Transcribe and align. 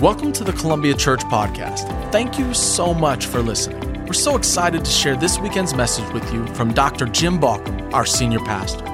Welcome 0.00 0.32
to 0.34 0.44
the 0.44 0.52
Columbia 0.52 0.94
Church 0.94 1.22
Podcast. 1.22 2.12
Thank 2.12 2.38
you 2.38 2.54
so 2.54 2.94
much 2.94 3.26
for 3.26 3.42
listening. 3.42 4.06
We're 4.06 4.12
so 4.12 4.36
excited 4.36 4.84
to 4.84 4.90
share 4.92 5.16
this 5.16 5.40
weekend's 5.40 5.74
message 5.74 6.08
with 6.12 6.32
you 6.32 6.46
from 6.54 6.72
Dr. 6.72 7.06
Jim 7.06 7.40
Baucom, 7.40 7.92
our 7.92 8.06
senior 8.06 8.38
pastor. 8.38 8.84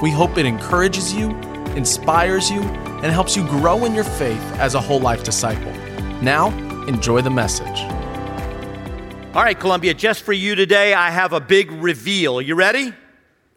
We 0.00 0.12
hope 0.12 0.38
it 0.38 0.46
encourages 0.46 1.12
you, 1.12 1.30
inspires 1.74 2.48
you, 2.48 2.60
and 2.62 3.06
helps 3.06 3.36
you 3.36 3.42
grow 3.42 3.84
in 3.84 3.92
your 3.92 4.04
faith 4.04 4.40
as 4.60 4.76
a 4.76 4.80
whole 4.80 5.00
life 5.00 5.24
disciple. 5.24 5.72
Now, 6.22 6.56
enjoy 6.86 7.22
the 7.22 7.30
message. 7.30 7.80
All 9.34 9.42
right, 9.42 9.58
Columbia, 9.58 9.94
just 9.94 10.22
for 10.22 10.32
you 10.32 10.54
today, 10.54 10.94
I 10.94 11.10
have 11.10 11.32
a 11.32 11.40
big 11.40 11.72
reveal. 11.72 12.40
You 12.40 12.54
ready? 12.54 12.94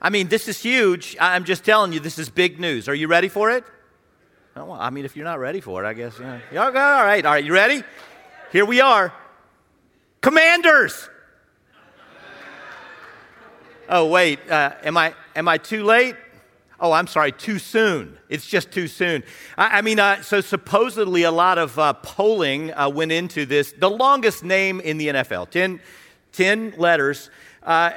I 0.01 0.09
mean, 0.09 0.29
this 0.29 0.47
is 0.47 0.59
huge. 0.59 1.15
I'm 1.19 1.43
just 1.43 1.63
telling 1.63 1.93
you, 1.93 1.99
this 1.99 2.17
is 2.17 2.29
big 2.31 2.59
news. 2.59 2.89
Are 2.89 2.95
you 2.95 3.07
ready 3.07 3.27
for 3.27 3.51
it? 3.51 3.63
Oh, 4.57 4.71
I 4.71 4.89
mean, 4.89 5.03
if 5.03 5.17
you're 5.17 5.25
not 5.25 5.39
ready 5.39 5.59
for 5.59 5.83
it, 5.83 5.87
I 5.87 5.93
guess. 5.93 6.17
Yeah. 6.17 6.39
yeah 6.49 6.63
all 6.63 6.71
right, 6.71 7.25
all 7.25 7.33
right. 7.33 7.43
You 7.43 7.51
ready? 7.51 7.83
Here 8.53 8.63
we 8.63 8.79
are. 8.79 9.13
Commanders. 10.21 11.09
Oh, 13.89 14.07
wait. 14.07 14.39
Uh, 14.49 14.71
am, 14.81 14.95
I, 14.95 15.13
am 15.35 15.49
I 15.49 15.57
too 15.57 15.83
late? 15.83 16.15
Oh, 16.79 16.93
I'm 16.93 17.05
sorry, 17.07 17.33
too 17.33 17.59
soon. 17.59 18.17
It's 18.29 18.47
just 18.47 18.71
too 18.71 18.87
soon. 18.87 19.23
I, 19.57 19.79
I 19.79 19.81
mean, 19.81 19.99
uh, 19.99 20.21
so 20.21 20.39
supposedly 20.39 21.23
a 21.23 21.31
lot 21.31 21.57
of 21.57 21.77
uh, 21.77 21.91
polling 21.91 22.73
uh, 22.73 22.87
went 22.87 23.11
into 23.11 23.45
this. 23.45 23.73
The 23.73 23.89
longest 23.89 24.41
name 24.41 24.79
in 24.79 24.97
the 24.97 25.09
NFL, 25.09 25.49
10, 25.49 25.81
10 26.31 26.75
letters. 26.77 27.29
Uh, 27.61 27.91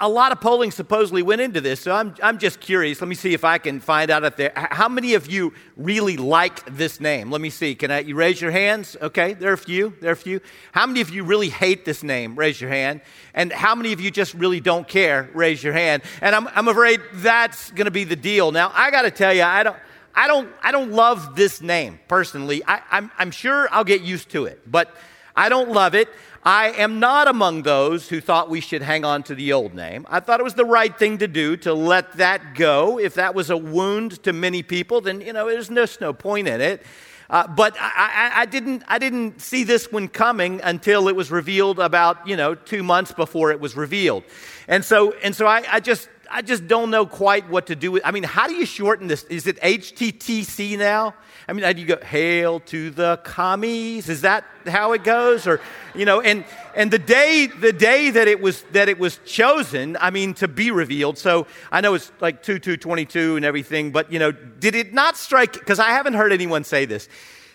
a, 0.00 0.08
lot 0.08 0.32
of 0.32 0.40
polling 0.40 0.70
supposedly 0.70 1.22
went 1.22 1.40
into 1.40 1.60
this, 1.60 1.80
so 1.80 1.92
I'm, 1.92 2.14
I'm 2.22 2.38
just 2.38 2.60
curious. 2.60 3.00
Let 3.00 3.08
me 3.08 3.14
see 3.14 3.34
if 3.34 3.44
I 3.44 3.58
can 3.58 3.80
find 3.80 4.10
out 4.10 4.24
if 4.24 4.36
there. 4.36 4.52
How 4.54 4.88
many 4.88 5.14
of 5.14 5.30
you 5.30 5.54
really 5.76 6.16
like 6.16 6.64
this 6.76 7.00
name? 7.00 7.30
Let 7.30 7.40
me 7.40 7.50
see. 7.50 7.74
Can 7.74 7.90
I, 7.90 8.00
you 8.00 8.14
raise 8.14 8.40
your 8.40 8.50
hands? 8.50 8.96
Okay, 9.00 9.34
there 9.34 9.50
are 9.50 9.54
a 9.54 9.58
few. 9.58 9.94
There 10.00 10.10
are 10.10 10.14
a 10.14 10.16
few. 10.16 10.40
How 10.72 10.86
many 10.86 11.00
of 11.00 11.10
you 11.10 11.24
really 11.24 11.48
hate 11.48 11.84
this 11.84 12.02
name? 12.02 12.34
Raise 12.36 12.60
your 12.60 12.70
hand. 12.70 13.00
And 13.34 13.52
how 13.52 13.74
many 13.74 13.92
of 13.92 14.00
you 14.00 14.10
just 14.10 14.34
really 14.34 14.60
don't 14.60 14.86
care? 14.86 15.30
Raise 15.34 15.62
your 15.62 15.72
hand. 15.72 16.02
And 16.20 16.34
I'm, 16.34 16.48
I'm 16.48 16.68
afraid 16.68 17.00
that's 17.14 17.70
going 17.70 17.86
to 17.86 17.90
be 17.90 18.04
the 18.04 18.16
deal. 18.16 18.52
Now, 18.52 18.72
I 18.74 18.90
got 18.90 19.02
to 19.02 19.10
tell 19.10 19.32
you, 19.32 19.42
I 19.42 19.62
don't. 19.62 19.76
I 20.14 20.26
don't, 20.26 20.52
I 20.62 20.72
don't 20.72 20.92
love 20.92 21.36
this 21.36 21.62
name 21.62 21.98
personally. 22.06 22.62
I, 22.66 22.82
I'm, 22.90 23.10
I'm 23.16 23.30
sure 23.30 23.66
I'll 23.70 23.82
get 23.82 24.02
used 24.02 24.28
to 24.32 24.44
it, 24.44 24.60
but 24.70 24.94
I 25.34 25.48
don't 25.48 25.70
love 25.70 25.94
it. 25.94 26.08
I 26.44 26.70
am 26.70 26.98
not 26.98 27.28
among 27.28 27.62
those 27.62 28.08
who 28.08 28.20
thought 28.20 28.50
we 28.50 28.60
should 28.60 28.82
hang 28.82 29.04
on 29.04 29.22
to 29.24 29.34
the 29.34 29.52
old 29.52 29.74
name. 29.74 30.04
I 30.10 30.18
thought 30.18 30.40
it 30.40 30.42
was 30.42 30.54
the 30.54 30.64
right 30.64 30.96
thing 30.96 31.18
to 31.18 31.28
do 31.28 31.56
to 31.58 31.72
let 31.72 32.14
that 32.14 32.56
go. 32.56 32.98
If 32.98 33.14
that 33.14 33.32
was 33.34 33.48
a 33.50 33.56
wound 33.56 34.22
to 34.24 34.32
many 34.32 34.64
people, 34.64 35.00
then, 35.00 35.20
you 35.20 35.32
know, 35.32 35.48
there's 35.48 35.70
no, 35.70 35.86
no 36.00 36.12
point 36.12 36.48
in 36.48 36.60
it. 36.60 36.82
Uh, 37.30 37.46
but 37.46 37.76
I, 37.78 38.32
I, 38.34 38.40
I, 38.42 38.46
didn't, 38.46 38.82
I 38.88 38.98
didn't 38.98 39.40
see 39.40 39.62
this 39.62 39.92
one 39.92 40.08
coming 40.08 40.60
until 40.64 41.06
it 41.06 41.14
was 41.14 41.30
revealed 41.30 41.78
about, 41.78 42.26
you 42.26 42.36
know, 42.36 42.56
two 42.56 42.82
months 42.82 43.12
before 43.12 43.52
it 43.52 43.60
was 43.60 43.76
revealed. 43.76 44.24
And 44.66 44.84
so, 44.84 45.12
and 45.22 45.34
so 45.34 45.46
I, 45.46 45.62
I 45.70 45.78
just, 45.78 46.08
I 46.34 46.40
just 46.40 46.66
don't 46.66 46.90
know 46.90 47.04
quite 47.04 47.50
what 47.50 47.66
to 47.66 47.76
do 47.76 47.92
with. 47.92 48.02
I 48.06 48.10
mean, 48.10 48.22
how 48.22 48.48
do 48.48 48.54
you 48.54 48.64
shorten 48.64 49.06
this? 49.06 49.24
Is 49.24 49.46
it 49.46 49.60
HTTC 49.60 50.78
now? 50.78 51.14
I 51.46 51.52
mean, 51.52 51.62
how 51.62 51.74
do 51.74 51.80
you 51.82 51.86
go, 51.86 51.98
hail 51.98 52.60
to 52.60 52.88
the 52.88 53.20
commies? 53.22 54.08
Is 54.08 54.22
that 54.22 54.44
how 54.66 54.94
it 54.94 55.04
goes? 55.04 55.46
Or, 55.46 55.60
you 55.94 56.06
know, 56.06 56.22
and, 56.22 56.46
and 56.74 56.90
the 56.90 56.98
day, 56.98 57.48
the 57.48 57.72
day 57.72 58.08
that 58.08 58.28
it 58.28 58.40
was, 58.40 58.62
that 58.72 58.88
it 58.88 58.98
was 58.98 59.18
chosen, 59.26 59.98
I 60.00 60.10
mean, 60.10 60.32
to 60.34 60.48
be 60.48 60.70
revealed. 60.70 61.18
So 61.18 61.46
I 61.70 61.82
know 61.82 61.92
it's 61.92 62.10
like 62.20 62.42
2, 62.42 62.58
2, 62.58 62.78
22 62.78 63.36
and 63.36 63.44
everything, 63.44 63.92
but, 63.92 64.10
you 64.10 64.18
know, 64.18 64.32
did 64.32 64.74
it 64.74 64.94
not 64.94 65.18
strike, 65.18 65.52
because 65.52 65.78
I 65.78 65.90
haven't 65.90 66.14
heard 66.14 66.32
anyone 66.32 66.64
say 66.64 66.86
this, 66.86 67.10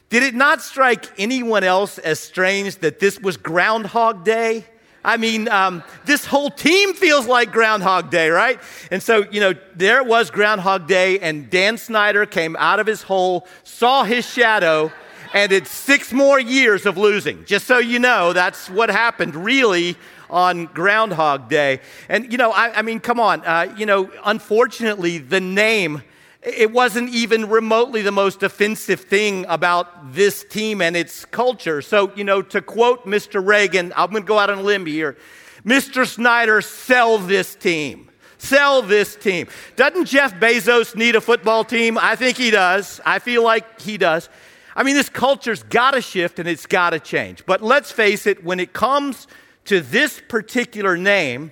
did 0.10 0.22
it 0.22 0.36
not 0.36 0.62
strike 0.62 1.06
anyone 1.18 1.64
else 1.64 1.98
as 1.98 2.20
strange 2.20 2.76
that 2.78 3.00
this 3.00 3.20
was 3.20 3.38
Groundhog 3.38 4.24
Day? 4.24 4.66
I 5.08 5.16
mean, 5.16 5.48
um, 5.48 5.84
this 6.04 6.26
whole 6.26 6.50
team 6.50 6.94
feels 6.94 7.28
like 7.28 7.54
Groundhog 7.54 8.10
Day, 8.12 8.30
right? 8.30 8.60
And 8.92 9.02
so, 9.02 9.24
you 9.32 9.40
know, 9.40 9.54
there 9.74 10.02
it 10.02 10.06
was 10.06 10.30
Groundhog 10.30 10.86
Day, 10.86 11.18
and 11.20 11.50
Dan 11.50 11.78
Snyder 11.78 12.26
came 12.26 12.58
out 12.58 12.82
of 12.82 12.88
his 12.88 13.04
hole, 13.04 13.48
saw 13.64 14.04
his 14.04 14.30
shadow, 14.30 14.92
and 15.34 15.54
it's 15.54 15.72
six 15.72 16.12
more 16.12 16.38
years 16.42 16.86
of 16.86 16.98
losing. 16.98 17.46
Just 17.46 17.68
so 17.68 17.78
you 17.78 18.00
know, 18.00 18.34
that's 18.34 18.70
what 18.70 18.90
happened 18.90 19.34
really 19.34 19.96
on 20.30 20.66
Groundhog 20.66 21.48
Day. 21.48 21.80
And, 22.10 22.30
you 22.30 22.38
know, 22.38 22.52
I, 22.52 22.80
I 22.80 22.82
mean, 22.82 23.00
come 23.00 23.22
on. 23.22 23.46
Uh, 23.46 23.74
you 23.78 23.86
know, 23.86 24.12
unfortunately, 24.26 25.20
the 25.20 25.40
name 25.40 26.02
it 26.48 26.72
wasn't 26.72 27.10
even 27.10 27.50
remotely 27.50 28.02
the 28.02 28.12
most 28.12 28.42
offensive 28.42 29.02
thing 29.02 29.46
about 29.50 30.14
this 30.14 30.46
team 30.46 30.82
and 30.82 30.96
its 30.96 31.26
culture. 31.26 31.82
So, 31.82 32.14
you 32.16 32.24
know, 32.24 32.42
to 32.42 32.62
quote 32.62 33.06
Mr. 33.06 33.46
Reagan, 33.46 33.92
I'm 33.98 34.12
going 34.12 34.24
to 34.24 34.28
go 34.28 34.40
out 34.40 34.50
on 34.50 34.60
a 34.60 34.62
limb 34.62 34.86
here. 34.86 35.18
Mr. 35.66 36.08
Snyder, 36.08 36.62
sell 36.62 37.18
this 37.18 37.54
team. 37.56 38.10
Sell 38.38 38.82
this 38.82 39.16
team. 39.16 39.48
Doesn't 39.76 40.06
Jeff 40.06 40.36
Bezos 40.36 40.96
need 40.96 41.16
a 41.16 41.22
football 41.22 41.66
team? 41.66 41.98
I 41.98 42.16
think 42.16 42.38
he 42.38 42.50
does. 42.50 43.02
I 43.06 43.20
feel 43.20 43.44
like 43.44 43.82
he 43.82 43.98
does. 43.98 44.30
I 44.76 44.84
mean, 44.84 44.96
this 44.96 45.10
culture's 45.10 45.64
got 45.64 45.92
to 45.92 46.02
shift 46.02 46.40
and 46.40 46.48
it's 46.48 46.66
got 46.66 46.92
to 46.92 47.00
change. 47.00 47.46
But 47.46 47.62
let's 47.62 47.92
face 47.92 48.26
it, 48.26 48.44
when 48.44 48.60
it 48.60 48.72
comes 48.72 49.28
to 49.66 49.82
this 49.82 50.22
particular 50.30 50.96
name, 50.96 51.52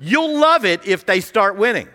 you'll 0.00 0.40
love 0.40 0.64
it 0.64 0.84
if 0.84 1.06
they 1.06 1.20
start 1.20 1.56
winning. 1.56 1.88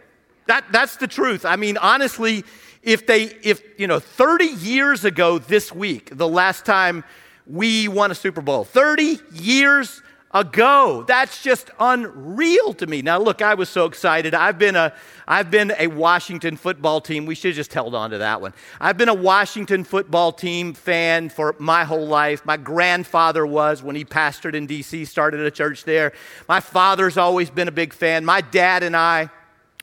That, 0.47 0.65
that's 0.71 0.97
the 0.97 1.07
truth. 1.07 1.45
I 1.45 1.55
mean, 1.55 1.77
honestly, 1.77 2.43
if 2.83 3.05
they, 3.05 3.23
if, 3.43 3.61
you 3.77 3.87
know, 3.87 3.99
30 3.99 4.45
years 4.45 5.05
ago 5.05 5.39
this 5.39 5.71
week, 5.73 6.09
the 6.15 6.27
last 6.27 6.65
time 6.65 7.03
we 7.45 7.87
won 7.87 8.11
a 8.11 8.15
Super 8.15 8.41
Bowl, 8.41 8.63
30 8.63 9.19
years 9.33 10.01
ago. 10.31 11.03
That's 11.07 11.41
just 11.41 11.71
unreal 11.79 12.73
to 12.75 12.87
me. 12.87 13.01
Now, 13.01 13.19
look, 13.19 13.41
I 13.41 13.53
was 13.53 13.69
so 13.69 13.85
excited. 13.85 14.33
I've 14.33 14.59
been 14.59 14.75
a, 14.75 14.93
I've 15.27 15.49
been 15.49 15.73
a 15.77 15.87
Washington 15.87 16.57
football 16.57 17.01
team. 17.01 17.25
We 17.25 17.35
should 17.35 17.49
have 17.49 17.55
just 17.55 17.73
held 17.73 17.95
on 17.95 18.11
to 18.11 18.17
that 18.19 18.41
one. 18.41 18.53
I've 18.79 18.97
been 18.97 19.09
a 19.09 19.13
Washington 19.13 19.83
football 19.83 20.31
team 20.31 20.73
fan 20.73 21.29
for 21.29 21.55
my 21.59 21.85
whole 21.85 22.07
life. 22.07 22.45
My 22.45 22.57
grandfather 22.57 23.45
was 23.45 23.81
when 23.81 23.95
he 23.95 24.05
pastored 24.05 24.53
in 24.53 24.67
D.C., 24.67 25.05
started 25.05 25.41
a 25.41 25.51
church 25.51 25.85
there. 25.85 26.13
My 26.47 26.59
father's 26.59 27.17
always 27.17 27.49
been 27.49 27.67
a 27.67 27.71
big 27.73 27.93
fan. 27.93 28.25
My 28.25 28.41
dad 28.41 28.83
and 28.83 28.95
I, 28.95 29.29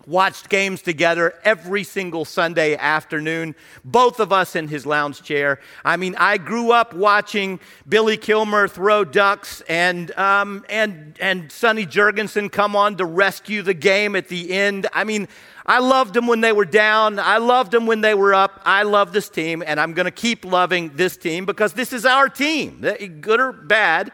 watched 0.06 0.48
games 0.48 0.82
together 0.82 1.34
every 1.44 1.84
single 1.84 2.24
Sunday 2.24 2.76
afternoon, 2.76 3.54
both 3.84 4.20
of 4.20 4.32
us 4.32 4.56
in 4.56 4.68
his 4.68 4.86
lounge 4.86 5.22
chair. 5.22 5.60
I 5.84 5.96
mean, 5.96 6.14
I 6.16 6.38
grew 6.38 6.72
up 6.72 6.94
watching 6.94 7.60
Billy 7.88 8.16
Kilmer 8.16 8.68
throw 8.68 9.04
ducks 9.04 9.62
and, 9.68 10.10
um, 10.12 10.64
and, 10.68 11.16
and 11.20 11.50
Sonny 11.50 11.86
Jurgensen 11.86 12.50
come 12.50 12.76
on 12.76 12.96
to 12.96 13.04
rescue 13.04 13.62
the 13.62 13.74
game 13.74 14.16
at 14.16 14.28
the 14.28 14.52
end. 14.52 14.86
I 14.92 15.04
mean, 15.04 15.28
I 15.66 15.78
loved 15.78 16.12
them 16.12 16.26
when 16.26 16.42
they 16.42 16.52
were 16.52 16.66
down. 16.66 17.18
I 17.18 17.38
loved 17.38 17.72
them 17.72 17.86
when 17.86 18.02
they 18.02 18.14
were 18.14 18.34
up. 18.34 18.60
I 18.66 18.82
love 18.82 19.12
this 19.12 19.30
team, 19.30 19.62
and 19.66 19.80
I'm 19.80 19.94
going 19.94 20.04
to 20.04 20.10
keep 20.10 20.44
loving 20.44 20.90
this 20.94 21.16
team 21.16 21.46
because 21.46 21.72
this 21.72 21.92
is 21.94 22.04
our 22.04 22.28
team, 22.28 22.80
good 23.20 23.40
or 23.40 23.52
bad. 23.52 24.12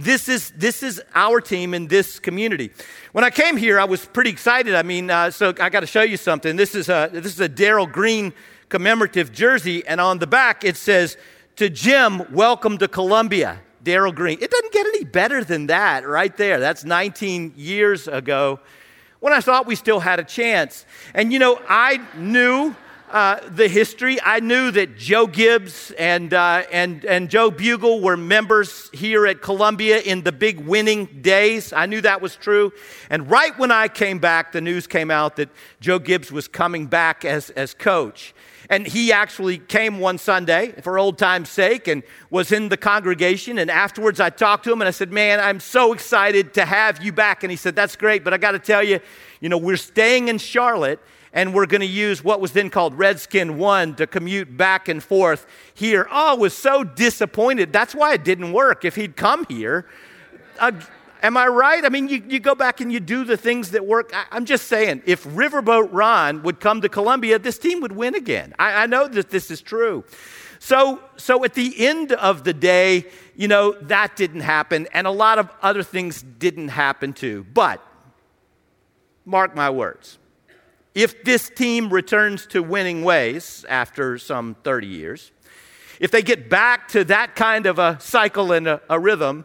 This 0.00 0.28
is, 0.28 0.52
this 0.52 0.84
is 0.84 1.02
our 1.12 1.40
team 1.40 1.74
in 1.74 1.88
this 1.88 2.20
community. 2.20 2.70
When 3.10 3.24
I 3.24 3.30
came 3.30 3.56
here, 3.56 3.80
I 3.80 3.84
was 3.84 4.06
pretty 4.06 4.30
excited. 4.30 4.76
I 4.76 4.84
mean, 4.84 5.10
uh, 5.10 5.32
so 5.32 5.52
I 5.60 5.70
got 5.70 5.80
to 5.80 5.88
show 5.88 6.02
you 6.02 6.16
something. 6.16 6.54
This 6.54 6.76
is 6.76 6.88
a, 6.88 7.10
this 7.12 7.26
is 7.26 7.40
a 7.40 7.48
Darrell 7.48 7.88
Green 7.88 8.32
commemorative 8.68 9.32
jersey, 9.32 9.84
and 9.88 10.00
on 10.00 10.20
the 10.20 10.26
back 10.28 10.62
it 10.62 10.76
says, 10.76 11.16
To 11.56 11.68
Jim, 11.68 12.32
welcome 12.32 12.78
to 12.78 12.86
Columbia, 12.86 13.60
Darrell 13.82 14.12
Green. 14.12 14.38
It 14.40 14.52
doesn't 14.52 14.72
get 14.72 14.86
any 14.86 15.02
better 15.02 15.42
than 15.42 15.66
that 15.66 16.06
right 16.06 16.36
there. 16.36 16.60
That's 16.60 16.84
19 16.84 17.54
years 17.56 18.06
ago 18.06 18.60
when 19.18 19.32
I 19.32 19.40
thought 19.40 19.66
we 19.66 19.74
still 19.74 19.98
had 19.98 20.20
a 20.20 20.24
chance. 20.24 20.86
And 21.12 21.32
you 21.32 21.40
know, 21.40 21.60
I 21.68 22.00
knew 22.16 22.76
uh, 23.10 23.40
the 23.48 23.68
history, 23.68 24.18
I 24.22 24.40
knew 24.40 24.70
that 24.70 24.96
Joe 24.96 25.26
Gibbs 25.26 25.90
and, 25.92 26.34
uh, 26.34 26.64
and, 26.70 27.04
and 27.04 27.30
Joe 27.30 27.50
Bugel 27.50 28.02
were 28.02 28.16
members 28.16 28.90
here 28.92 29.26
at 29.26 29.40
Columbia 29.40 30.00
in 30.00 30.22
the 30.22 30.32
big 30.32 30.60
winning 30.60 31.06
days. 31.22 31.72
I 31.72 31.86
knew 31.86 32.00
that 32.02 32.20
was 32.20 32.36
true. 32.36 32.72
And 33.10 33.30
right 33.30 33.58
when 33.58 33.70
I 33.70 33.88
came 33.88 34.18
back, 34.18 34.52
the 34.52 34.60
news 34.60 34.86
came 34.86 35.10
out 35.10 35.36
that 35.36 35.48
Joe 35.80 35.98
Gibbs 35.98 36.30
was 36.30 36.48
coming 36.48 36.86
back 36.86 37.24
as, 37.24 37.50
as 37.50 37.74
coach. 37.74 38.34
And 38.70 38.86
he 38.86 39.12
actually 39.12 39.58
came 39.58 39.98
one 39.98 40.18
Sunday 40.18 40.74
for 40.82 40.98
old 40.98 41.16
time's 41.16 41.48
sake 41.48 41.88
and 41.88 42.02
was 42.28 42.52
in 42.52 42.68
the 42.68 42.76
congregation. 42.76 43.58
And 43.58 43.70
afterwards, 43.70 44.20
I 44.20 44.28
talked 44.28 44.64
to 44.64 44.72
him 44.72 44.82
and 44.82 44.88
I 44.88 44.90
said, 44.90 45.10
Man, 45.10 45.40
I'm 45.40 45.60
so 45.60 45.94
excited 45.94 46.52
to 46.54 46.66
have 46.66 47.02
you 47.02 47.12
back. 47.12 47.42
And 47.42 47.50
he 47.50 47.56
said, 47.56 47.74
That's 47.74 47.96
great, 47.96 48.24
but 48.24 48.34
I 48.34 48.36
got 48.36 48.52
to 48.52 48.58
tell 48.58 48.82
you, 48.82 49.00
you 49.40 49.48
know, 49.48 49.56
we're 49.56 49.78
staying 49.78 50.28
in 50.28 50.36
Charlotte 50.36 51.00
and 51.32 51.54
we're 51.54 51.66
going 51.66 51.80
to 51.80 51.86
use 51.86 52.22
what 52.24 52.40
was 52.40 52.52
then 52.52 52.70
called 52.70 52.94
Redskin 52.98 53.58
One 53.58 53.94
to 53.96 54.06
commute 54.06 54.56
back 54.56 54.88
and 54.88 55.02
forth 55.02 55.46
here. 55.74 56.06
Oh, 56.10 56.32
I 56.32 56.34
was 56.34 56.54
so 56.54 56.84
disappointed. 56.84 57.72
That's 57.72 57.94
why 57.94 58.14
it 58.14 58.24
didn't 58.24 58.52
work. 58.52 58.84
If 58.84 58.96
he'd 58.96 59.16
come 59.16 59.44
here, 59.48 59.86
uh, 60.58 60.72
am 61.22 61.36
I 61.36 61.46
right? 61.46 61.84
I 61.84 61.88
mean, 61.88 62.08
you, 62.08 62.22
you 62.28 62.40
go 62.40 62.54
back 62.54 62.80
and 62.80 62.92
you 62.92 63.00
do 63.00 63.24
the 63.24 63.36
things 63.36 63.70
that 63.72 63.86
work. 63.86 64.12
I, 64.14 64.36
am 64.36 64.44
just 64.44 64.68
saying, 64.68 65.02
if 65.06 65.24
Riverboat 65.24 65.88
Ron 65.92 66.42
would 66.42 66.60
come 66.60 66.80
to 66.80 66.88
Columbia, 66.88 67.38
this 67.38 67.58
team 67.58 67.80
would 67.80 67.92
win 67.92 68.14
again. 68.14 68.54
I, 68.58 68.84
I 68.84 68.86
know 68.86 69.08
that 69.08 69.30
this 69.30 69.50
is 69.50 69.60
true. 69.60 70.04
So, 70.58 71.00
so 71.16 71.44
at 71.44 71.54
the 71.54 71.86
end 71.86 72.12
of 72.12 72.44
the 72.44 72.52
day, 72.52 73.06
you 73.36 73.46
know, 73.46 73.72
that 73.82 74.16
didn't 74.16 74.40
happen, 74.40 74.88
and 74.92 75.06
a 75.06 75.10
lot 75.12 75.38
of 75.38 75.48
other 75.62 75.84
things 75.84 76.22
didn't 76.22 76.68
happen 76.68 77.12
too. 77.12 77.46
But, 77.54 77.80
mark 79.24 79.54
my 79.54 79.70
words, 79.70 80.18
if 80.98 81.22
this 81.22 81.48
team 81.48 81.90
returns 81.90 82.44
to 82.44 82.60
winning 82.60 83.04
ways 83.04 83.64
after 83.68 84.18
some 84.18 84.56
30 84.64 84.88
years, 84.88 85.30
if 86.00 86.10
they 86.10 86.22
get 86.22 86.50
back 86.50 86.88
to 86.88 87.04
that 87.04 87.36
kind 87.36 87.66
of 87.66 87.78
a 87.78 88.00
cycle 88.00 88.50
and 88.50 88.66
a, 88.66 88.80
a 88.90 88.98
rhythm, 88.98 89.44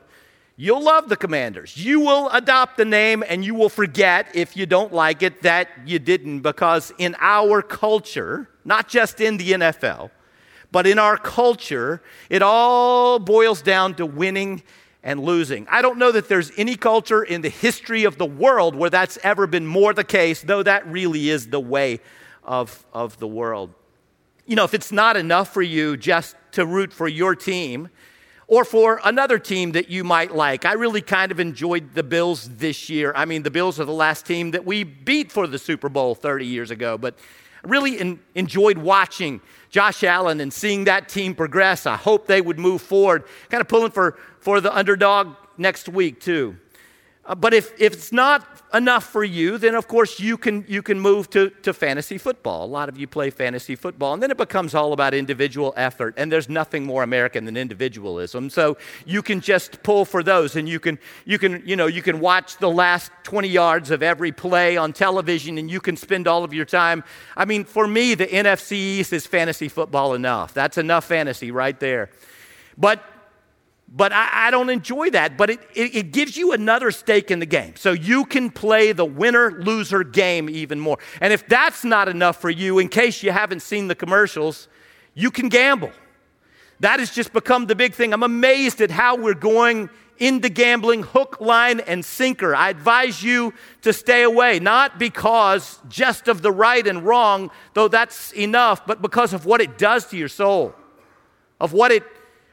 you'll 0.55 0.81
love 0.81 1.09
the 1.09 1.15
commanders. 1.15 1.77
You 1.77 2.00
will 2.00 2.27
adopt 2.29 2.77
the 2.77 2.85
name 2.85 3.23
and 3.29 3.45
you 3.45 3.53
will 3.53 3.69
forget, 3.69 4.29
if 4.33 4.57
you 4.57 4.65
don't 4.65 4.91
like 4.91 5.21
it, 5.21 5.44
that 5.44 5.69
you 5.85 6.00
didn't, 6.00 6.39
because 6.39 6.91
in 6.97 7.15
our 7.19 7.61
culture, 7.61 8.50
not 8.65 8.88
just 8.88 9.21
in 9.21 9.38
the 9.38 9.51
NFL, 9.51 10.09
but 10.71 10.88
in 10.88 10.97
our 10.97 11.17
culture, 11.17 12.01
it 12.31 12.41
all 12.41 13.19
boils 13.19 13.61
down 13.61 13.94
to 13.94 14.07
winning 14.07 14.63
and 15.03 15.19
losing. 15.19 15.67
I 15.69 15.81
don't 15.81 15.97
know 15.97 16.11
that 16.11 16.29
there's 16.29 16.51
any 16.57 16.75
culture 16.75 17.23
in 17.23 17.41
the 17.41 17.50
history 17.50 18.05
of 18.05 18.17
the 18.17 18.25
world 18.25 18.75
where 18.75 18.89
that's 18.89 19.17
ever 19.21 19.45
been 19.45 19.65
more 19.65 19.94
the 19.94 20.03
case, 20.03 20.41
though 20.41 20.63
that 20.63 20.88
really 20.88 21.29
is 21.29 21.47
the 21.47 21.59
way 21.59 22.00
of, 22.44 22.85
of 22.94 23.19
the 23.19 23.27
world. 23.27 23.73
You 24.45 24.55
know, 24.55 24.63
if 24.63 24.73
it's 24.73 24.91
not 24.91 25.17
enough 25.17 25.53
for 25.53 25.61
you 25.61 25.97
just 25.97 26.35
to 26.53 26.65
root 26.65 26.94
for 26.94 27.07
your 27.07 27.35
team 27.35 27.89
or 28.47 28.65
for 28.65 29.01
another 29.03 29.39
team 29.39 29.73
that 29.73 29.89
you 29.89 30.03
might 30.03 30.33
like, 30.33 30.65
I 30.65 30.73
really 30.73 31.01
kind 31.01 31.31
of 31.31 31.39
enjoyed 31.39 31.94
the 31.94 32.03
Bills 32.03 32.50
this 32.50 32.89
year. 32.89 33.11
I 33.15 33.25
mean, 33.25 33.44
the 33.44 33.51
Bills 33.51 33.79
are 33.79 33.85
the 33.85 33.94
last 33.94 34.25
team 34.25 34.51
that 34.51 34.65
we 34.65 34.83
beat 34.83 35.31
for 35.31 35.47
the 35.47 35.59
Super 35.59 35.89
Bowl 35.89 36.15
30 36.15 36.45
years 36.45 36.71
ago, 36.71 36.97
but 36.97 37.17
really 37.63 38.00
in, 38.00 38.19
enjoyed 38.35 38.77
watching 38.77 39.41
Josh 39.69 40.03
Allen 40.03 40.39
and 40.39 40.53
seeing 40.53 40.83
that 40.85 41.09
team 41.09 41.33
progress. 41.33 41.85
I 41.85 41.95
hope 41.95 42.27
they 42.27 42.41
would 42.41 42.59
move 42.59 42.81
forward, 42.81 43.23
kind 43.50 43.61
of 43.61 43.67
pulling 43.67 43.91
for, 43.91 44.17
for 44.44 44.60
the 44.62 44.75
underdog 44.75 45.36
next 45.57 45.88
week, 45.88 46.19
too. 46.19 46.57
Uh, 47.25 47.34
but 47.34 47.54
if, 47.54 47.72
if 47.80 47.94
it's 47.94 48.12
not 48.12 48.45
enough 48.74 49.06
for 49.06 49.24
you, 49.24 49.57
then 49.57 49.75
of 49.75 49.88
course 49.88 50.19
you 50.19 50.36
can, 50.36 50.66
you 50.68 50.81
can 50.81 51.00
move 51.00 51.30
to, 51.30 51.50
to 51.62 51.74
fantasy 51.74 52.18
football. 52.18 52.66
A 52.66 52.68
lot 52.68 52.90
of 52.90 52.98
you 52.98 53.07
play 53.07 53.30
fantasy 53.30 53.78
football, 53.78 54.13
and 54.13 54.22
then 54.22 54.30
it 54.30 54.36
becomes 54.36 54.75
all 54.75 54.92
about 54.92 55.13
individual 55.13 55.74
effort, 55.78 56.16
and 56.18 56.30
there's 56.30 56.50
nothing 56.50 56.84
more 56.84 57.01
American 57.01 57.45
than 57.45 57.56
individualism. 57.56 58.50
So 58.50 58.78
you 59.06 59.22
can 59.22 59.40
just 59.40 59.84
pull 59.84 60.04
for 60.04 60.22
those, 60.22 60.57
and 60.57 60.68
you 60.68 60.81
can, 60.81 61.00
you 61.24 61.39
can, 61.39 61.63
you 61.66 61.78
know, 61.78 61.88
you 61.88 62.01
can 62.01 62.19
watch 62.19 62.57
the 62.57 62.69
last 62.69 63.10
20 63.24 63.48
yards 63.48 63.89
of 63.89 64.04
every 64.04 64.34
play 64.34 64.75
on 64.75 64.92
television, 64.92 65.57
and 65.57 65.72
you 65.72 65.80
can 65.80 65.96
spend 65.96 66.28
all 66.28 66.44
of 66.44 66.54
your 66.54 66.66
time. 66.66 67.06
I 67.38 67.46
mean, 67.46 67.63
for 67.63 67.88
me, 67.88 68.16
the 68.16 68.28
NFC 68.28 68.74
East 68.74 69.13
is 69.13 69.25
fantasy 69.25 69.69
football 69.69 70.13
enough. 70.13 70.54
That's 70.54 70.78
enough 70.78 71.06
fantasy 71.06 71.51
right 71.51 71.80
there. 71.80 72.10
But 72.78 73.01
but 73.95 74.12
I, 74.12 74.48
I, 74.48 74.51
don't 74.51 74.72
enjoy 74.72 75.12
that. 75.12 75.38
But 75.38 75.51
it, 75.51 75.60
it, 75.75 75.95
it, 75.95 76.12
gives 76.12 76.36
you 76.36 76.51
another 76.51 76.90
stake 76.90 77.30
in 77.30 77.40
the 77.40 77.45
game. 77.45 77.75
So 77.75 77.92
you 77.92 78.25
can 78.25 78.50
play 78.50 78.92
the 78.92 79.06
winner 79.06 79.51
loser 79.51 80.04
game 80.04 80.50
even 80.50 80.80
more. 80.80 80.98
And 81.22 81.31
if 81.31 81.48
that's 81.48 81.84
not 81.84 82.10
enough 82.10 82.42
for 82.42 82.50
you, 82.50 82.80
in 82.80 82.88
case 82.90 83.22
you 83.22 83.31
haven't 83.31 83.62
seen 83.62 83.88
the 83.88 83.95
commercials, 83.95 84.68
you 85.13 85.30
can 85.30 85.48
gamble. 85.48 85.92
That 86.80 87.00
has 87.00 87.12
just 87.12 87.34
become 87.34 87.68
the 87.68 87.75
big 87.75 87.94
thing. 87.94 88.13
I'm 88.13 88.24
amazed 88.24 88.81
at 88.81 88.90
how 88.90 89.16
we're 89.16 89.36
going 89.36 89.92
into 90.18 90.50
gambling 90.50 91.04
hook, 91.04 91.39
line, 91.39 91.80
and 91.81 92.04
sinker. 92.04 92.56
I 92.56 92.69
advise 92.69 93.22
you 93.22 93.54
to 93.84 93.94
stay 93.94 94.24
away, 94.24 94.60
not 94.60 94.98
because 94.98 95.80
just 95.88 96.28
of 96.28 96.42
the 96.42 96.51
right 96.51 96.86
and 96.86 97.04
wrong, 97.04 97.51
though 97.74 97.88
that's 97.88 98.31
enough, 98.34 98.86
but 98.88 99.01
because 99.01 99.34
of 99.34 99.46
what 99.46 99.62
it 99.62 99.78
does 99.78 100.07
to 100.07 100.18
your 100.18 100.28
soul, 100.28 100.74
of 101.60 101.74
what 101.74 101.92
it 101.92 102.04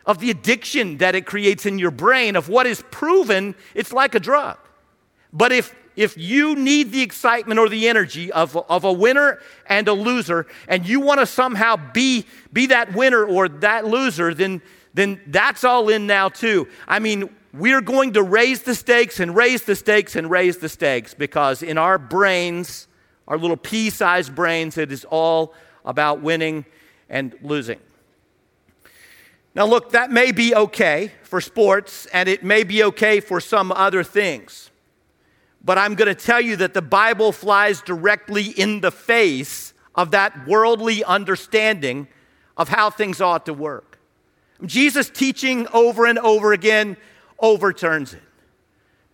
of 0.06 0.19
the 0.19 0.31
addiction 0.31 0.99
that 0.99 1.14
it 1.14 1.26
creates 1.26 1.67
in 1.67 1.79
your 1.79 1.91
brain, 1.91 2.37
of 2.37 2.49
what 2.49 2.67
is 2.67 2.82
proven, 2.91 3.55
it's 3.75 3.93
like 3.93 4.14
a 4.14 4.20
drug. 4.20 4.58
But 5.32 5.52
if, 5.52 5.75
if 5.97 6.17
you 6.17 6.56
need 6.56 6.93
the 6.93 7.02
excitement 7.02 7.61
or 7.61 7.69
the 7.69 7.88
energy 7.88 8.32
of, 8.32 8.56
of 8.56 8.85
a 8.85 8.93
winner 8.93 9.41
and 9.67 9.87
a 9.88 9.93
loser, 9.93 10.47
and 10.69 10.87
you 10.87 11.00
want 11.00 11.20
to 11.20 11.26
somehow 11.26 11.76
be, 11.93 12.26
be 12.52 12.67
that 12.67 12.94
winner 12.94 13.25
or 13.25 13.49
that 13.49 13.87
loser, 13.87 14.35
then, 14.35 14.62
then 14.94 15.20
that's 15.26 15.64
all 15.64 15.88
in 15.88 16.06
now 16.06 16.29
too. 16.29 16.67
I 16.88 16.99
mean, 16.99 17.31
we're 17.52 17.81
going 17.81 18.12
to 18.12 18.23
raise 18.23 18.62
the 18.62 18.75
stakes 18.75 19.20
and 19.20 19.35
raise 19.35 19.62
the 19.62 19.75
stakes 19.75 20.17
and 20.17 20.31
raise 20.31 20.58
the 20.58 20.69
stakes 20.69 21.14
because 21.14 21.62
in 21.62 21.79
our 21.79 21.99
brains, 21.99 22.87
our 23.26 23.37
little 23.37 23.56
pea 23.56 23.91
sized 23.91 24.35
brains, 24.35 24.79
it 24.79 24.93
is 24.93 25.05
all 25.05 25.55
about 25.85 26.23
winning 26.23 26.64
and 27.08 27.35
losing. 27.43 27.81
Now, 29.55 29.67
look, 29.67 29.91
that 29.91 30.11
may 30.11 30.32
be 30.32 30.55
okay 30.55 31.12
for 31.23 31.41
sports 31.41 32.06
and 32.12 32.29
it 32.29 32.44
may 32.44 32.62
be 32.62 32.85
okay 32.85 33.20
for 33.20 33.41
some 33.41 33.73
other 33.73 34.05
things. 34.05 34.70
But 35.62 35.76
I'm 35.76 35.94
going 35.94 36.14
to 36.14 36.14
tell 36.14 36.41
you 36.41 36.56
that 36.56 36.73
the 36.73 36.82
Bible 36.82 37.32
flies 37.32 37.82
directly 37.82 38.47
in 38.47 38.81
the 38.81 38.93
face 38.93 39.75
of 39.94 40.12
that 40.12 40.47
worldly 40.47 41.05
understanding 41.05 42.08
of 42.56 42.69
how 42.69 42.91
things 42.91 43.20
ought 43.20 43.47
to 43.47 43.55
work. 43.55 43.99
Jesus' 44.64 45.11
teaching 45.11 45.67
over 45.73 46.06
and 46.06 46.19
over 46.19 46.52
again 46.52 46.97
overturns 47.38 48.14
it. 48.14 48.23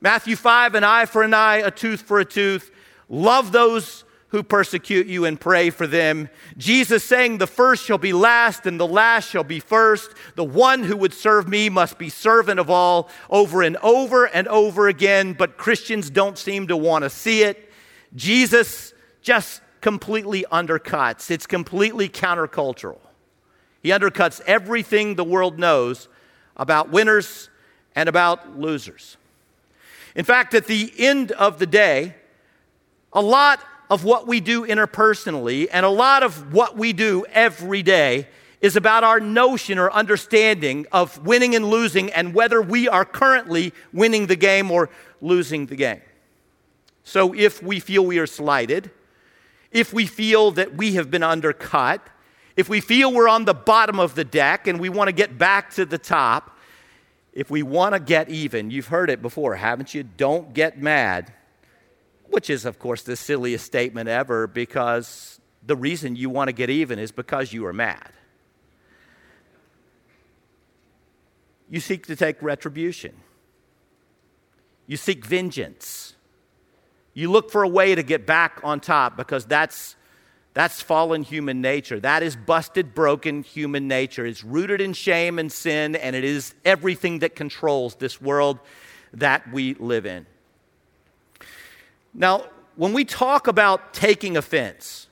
Matthew 0.01 0.37
5, 0.37 0.75
an 0.75 0.85
eye 0.85 1.07
for 1.07 1.23
an 1.23 1.33
eye, 1.33 1.57
a 1.57 1.71
tooth 1.71 2.03
for 2.03 2.21
a 2.21 2.25
tooth. 2.25 2.71
Love 3.09 3.53
those 3.53 4.05
who 4.37 4.43
persecute 4.43 5.07
you 5.07 5.25
and 5.25 5.41
pray 5.41 5.71
for 5.71 5.87
them. 5.87 6.29
Jesus 6.59 7.03
saying, 7.03 7.39
The 7.39 7.47
first 7.47 7.83
shall 7.83 7.97
be 7.97 8.13
last 8.13 8.67
and 8.67 8.79
the 8.79 8.87
last 8.87 9.31
shall 9.31 9.45
be 9.45 9.61
first. 9.61 10.11
The 10.35 10.45
one 10.45 10.83
who 10.83 10.95
would 10.99 11.15
serve 11.15 11.49
me 11.49 11.71
must 11.71 11.97
be 11.97 12.11
servant 12.11 12.61
of 12.61 12.69
all, 12.69 13.09
over 13.31 13.63
and 13.63 13.79
over 13.79 14.27
and 14.27 14.47
over 14.49 14.89
again. 14.89 15.33
But 15.33 15.57
Christians 15.57 16.11
don't 16.11 16.37
seem 16.37 16.67
to 16.67 16.77
want 16.77 17.05
to 17.05 17.09
see 17.09 17.45
it. 17.45 17.73
Jesus 18.15 18.93
just 19.23 19.63
completely 19.81 20.45
undercuts, 20.53 21.31
it's 21.31 21.47
completely 21.47 22.07
countercultural. 22.07 22.99
He 23.83 23.89
undercuts 23.89 24.43
everything 24.43 25.15
the 25.15 25.25
world 25.25 25.59
knows 25.59 26.09
about 26.59 26.91
winners 26.91 27.49
and 27.95 28.07
about 28.07 28.59
losers. 28.59 29.17
In 30.15 30.27
fact, 30.27 30.53
at 30.53 30.67
the 30.67 30.93
end 30.99 31.33
of 31.33 31.59
the 31.59 31.67
day, 31.67 32.17
a 33.15 33.23
lot 33.23 33.61
of 33.91 34.05
what 34.05 34.27
we 34.27 34.41
do 34.41 34.67
interpersonally 34.67 35.69
and 35.73 35.87
a 35.87 35.91
lot 35.91 36.23
of 36.23 36.53
what 36.53 36.77
we 36.77 36.93
do 36.93 37.25
every 37.33 37.83
day 37.83 38.29
is 38.61 38.77
about 38.77 39.05
our 39.05 39.21
notion 39.21 39.79
or 39.79 39.91
understanding 39.93 40.87
of 40.91 41.25
winning 41.25 41.55
and 41.55 41.67
losing 41.69 42.11
and 42.13 42.35
whether 42.35 42.61
we 42.61 42.89
are 42.89 43.05
currently 43.05 43.73
winning 43.93 44.27
the 44.27 44.37
game 44.37 44.71
or 44.71 44.91
losing 45.21 45.67
the 45.67 45.77
game. 45.77 46.01
So 47.05 47.33
if 47.35 47.63
we 47.63 47.79
feel 47.79 48.05
we 48.05 48.19
are 48.19 48.27
slighted, 48.27 48.91
if 49.71 49.93
we 49.93 50.07
feel 50.07 50.51
that 50.53 50.75
we 50.75 50.95
have 50.95 51.11
been 51.11 51.23
undercut, 51.23 52.05
if 52.57 52.69
we 52.69 52.81
feel 52.81 53.13
we're 53.13 53.29
on 53.29 53.45
the 53.45 53.55
bottom 53.55 54.01
of 54.01 54.15
the 54.15 54.25
deck 54.25 54.67
and 54.67 54.81
we 54.81 54.89
want 54.89 55.09
to 55.09 55.13
get 55.13 55.37
back 55.39 55.71
to 55.75 55.85
the 55.85 55.99
top, 55.99 56.59
if 57.33 57.51
we 57.51 57.63
want 57.63 57.93
to 57.93 58.01
get 58.01 58.31
even, 58.31 58.71
you've 58.71 58.89
heard 58.89 59.11
it 59.11 59.21
before, 59.21 59.55
haven't 59.55 59.95
you? 59.95 60.03
Don't 60.03 60.55
get 60.55 60.81
mad 60.81 61.33
which 62.29 62.51
is, 62.51 62.65
of 62.65 62.79
course, 62.79 63.03
the 63.03 63.17
silliest 63.17 63.65
statement 63.65 64.09
ever 64.09 64.47
because 64.47 65.41
the 65.65 65.77
reason 65.77 66.17
you 66.17 66.31
want 66.31 66.49
to 66.49 66.53
get 66.53 66.71
even 66.71 66.99
is 66.99 67.13
because 67.13 67.53
you 67.53 67.67
are 67.67 67.73
mad. 67.73 68.11
You 71.69 71.81
seek 71.81 72.07
to 72.07 72.17
take 72.17 72.41
retribution, 72.43 73.15
you 74.87 74.97
seek 74.97 75.25
vengeance. 75.25 76.13
You 77.13 77.31
look 77.31 77.51
for 77.51 77.63
a 77.63 77.69
way 77.69 77.95
to 77.95 78.03
get 78.03 78.27
back 78.27 78.61
on 78.63 78.79
top 78.79 79.17
because 79.17 79.47
that's, 79.47 79.97
that's 80.53 80.83
fallen 80.83 81.23
human 81.23 81.63
nature. 81.63 81.99
That 81.99 82.23
is 82.23 82.37
busted, 82.37 82.95
broken 82.95 83.43
human 83.43 83.89
nature. 83.89 84.27
It's 84.27 84.45
rooted 84.45 84.83
in 84.83 84.93
shame 84.93 85.39
and 85.39 85.51
sin, 85.51 85.97
and 85.97 86.15
it 86.15 86.25
is 86.25 86.55
everything 86.63 87.21
that 87.21 87.35
controls 87.35 87.95
this 87.95 88.21
world 88.21 88.59
that 89.15 89.51
we 89.51 89.73
live 89.75 90.05
in. 90.05 90.27
Now, 92.19 92.47
when 92.77 92.95
we 92.95 93.05
talk 93.05 93.47
about 93.47 93.93
taking 93.93 94.39
offense, 94.39 95.09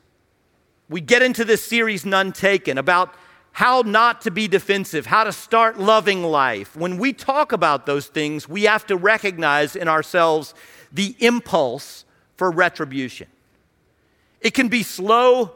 we 0.88 1.02
get 1.02 1.20
into 1.20 1.44
this 1.44 1.62
series, 1.62 2.06
None 2.06 2.32
Taken, 2.32 2.78
about 2.78 3.14
how 3.52 3.82
not 3.82 4.22
to 4.22 4.30
be 4.30 4.48
defensive, 4.48 5.04
how 5.04 5.24
to 5.24 5.32
start 5.32 5.78
loving 5.78 6.24
life. 6.24 6.74
When 6.74 6.96
we 6.96 7.12
talk 7.12 7.52
about 7.52 7.84
those 7.84 8.06
things, 8.06 8.48
we 8.48 8.64
have 8.64 8.86
to 8.86 8.96
recognize 8.96 9.76
in 9.76 9.86
ourselves 9.86 10.54
the 10.90 11.14
impulse 11.20 12.06
for 12.36 12.50
retribution. 12.50 13.28
It 14.40 14.54
can 14.54 14.68
be 14.68 14.82
slow 14.82 15.52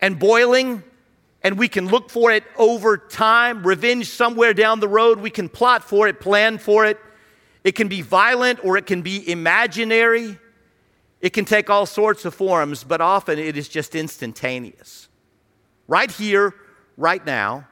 and 0.00 0.18
boiling, 0.18 0.82
and 1.42 1.58
we 1.58 1.66
can 1.66 1.88
look 1.88 2.10
for 2.10 2.30
it 2.30 2.44
over 2.58 2.98
time. 2.98 3.66
Revenge 3.66 4.10
somewhere 4.10 4.52
down 4.52 4.80
the 4.80 4.88
road, 4.88 5.18
we 5.18 5.30
can 5.30 5.48
plot 5.48 5.82
for 5.82 6.08
it, 6.08 6.20
plan 6.20 6.58
for 6.58 6.84
it. 6.84 7.00
It 7.64 7.72
can 7.72 7.88
be 7.88 8.02
violent 8.02 8.62
or 8.62 8.76
it 8.76 8.84
can 8.84 9.00
be 9.00 9.26
imaginary. 9.30 10.38
It 11.24 11.32
can 11.32 11.46
take 11.46 11.70
all 11.70 11.86
sorts 11.86 12.26
of 12.26 12.34
forms, 12.34 12.84
but 12.84 13.00
often 13.00 13.38
it 13.38 13.56
is 13.56 13.66
just 13.66 13.94
instantaneous. 13.94 15.08
Right 15.88 16.10
here, 16.10 16.52
right 16.98 17.24
now, 17.24 17.66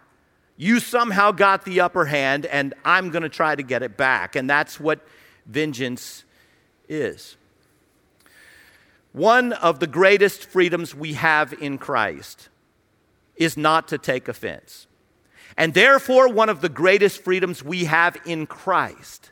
you 0.56 0.80
somehow 0.80 1.32
got 1.32 1.66
the 1.66 1.80
upper 1.80 2.06
hand, 2.06 2.46
and 2.46 2.72
I'm 2.82 3.10
going 3.10 3.24
to 3.24 3.28
try 3.28 3.54
to 3.54 3.62
get 3.62 3.82
it 3.82 3.98
back. 3.98 4.36
And 4.36 4.48
that's 4.48 4.80
what 4.80 5.06
vengeance 5.44 6.24
is. 6.88 7.36
One 9.12 9.52
of 9.52 9.80
the 9.80 9.86
greatest 9.86 10.46
freedoms 10.46 10.94
we 10.94 11.12
have 11.12 11.52
in 11.52 11.76
Christ 11.76 12.48
is 13.36 13.58
not 13.58 13.86
to 13.88 13.98
take 13.98 14.28
offense. 14.28 14.86
And 15.58 15.74
therefore, 15.74 16.32
one 16.32 16.48
of 16.48 16.62
the 16.62 16.70
greatest 16.70 17.22
freedoms 17.22 17.62
we 17.62 17.84
have 17.84 18.16
in 18.24 18.46
Christ 18.46 19.30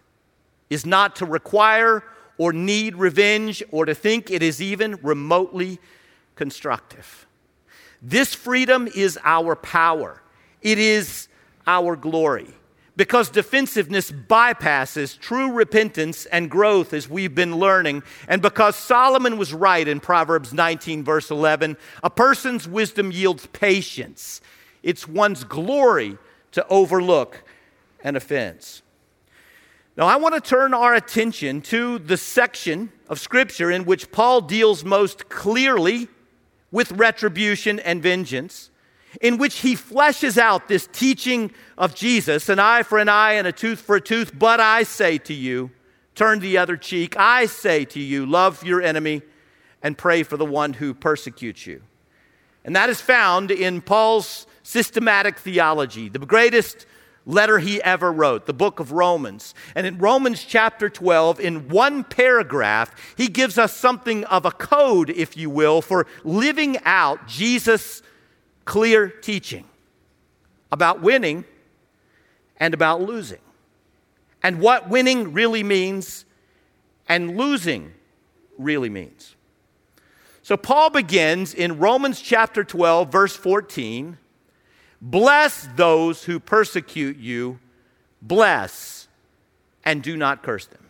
is 0.68 0.84
not 0.84 1.16
to 1.16 1.24
require 1.24 2.04
or 2.40 2.54
need 2.54 2.96
revenge 2.96 3.62
or 3.70 3.84
to 3.84 3.94
think 3.94 4.30
it 4.30 4.42
is 4.42 4.62
even 4.62 4.98
remotely 5.02 5.78
constructive. 6.36 7.26
This 8.00 8.34
freedom 8.34 8.88
is 8.96 9.18
our 9.22 9.54
power, 9.54 10.22
it 10.62 10.78
is 10.78 11.28
our 11.66 11.96
glory. 11.96 12.48
Because 12.96 13.28
defensiveness 13.28 14.10
bypasses 14.10 15.18
true 15.18 15.52
repentance 15.52 16.24
and 16.26 16.50
growth, 16.50 16.94
as 16.94 17.10
we've 17.10 17.34
been 17.34 17.56
learning, 17.56 18.02
and 18.26 18.40
because 18.40 18.74
Solomon 18.74 19.36
was 19.36 19.52
right 19.52 19.86
in 19.86 20.00
Proverbs 20.00 20.54
19, 20.54 21.04
verse 21.04 21.30
11, 21.30 21.76
a 22.02 22.08
person's 22.08 22.66
wisdom 22.66 23.10
yields 23.10 23.48
patience. 23.48 24.40
It's 24.82 25.06
one's 25.06 25.44
glory 25.44 26.16
to 26.52 26.66
overlook 26.68 27.42
an 28.02 28.16
offense. 28.16 28.80
Now, 30.00 30.06
I 30.06 30.16
want 30.16 30.34
to 30.34 30.40
turn 30.40 30.72
our 30.72 30.94
attention 30.94 31.60
to 31.60 31.98
the 31.98 32.16
section 32.16 32.90
of 33.10 33.20
Scripture 33.20 33.70
in 33.70 33.84
which 33.84 34.10
Paul 34.10 34.40
deals 34.40 34.82
most 34.82 35.28
clearly 35.28 36.08
with 36.70 36.90
retribution 36.92 37.78
and 37.78 38.02
vengeance, 38.02 38.70
in 39.20 39.36
which 39.36 39.58
he 39.58 39.76
fleshes 39.76 40.38
out 40.38 40.68
this 40.68 40.88
teaching 40.90 41.52
of 41.76 41.94
Jesus 41.94 42.48
an 42.48 42.58
eye 42.58 42.82
for 42.82 42.98
an 42.98 43.10
eye 43.10 43.34
and 43.34 43.46
a 43.46 43.52
tooth 43.52 43.78
for 43.78 43.94
a 43.94 44.00
tooth. 44.00 44.32
But 44.38 44.58
I 44.58 44.84
say 44.84 45.18
to 45.18 45.34
you, 45.34 45.70
turn 46.14 46.40
the 46.40 46.56
other 46.56 46.78
cheek. 46.78 47.14
I 47.18 47.44
say 47.44 47.84
to 47.84 48.00
you, 48.00 48.24
love 48.24 48.64
your 48.64 48.80
enemy 48.80 49.20
and 49.82 49.98
pray 49.98 50.22
for 50.22 50.38
the 50.38 50.46
one 50.46 50.72
who 50.72 50.94
persecutes 50.94 51.66
you. 51.66 51.82
And 52.64 52.74
that 52.74 52.88
is 52.88 53.02
found 53.02 53.50
in 53.50 53.82
Paul's 53.82 54.46
systematic 54.62 55.38
theology, 55.38 56.08
the 56.08 56.20
greatest 56.20 56.86
letter 57.26 57.58
he 57.58 57.82
ever 57.82 58.12
wrote, 58.12 58.46
the 58.46 58.52
book 58.52 58.80
of 58.80 58.92
Romans. 58.92 59.54
And 59.74 59.86
in 59.86 59.98
Romans 59.98 60.44
chapter 60.44 60.88
12, 60.88 61.40
in 61.40 61.68
one 61.68 62.04
paragraph, 62.04 63.14
he 63.16 63.28
gives 63.28 63.58
us 63.58 63.76
something 63.76 64.24
of 64.24 64.44
a 64.44 64.50
code, 64.50 65.10
if 65.10 65.36
you 65.36 65.50
will, 65.50 65.82
for 65.82 66.06
living 66.24 66.78
out 66.84 67.26
Jesus' 67.26 68.02
clear 68.64 69.08
teaching 69.08 69.64
about 70.72 71.02
winning 71.02 71.44
and 72.58 72.74
about 72.74 73.00
losing, 73.00 73.40
and 74.42 74.60
what 74.60 74.88
winning 74.88 75.32
really 75.32 75.62
means 75.62 76.24
and 77.08 77.36
losing 77.36 77.92
really 78.58 78.90
means. 78.90 79.34
So 80.42 80.56
Paul 80.56 80.90
begins 80.90 81.54
in 81.54 81.78
Romans 81.78 82.20
chapter 82.20 82.64
12, 82.64 83.10
verse 83.10 83.36
14 83.36 84.18
Bless 85.00 85.68
those 85.76 86.24
who 86.24 86.38
persecute 86.38 87.16
you, 87.16 87.58
bless 88.20 89.08
and 89.84 90.02
do 90.02 90.16
not 90.16 90.42
curse 90.42 90.66
them. 90.66 90.84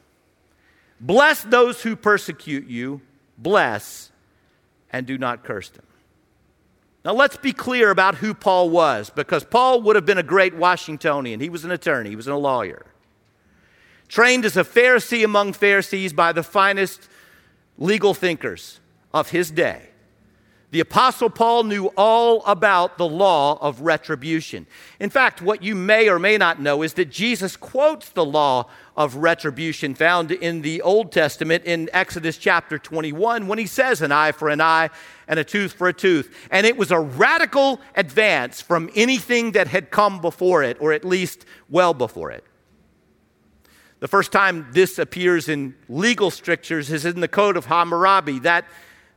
Bless 1.01 1.43
those 1.43 1.83
who 1.83 1.97
persecute 1.97 2.67
you, 2.67 3.01
bless 3.39 4.11
and 4.93 5.07
do 5.07 5.17
not 5.17 5.45
curse 5.45 5.71
them. 5.71 5.85
Now, 7.05 7.15
let's 7.15 7.39
be 7.39 7.53
clear 7.53 7.91
about 7.91 8.17
who 8.17 8.35
Paul 8.35 8.69
was, 8.69 9.09
because 9.09 9.45
Paul 9.45 9.81
would 9.83 9.97
have 9.97 10.05
been 10.05 10.19
a 10.19 10.23
great 10.23 10.55
Washingtonian. 10.55 11.41
He 11.41 11.49
was 11.49 11.65
an 11.65 11.71
attorney, 11.71 12.11
he 12.11 12.17
was 12.17 12.27
a 12.27 12.35
lawyer. 12.35 12.85
Trained 14.09 14.45
as 14.45 14.57
a 14.57 14.65
Pharisee 14.65 15.25
among 15.25 15.53
Pharisees 15.55 16.13
by 16.13 16.33
the 16.33 16.43
finest 16.43 17.09
legal 17.79 18.13
thinkers 18.13 18.81
of 19.15 19.31
his 19.31 19.51
day. 19.51 19.90
The 20.73 20.81
Apostle 20.81 21.31
Paul 21.31 21.65
knew 21.65 21.87
all 21.97 22.45
about 22.45 22.97
the 22.97 23.09
law 23.09 23.59
of 23.61 23.81
retribution. 23.81 24.69
In 25.01 25.11
fact, 25.11 25.43
what 25.43 25.65
you 25.65 25.75
may 25.75 26.09
or 26.09 26.21
may 26.21 26.39
not 26.39 26.61
know 26.61 26.83
is 26.83 26.95
that 26.95 27.11
Jesus 27.11 27.57
quotes 27.57 28.11
the 28.11 28.25
law 28.25 28.69
of 28.97 29.17
retribution 29.17 29.97
found 29.97 30.31
in 30.31 30.63
the 30.63 30.81
Old 30.83 31.11
Testament 31.11 31.65
in 31.65 31.91
Exodus 31.93 32.37
chapter 32.39 32.79
21 32.79 33.49
when 33.49 33.59
he 33.59 33.67
says, 33.67 34.01
an 34.01 34.13
eye 34.13 34.31
for 34.31 34.49
an 34.49 34.61
eye 34.61 34.91
and 35.27 35.41
a 35.41 35.45
tooth 35.45 35.73
for 35.73 35.89
a 35.89 35.93
tooth. 35.93 36.33
And 36.53 36.65
it 36.65 36.77
was 36.77 36.93
a 36.93 37.01
radical 37.01 37.81
advance 37.97 38.61
from 38.61 38.91
anything 38.95 39.53
that 39.53 39.67
had 39.67 39.91
come 39.91 40.21
before 40.21 40.63
it, 40.63 40.77
or 40.81 40.93
at 40.93 41.05
least 41.05 41.47
well 41.69 41.95
before 41.95 42.31
it. 42.31 42.45
The 43.99 44.09
first 44.09 44.31
time 44.31 44.69
this 44.73 45.01
appears 45.01 45.49
in 45.49 45.75
legal 45.89 46.31
strictures 46.31 46.93
is 46.93 47.05
in 47.05 47.21
the 47.21 47.29
Code 47.29 47.57
of 47.57 47.67
Hammurabi. 47.67 48.39
That 48.41 48.67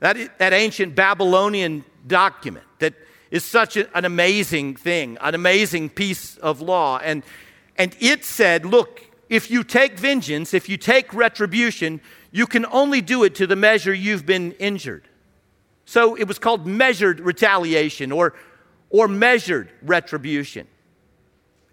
that, 0.04 0.38
that 0.38 0.52
ancient 0.52 0.96
Babylonian 0.96 1.86
document 2.06 2.66
that 2.80 2.94
is 3.32 3.46
such 3.46 3.78
an 3.78 4.04
amazing 4.04 4.76
thing, 4.76 5.18
an 5.22 5.34
amazing 5.34 5.88
piece 5.88 6.36
of 6.40 6.60
law. 6.60 7.00
And, 7.02 7.24
and 7.78 7.96
it 8.02 8.26
said, 8.26 8.66
look, 8.66 9.00
if 9.30 9.50
you 9.50 9.64
take 9.64 9.98
vengeance, 9.98 10.54
if 10.54 10.68
you 10.68 10.76
take 10.76 11.14
retribution, 11.14 12.02
you 12.32 12.46
can 12.48 12.66
only 12.66 13.00
do 13.00 13.24
it 13.24 13.34
to 13.36 13.48
the 13.48 13.56
measure 13.56 13.94
you've 13.94 14.26
been 14.26 14.52
injured. 14.60 15.08
So 15.86 16.16
it 16.16 16.28
was 16.28 16.38
called 16.38 16.68
measured 16.68 17.22
retaliation 17.22 18.12
or, 18.12 18.34
or 18.90 19.08
measured 19.08 19.70
retribution. 19.82 20.68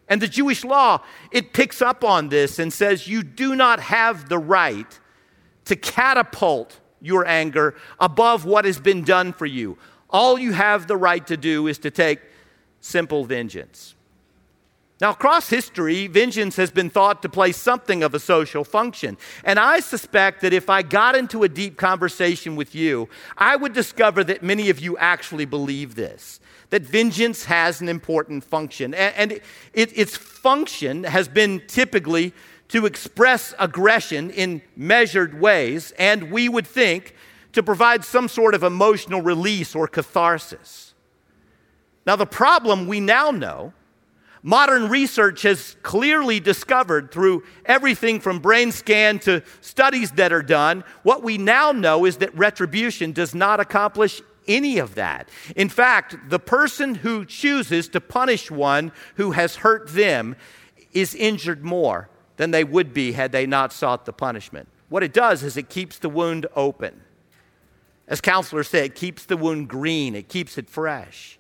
And 0.07 0.23
the 0.23 0.29
Jewish 0.29 0.65
law, 0.65 1.03
it 1.33 1.53
picks 1.53 1.83
up 1.83 2.05
on 2.05 2.29
this 2.29 2.61
and 2.61 2.73
says 2.73 3.09
you 3.09 3.25
do 3.25 3.57
not 3.57 3.81
have 3.81 4.29
the 4.29 4.39
right 4.39 5.01
to 5.65 5.75
catapult 5.75 6.79
your 7.01 7.27
anger 7.27 7.75
above 7.99 8.45
what 8.45 8.65
has 8.65 8.79
been 8.79 9.03
done 9.03 9.33
for 9.33 9.47
you. 9.47 9.79
All 10.09 10.39
you 10.39 10.53
have 10.53 10.87
the 10.87 10.97
right 10.97 11.27
to 11.27 11.37
do 11.37 11.67
is 11.67 11.79
to 11.79 11.91
take 11.91 12.21
simple 12.81 13.25
vengeance. 13.25 13.95
Now, 15.01 15.11
across 15.11 15.49
history, 15.49 16.09
vengeance 16.09 16.57
has 16.57 16.71
been 16.71 16.91
thought 16.91 17.23
to 17.23 17.29
play 17.31 17.53
something 17.53 18.03
of 18.03 18.15
a 18.15 18.19
social 18.19 18.65
function. 18.65 19.17
And 19.45 19.59
I 19.59 19.81
suspect 19.81 20.43
that 20.43 20.53
if 20.53 20.69
I 20.69 20.83
got 20.83 21.17
into 21.17 21.43
a 21.43 21.49
deep 21.49 21.79
conversation 21.79 22.55
with 22.55 22.75
you, 22.75 23.09
I 23.39 23.57
would 23.57 23.73
discover 23.73 24.23
that 24.25 24.43
many 24.43 24.69
of 24.69 24.79
you 24.79 24.99
actually 24.99 25.47
believe 25.47 25.95
this 25.95 26.39
that 26.69 26.83
vengeance 26.83 27.47
has 27.47 27.81
an 27.81 27.89
important 27.89 28.45
function. 28.45 28.95
And, 28.95 29.41
its 29.73 30.17
function 30.17 31.03
has 31.03 31.29
been 31.29 31.63
typically 31.67 32.33
to 32.71 32.87
express 32.87 33.53
aggression 33.59 34.31
in 34.31 34.63
measured 34.77 35.39
ways, 35.39 35.93
and 35.99 36.31
we 36.31 36.49
would 36.49 36.67
think 36.67 37.15
to 37.53 37.63
provide 37.63 38.05
some 38.05 38.29
sort 38.29 38.55
of 38.55 38.63
emotional 38.63 39.21
release 39.21 39.75
or 39.75 39.89
catharsis. 39.89 40.95
Now, 42.07 42.17
the 42.17 42.27
problem 42.27 42.87
we 42.87 43.01
now 43.01 43.33
know, 43.33 43.73
modern 44.43 44.89
research 44.89 45.43
has 45.43 45.77
clearly 45.83 46.39
discovered 46.39 47.11
through 47.11 47.43
everything 47.67 48.21
from 48.21 48.39
brain 48.39 48.71
scan 48.71 49.19
to 49.21 49.43
studies 49.61 50.13
that 50.13 50.33
are 50.33 50.43
done, 50.43 50.85
what 51.03 51.25
we 51.25 51.39
now 51.39 51.73
know 51.73 52.05
is 52.05 52.19
that 52.19 52.35
retribution 52.37 53.11
does 53.11 53.35
not 53.35 53.59
accomplish 53.59 54.23
any 54.47 54.79
of 54.79 54.95
that. 54.95 55.29
In 55.57 55.69
fact, 55.69 56.17
the 56.29 56.39
person 56.39 56.95
who 56.95 57.25
chooses 57.25 57.89
to 57.89 58.01
punish 58.01 58.49
one 58.49 58.93
who 59.17 59.33
has 59.33 59.57
hurt 59.57 59.89
them 59.89 60.37
is 60.93 61.15
injured 61.17 61.65
more 61.65 62.09
than 62.41 62.53
they 62.53 62.65
would 62.65 62.95
be 62.95 63.13
had 63.13 63.33
they 63.33 63.45
not 63.45 63.71
sought 63.71 64.07
the 64.07 64.15
punishment. 64.15 64.67
What 64.89 65.03
it 65.03 65.13
does 65.13 65.43
is 65.43 65.59
it 65.59 65.69
keeps 65.69 65.99
the 65.99 66.09
wound 66.09 66.47
open. 66.57 67.03
As 68.09 68.23
counselors 68.23 68.69
say, 68.69 68.87
it 68.87 68.95
keeps 68.95 69.27
the 69.27 69.37
wound 69.37 69.69
green, 69.69 70.15
it 70.15 70.31
keeps 70.31 70.57
it 70.57 70.71
fresh. 70.71 71.39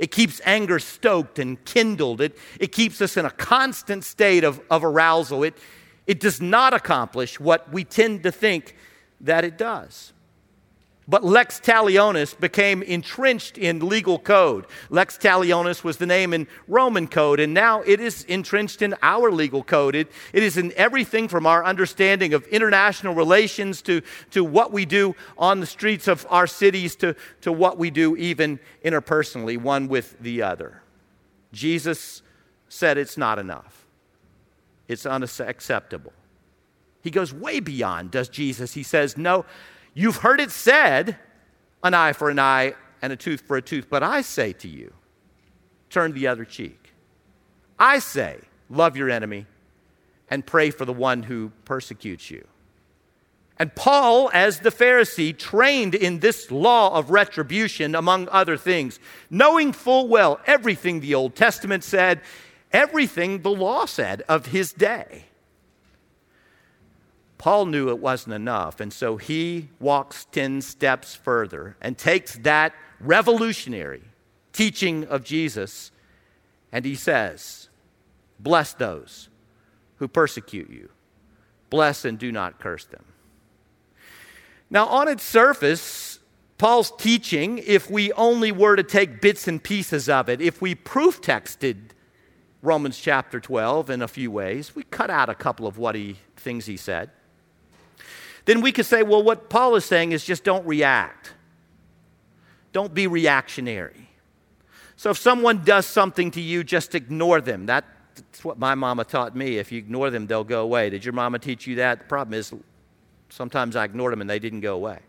It 0.00 0.10
keeps 0.10 0.40
anger 0.44 0.80
stoked 0.80 1.38
and 1.38 1.64
kindled. 1.64 2.20
It, 2.20 2.36
it 2.58 2.72
keeps 2.72 3.00
us 3.00 3.16
in 3.16 3.24
a 3.24 3.30
constant 3.30 4.02
state 4.02 4.42
of, 4.42 4.60
of 4.68 4.82
arousal. 4.82 5.44
It, 5.44 5.56
it 6.08 6.18
does 6.18 6.40
not 6.40 6.74
accomplish 6.74 7.38
what 7.38 7.72
we 7.72 7.84
tend 7.84 8.24
to 8.24 8.32
think 8.32 8.74
that 9.20 9.44
it 9.44 9.56
does. 9.56 10.12
But 11.08 11.24
lex 11.24 11.58
talionis 11.58 12.38
became 12.38 12.80
entrenched 12.82 13.58
in 13.58 13.88
legal 13.88 14.20
code. 14.20 14.66
Lex 14.88 15.18
talionis 15.18 15.82
was 15.82 15.96
the 15.96 16.06
name 16.06 16.32
in 16.32 16.46
Roman 16.68 17.08
code, 17.08 17.40
and 17.40 17.52
now 17.52 17.82
it 17.82 17.98
is 17.98 18.22
entrenched 18.24 18.82
in 18.82 18.94
our 19.02 19.32
legal 19.32 19.64
code. 19.64 19.96
It, 19.96 20.12
it 20.32 20.44
is 20.44 20.56
in 20.56 20.72
everything 20.76 21.26
from 21.26 21.44
our 21.44 21.64
understanding 21.64 22.34
of 22.34 22.46
international 22.46 23.14
relations 23.14 23.82
to, 23.82 24.00
to 24.30 24.44
what 24.44 24.72
we 24.72 24.84
do 24.84 25.16
on 25.36 25.58
the 25.58 25.66
streets 25.66 26.06
of 26.06 26.24
our 26.30 26.46
cities 26.46 26.94
to, 26.96 27.16
to 27.40 27.52
what 27.52 27.78
we 27.78 27.90
do 27.90 28.16
even 28.16 28.60
interpersonally, 28.84 29.58
one 29.58 29.88
with 29.88 30.16
the 30.20 30.42
other. 30.42 30.82
Jesus 31.52 32.22
said 32.68 32.96
it's 32.96 33.18
not 33.18 33.40
enough, 33.40 33.86
it's 34.86 35.04
unacceptable. 35.04 36.12
He 37.02 37.10
goes 37.10 37.34
way 37.34 37.58
beyond, 37.58 38.12
does 38.12 38.28
Jesus? 38.28 38.74
He 38.74 38.84
says, 38.84 39.16
No, 39.16 39.44
you've 39.94 40.16
heard 40.16 40.40
it 40.40 40.50
said, 40.50 41.16
an 41.82 41.94
eye 41.94 42.12
for 42.12 42.30
an 42.30 42.38
eye 42.38 42.74
and 43.00 43.12
a 43.12 43.16
tooth 43.16 43.42
for 43.42 43.56
a 43.56 43.62
tooth, 43.62 43.88
but 43.90 44.02
I 44.02 44.22
say 44.22 44.52
to 44.54 44.68
you, 44.68 44.92
turn 45.90 46.12
the 46.12 46.26
other 46.28 46.44
cheek. 46.44 46.92
I 47.78 47.98
say, 47.98 48.38
love 48.70 48.96
your 48.96 49.10
enemy 49.10 49.46
and 50.30 50.46
pray 50.46 50.70
for 50.70 50.84
the 50.84 50.92
one 50.92 51.24
who 51.24 51.52
persecutes 51.64 52.30
you. 52.30 52.46
And 53.58 53.74
Paul, 53.74 54.30
as 54.32 54.60
the 54.60 54.70
Pharisee, 54.70 55.36
trained 55.36 55.94
in 55.94 56.20
this 56.20 56.50
law 56.50 56.96
of 56.96 57.10
retribution, 57.10 57.94
among 57.94 58.28
other 58.30 58.56
things, 58.56 58.98
knowing 59.30 59.72
full 59.72 60.08
well 60.08 60.40
everything 60.46 61.00
the 61.00 61.14
Old 61.14 61.36
Testament 61.36 61.84
said, 61.84 62.22
everything 62.72 63.42
the 63.42 63.50
law 63.50 63.84
said 63.84 64.22
of 64.28 64.46
his 64.46 64.72
day. 64.72 65.26
Paul 67.42 67.66
knew 67.66 67.88
it 67.88 67.98
wasn't 67.98 68.34
enough, 68.34 68.78
and 68.78 68.92
so 68.92 69.16
he 69.16 69.68
walks 69.80 70.26
10 70.26 70.62
steps 70.62 71.16
further 71.16 71.76
and 71.80 71.98
takes 71.98 72.36
that 72.36 72.72
revolutionary 73.00 74.04
teaching 74.52 75.02
of 75.06 75.24
Jesus 75.24 75.90
and 76.70 76.84
he 76.84 76.94
says, 76.94 77.68
Bless 78.38 78.74
those 78.74 79.28
who 79.96 80.06
persecute 80.06 80.70
you, 80.70 80.90
bless 81.68 82.04
and 82.04 82.16
do 82.16 82.30
not 82.30 82.60
curse 82.60 82.84
them. 82.84 83.06
Now, 84.70 84.86
on 84.86 85.08
its 85.08 85.24
surface, 85.24 86.20
Paul's 86.58 86.92
teaching, 86.96 87.58
if 87.58 87.90
we 87.90 88.12
only 88.12 88.52
were 88.52 88.76
to 88.76 88.84
take 88.84 89.20
bits 89.20 89.48
and 89.48 89.60
pieces 89.60 90.08
of 90.08 90.28
it, 90.28 90.40
if 90.40 90.62
we 90.62 90.76
proof 90.76 91.20
texted 91.20 91.90
Romans 92.62 93.00
chapter 93.00 93.40
12 93.40 93.90
in 93.90 94.00
a 94.00 94.06
few 94.06 94.30
ways, 94.30 94.76
we 94.76 94.84
cut 94.84 95.10
out 95.10 95.28
a 95.28 95.34
couple 95.34 95.66
of 95.66 95.76
what 95.76 95.96
he, 95.96 96.18
things 96.36 96.66
he 96.66 96.76
said 96.76 97.10
then 98.44 98.60
we 98.60 98.72
could 98.72 98.86
say, 98.86 99.02
well, 99.02 99.22
what 99.22 99.48
Paul 99.48 99.76
is 99.76 99.84
saying 99.84 100.12
is 100.12 100.24
just 100.24 100.44
don't 100.44 100.66
react. 100.66 101.32
Don't 102.72 102.92
be 102.94 103.06
reactionary. 103.06 104.08
So 104.96 105.10
if 105.10 105.18
someone 105.18 105.64
does 105.64 105.86
something 105.86 106.30
to 106.32 106.40
you, 106.40 106.64
just 106.64 106.94
ignore 106.94 107.40
them. 107.40 107.66
That's 107.66 107.86
what 108.42 108.58
my 108.58 108.74
mama 108.74 109.04
taught 109.04 109.34
me. 109.36 109.58
If 109.58 109.72
you 109.72 109.78
ignore 109.78 110.10
them, 110.10 110.26
they'll 110.26 110.44
go 110.44 110.62
away. 110.62 110.90
Did 110.90 111.04
your 111.04 111.14
mama 111.14 111.38
teach 111.38 111.66
you 111.66 111.76
that? 111.76 112.00
The 112.00 112.04
problem 112.06 112.34
is 112.34 112.52
sometimes 113.28 113.76
I 113.76 113.84
ignored 113.84 114.12
them 114.12 114.20
and 114.20 114.30
they 114.30 114.38
didn't 114.38 114.60
go 114.60 114.74
away. 114.74 115.00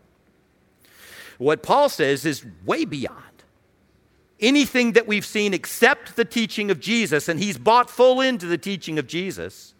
What 1.38 1.62
Paul 1.62 1.88
says 1.88 2.24
is 2.24 2.44
way 2.64 2.84
beyond 2.84 3.20
anything 4.40 4.92
that 4.92 5.06
we've 5.06 5.24
seen 5.24 5.54
except 5.54 6.16
the 6.16 6.24
teaching 6.24 6.70
of 6.70 6.80
Jesus, 6.80 7.28
and 7.28 7.40
he's 7.40 7.58
bought 7.58 7.88
full 7.88 8.20
into 8.20 8.46
the 8.46 8.58
teaching 8.58 8.98
of 8.98 9.06
Jesus. 9.06 9.73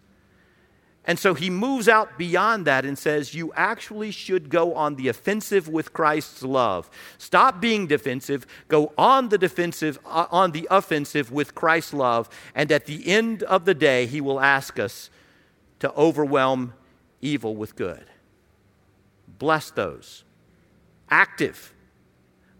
And 1.07 1.19
so 1.19 1.35
he 1.35 1.51
moves 1.51 1.87
out 1.87 2.17
beyond 2.17 2.65
that 2.65 2.83
and 2.83 2.97
says, 2.97 3.35
You 3.35 3.53
actually 3.55 4.09
should 4.09 4.49
go 4.49 4.73
on 4.73 4.95
the 4.95 5.07
offensive 5.07 5.67
with 5.67 5.93
Christ's 5.93 6.41
love. 6.41 6.89
Stop 7.19 7.61
being 7.61 7.85
defensive, 7.85 8.47
go 8.67 8.91
on 8.97 9.29
the 9.29 9.37
defensive, 9.37 9.99
uh, 10.05 10.25
on 10.31 10.51
the 10.51 10.67
offensive 10.71 11.31
with 11.31 11.53
Christ's 11.53 11.93
love. 11.93 12.27
And 12.55 12.71
at 12.71 12.85
the 12.85 13.07
end 13.07 13.43
of 13.43 13.65
the 13.65 13.75
day, 13.75 14.07
he 14.07 14.19
will 14.19 14.39
ask 14.39 14.79
us 14.79 15.11
to 15.79 15.93
overwhelm 15.93 16.73
evil 17.21 17.55
with 17.55 17.75
good. 17.75 18.05
Bless 19.37 19.69
those. 19.69 20.23
Active. 21.09 21.71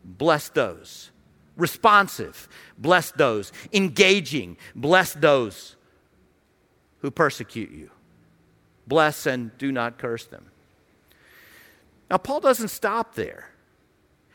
Bless 0.04 0.50
those. 0.50 1.10
Responsive. 1.58 2.48
Bless 2.78 3.10
those. 3.12 3.52
Engaging. 3.74 4.58
Bless 4.76 5.14
those 5.14 5.78
who 7.00 7.10
persecute 7.10 7.72
you 7.72 7.90
bless 8.88 9.26
and 9.26 9.58
do 9.58 9.72
not 9.72 9.98
curse 9.98 10.26
them. 10.26 10.46
Now, 12.10 12.18
Paul 12.18 12.40
doesn't 12.40 12.68
stop 12.68 13.16
there. 13.16 13.50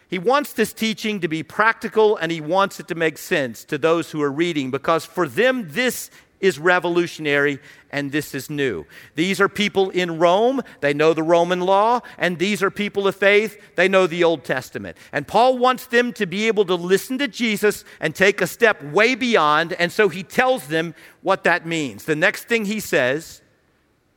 He 0.09 0.19
wants 0.19 0.52
this 0.52 0.73
teaching 0.73 1.21
to 1.21 1.28
be 1.28 1.45
practical 1.45 2.16
and 2.16 2.33
he 2.33 2.40
wants 2.40 2.80
it 2.80 2.88
to 2.88 2.97
make 2.97 3.16
sense 3.16 3.64
to 3.66 3.78
those 3.78 4.11
who 4.11 4.21
are 4.23 4.33
reading 4.33 4.73
because 4.73 5.04
for 5.04 5.28
them, 5.28 5.69
this 5.71 6.11
is 6.40 6.59
revolutionary 6.59 7.61
and 7.90 8.10
this 8.10 8.34
is 8.34 8.50
new. 8.50 8.86
These 9.15 9.41
are 9.41 9.49
people 9.49 9.91
in 9.91 10.19
Rome, 10.19 10.63
they 10.80 10.95
know 10.95 11.13
the 11.13 11.23
Roman 11.23 11.60
law, 11.60 12.00
and 12.19 12.39
these 12.39 12.63
are 12.63 12.71
people 12.71 13.06
of 13.06 13.15
faith, 13.15 13.60
they 13.76 13.89
know 13.89 14.06
the 14.06 14.25
Old 14.25 14.43
Testament. 14.45 14.97
And 15.13 15.28
Paul 15.28 15.58
wants 15.58 15.86
them 15.86 16.13
to 16.15 16.26
be 16.26 16.49
able 16.49 16.65
to 16.65 16.75
listen 16.75 17.19
to 17.19 17.28
Jesus 17.28 17.84
and 18.00 18.15
take 18.15 18.41
a 18.41 18.47
step 18.47 18.82
way 18.82 19.15
beyond, 19.15 19.75
and 19.75 19.93
so 19.93 20.08
he 20.08 20.23
tells 20.23 20.69
them 20.69 20.95
what 21.23 21.45
that 21.45 21.67
means. 21.67 22.04
The 22.04 22.17
next 22.17 22.45
thing 22.45 22.65
he 22.65 22.80
says 22.80 23.43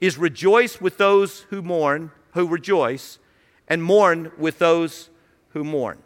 is 0.04 0.18
rejoice 0.18 0.82
with 0.82 0.98
those 0.98 1.46
who 1.50 1.62
mourn, 1.62 2.12
who 2.34 2.46
rejoice, 2.46 3.20
and 3.70 3.82
mourn 3.82 4.30
with 4.38 4.60
those 4.60 5.10
who 5.52 5.64
mourn. 5.64 5.98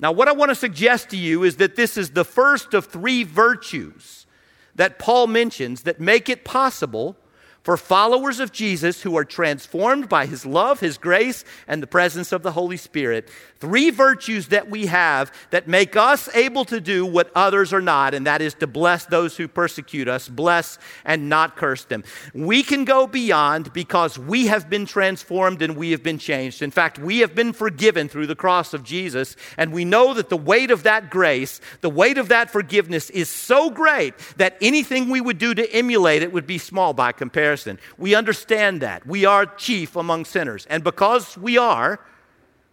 Now, 0.00 0.10
what 0.10 0.26
I 0.26 0.32
want 0.32 0.48
to 0.48 0.56
suggest 0.56 1.08
to 1.10 1.16
you 1.16 1.44
is 1.44 1.58
that 1.58 1.76
this 1.76 1.96
is 1.96 2.10
the 2.10 2.24
first 2.24 2.74
of 2.74 2.86
three 2.86 3.22
virtues 3.22 4.26
that 4.74 4.98
Paul 4.98 5.28
mentions 5.28 5.82
that 5.82 6.00
make 6.00 6.28
it 6.28 6.44
possible 6.44 7.16
for 7.62 7.76
followers 7.76 8.40
of 8.40 8.50
Jesus 8.50 9.02
who 9.02 9.16
are 9.16 9.24
transformed 9.24 10.08
by 10.08 10.26
his 10.26 10.46
love, 10.46 10.80
his 10.80 10.96
grace, 10.96 11.44
and 11.66 11.82
the 11.82 11.86
presence 11.86 12.32
of 12.32 12.42
the 12.42 12.52
Holy 12.52 12.78
Spirit. 12.78 13.28
Three 13.56 13.90
virtues 13.90 14.48
that 14.48 14.70
we 14.70 14.86
have 14.86 15.32
that 15.50 15.68
make 15.68 15.96
us 15.96 16.34
able 16.34 16.64
to 16.66 16.80
do 16.80 17.04
what 17.04 17.30
others 17.34 17.72
are 17.72 17.82
not, 17.82 18.14
and 18.14 18.26
that 18.26 18.40
is 18.40 18.54
to 18.54 18.66
bless 18.66 19.04
those 19.04 19.36
who 19.36 19.48
persecute 19.48 20.08
us, 20.08 20.28
bless 20.28 20.78
and 21.04 21.28
not 21.28 21.56
curse 21.56 21.84
them. 21.84 22.04
We 22.32 22.62
can 22.62 22.84
go 22.84 23.06
beyond 23.06 23.72
because 23.72 24.18
we 24.18 24.46
have 24.46 24.70
been 24.70 24.86
transformed 24.86 25.60
and 25.60 25.76
we 25.76 25.90
have 25.90 26.02
been 26.02 26.18
changed. 26.18 26.62
In 26.62 26.70
fact, 26.70 26.98
we 26.98 27.18
have 27.18 27.34
been 27.34 27.52
forgiven 27.52 28.08
through 28.08 28.28
the 28.28 28.36
cross 28.36 28.72
of 28.72 28.84
Jesus, 28.84 29.36
and 29.56 29.72
we 29.72 29.84
know 29.84 30.14
that 30.14 30.28
the 30.28 30.36
weight 30.36 30.70
of 30.70 30.84
that 30.84 31.10
grace, 31.10 31.60
the 31.80 31.90
weight 31.90 32.16
of 32.16 32.28
that 32.28 32.50
forgiveness 32.50 33.10
is 33.10 33.28
so 33.28 33.68
great 33.68 34.14
that 34.36 34.56
anything 34.60 35.10
we 35.10 35.20
would 35.20 35.38
do 35.38 35.54
to 35.54 35.70
emulate 35.74 36.22
it 36.22 36.32
would 36.32 36.46
be 36.46 36.58
small 36.58 36.94
by 36.94 37.12
comparison 37.12 37.57
comparison. 37.62 37.78
We 37.98 38.14
understand 38.14 38.82
that. 38.82 39.06
We 39.06 39.24
are 39.24 39.46
chief 39.46 39.96
among 39.96 40.24
sinners. 40.24 40.66
And 40.70 40.84
because 40.84 41.36
we 41.36 41.58
are, 41.58 42.00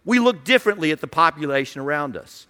we 0.04 0.18
look 0.18 0.44
differently 0.44 0.92
at 0.92 1.00
the 1.00 1.08
population 1.08 1.80
around 1.80 2.16
us. 2.16 2.46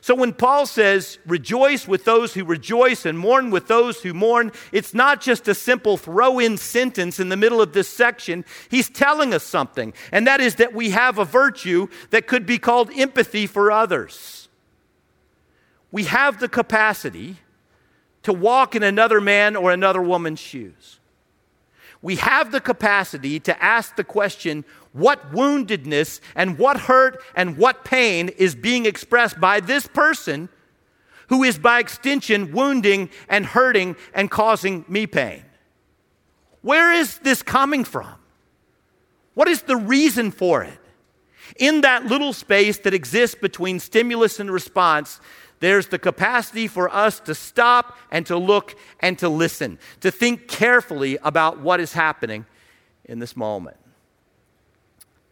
So 0.00 0.14
when 0.14 0.34
Paul 0.34 0.66
says, 0.66 1.18
rejoice 1.26 1.88
with 1.88 2.04
those 2.04 2.34
who 2.34 2.44
rejoice 2.44 3.06
and 3.06 3.18
mourn 3.18 3.50
with 3.50 3.66
those 3.66 4.02
who 4.02 4.14
mourn, 4.14 4.52
it's 4.70 4.94
not 4.94 5.20
just 5.20 5.48
a 5.48 5.54
simple 5.54 5.96
throw 5.96 6.38
in 6.38 6.58
sentence 6.58 7.18
in 7.18 7.28
the 7.28 7.36
middle 7.36 7.60
of 7.60 7.72
this 7.72 7.88
section. 7.88 8.44
He's 8.70 8.88
telling 8.88 9.34
us 9.34 9.42
something, 9.42 9.92
and 10.12 10.24
that 10.28 10.40
is 10.40 10.56
that 10.56 10.72
we 10.72 10.90
have 10.90 11.18
a 11.18 11.24
virtue 11.24 11.88
that 12.10 12.28
could 12.28 12.46
be 12.46 12.58
called 12.58 12.90
empathy 12.94 13.48
for 13.48 13.72
others. 13.72 14.48
We 15.90 16.04
have 16.04 16.38
the 16.38 16.48
capacity 16.48 17.38
to 18.22 18.32
walk 18.32 18.76
in 18.76 18.84
another 18.84 19.20
man 19.20 19.56
or 19.56 19.72
another 19.72 20.02
woman's 20.02 20.40
shoes 20.40 21.00
we 22.06 22.14
have 22.14 22.52
the 22.52 22.60
capacity 22.60 23.40
to 23.40 23.60
ask 23.60 23.96
the 23.96 24.04
question 24.04 24.64
what 24.92 25.32
woundedness 25.32 26.20
and 26.36 26.56
what 26.56 26.78
hurt 26.82 27.20
and 27.34 27.58
what 27.58 27.84
pain 27.84 28.28
is 28.28 28.54
being 28.54 28.86
expressed 28.86 29.40
by 29.40 29.58
this 29.58 29.88
person 29.88 30.48
who 31.30 31.42
is 31.42 31.58
by 31.58 31.80
extension 31.80 32.52
wounding 32.52 33.10
and 33.28 33.44
hurting 33.44 33.96
and 34.14 34.30
causing 34.30 34.84
me 34.86 35.08
pain? 35.08 35.42
Where 36.62 36.92
is 36.92 37.18
this 37.18 37.42
coming 37.42 37.82
from? 37.82 38.14
What 39.34 39.48
is 39.48 39.62
the 39.62 39.76
reason 39.76 40.30
for 40.30 40.62
it? 40.62 40.78
In 41.56 41.80
that 41.80 42.06
little 42.06 42.32
space 42.32 42.78
that 42.78 42.94
exists 42.94 43.34
between 43.34 43.80
stimulus 43.80 44.38
and 44.38 44.48
response, 44.48 45.20
there's 45.60 45.88
the 45.88 45.98
capacity 45.98 46.66
for 46.68 46.92
us 46.94 47.20
to 47.20 47.34
stop 47.34 47.96
and 48.10 48.26
to 48.26 48.36
look 48.36 48.74
and 49.00 49.18
to 49.20 49.28
listen, 49.28 49.78
to 50.00 50.10
think 50.10 50.48
carefully 50.48 51.18
about 51.22 51.60
what 51.60 51.80
is 51.80 51.92
happening 51.92 52.46
in 53.04 53.18
this 53.18 53.36
moment. 53.36 53.76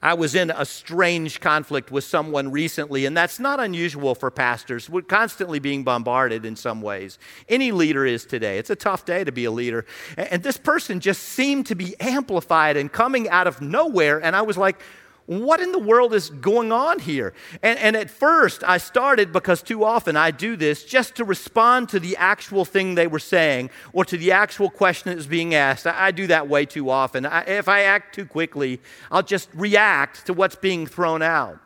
I 0.04 0.12
was 0.12 0.34
in 0.34 0.50
a 0.50 0.66
strange 0.66 1.40
conflict 1.40 1.90
with 1.90 2.04
someone 2.04 2.50
recently, 2.50 3.06
and 3.06 3.16
that's 3.16 3.40
not 3.40 3.58
unusual 3.58 4.14
for 4.14 4.30
pastors. 4.30 4.90
We're 4.90 5.00
constantly 5.00 5.60
being 5.60 5.82
bombarded 5.82 6.44
in 6.44 6.56
some 6.56 6.82
ways. 6.82 7.18
Any 7.48 7.72
leader 7.72 8.04
is 8.04 8.26
today. 8.26 8.58
It's 8.58 8.68
a 8.68 8.76
tough 8.76 9.06
day 9.06 9.24
to 9.24 9.32
be 9.32 9.46
a 9.46 9.50
leader. 9.50 9.86
And 10.18 10.42
this 10.42 10.58
person 10.58 11.00
just 11.00 11.22
seemed 11.22 11.64
to 11.68 11.74
be 11.74 11.98
amplified 12.00 12.76
and 12.76 12.92
coming 12.92 13.30
out 13.30 13.46
of 13.46 13.62
nowhere. 13.62 14.22
And 14.22 14.36
I 14.36 14.42
was 14.42 14.58
like, 14.58 14.78
what 15.26 15.60
in 15.60 15.72
the 15.72 15.78
world 15.78 16.12
is 16.12 16.28
going 16.28 16.70
on 16.70 16.98
here? 16.98 17.32
And, 17.62 17.78
and, 17.78 17.96
at 17.96 18.10
first, 18.10 18.62
I 18.62 18.76
started 18.76 19.32
because 19.32 19.62
too 19.62 19.82
often 19.82 20.16
I 20.16 20.30
do 20.30 20.54
this 20.54 20.84
just 20.84 21.14
to 21.16 21.24
respond 21.24 21.88
to 21.90 22.00
the 22.00 22.16
actual 22.18 22.66
thing 22.66 22.94
they 22.94 23.06
were 23.06 23.18
saying 23.18 23.70
or 23.94 24.04
to 24.04 24.18
the 24.18 24.32
actual 24.32 24.68
question 24.68 25.10
that 25.10 25.16
was 25.16 25.26
being 25.26 25.54
asked. 25.54 25.86
I, 25.86 26.06
I 26.06 26.10
do 26.10 26.26
that 26.26 26.48
way 26.48 26.66
too 26.66 26.90
often. 26.90 27.24
I, 27.24 27.42
if 27.44 27.68
I 27.68 27.82
act 27.82 28.14
too 28.14 28.26
quickly, 28.26 28.80
I'll 29.10 29.22
just 29.22 29.48
react 29.54 30.26
to 30.26 30.34
what's 30.34 30.56
being 30.56 30.86
thrown 30.86 31.22
out. 31.22 31.58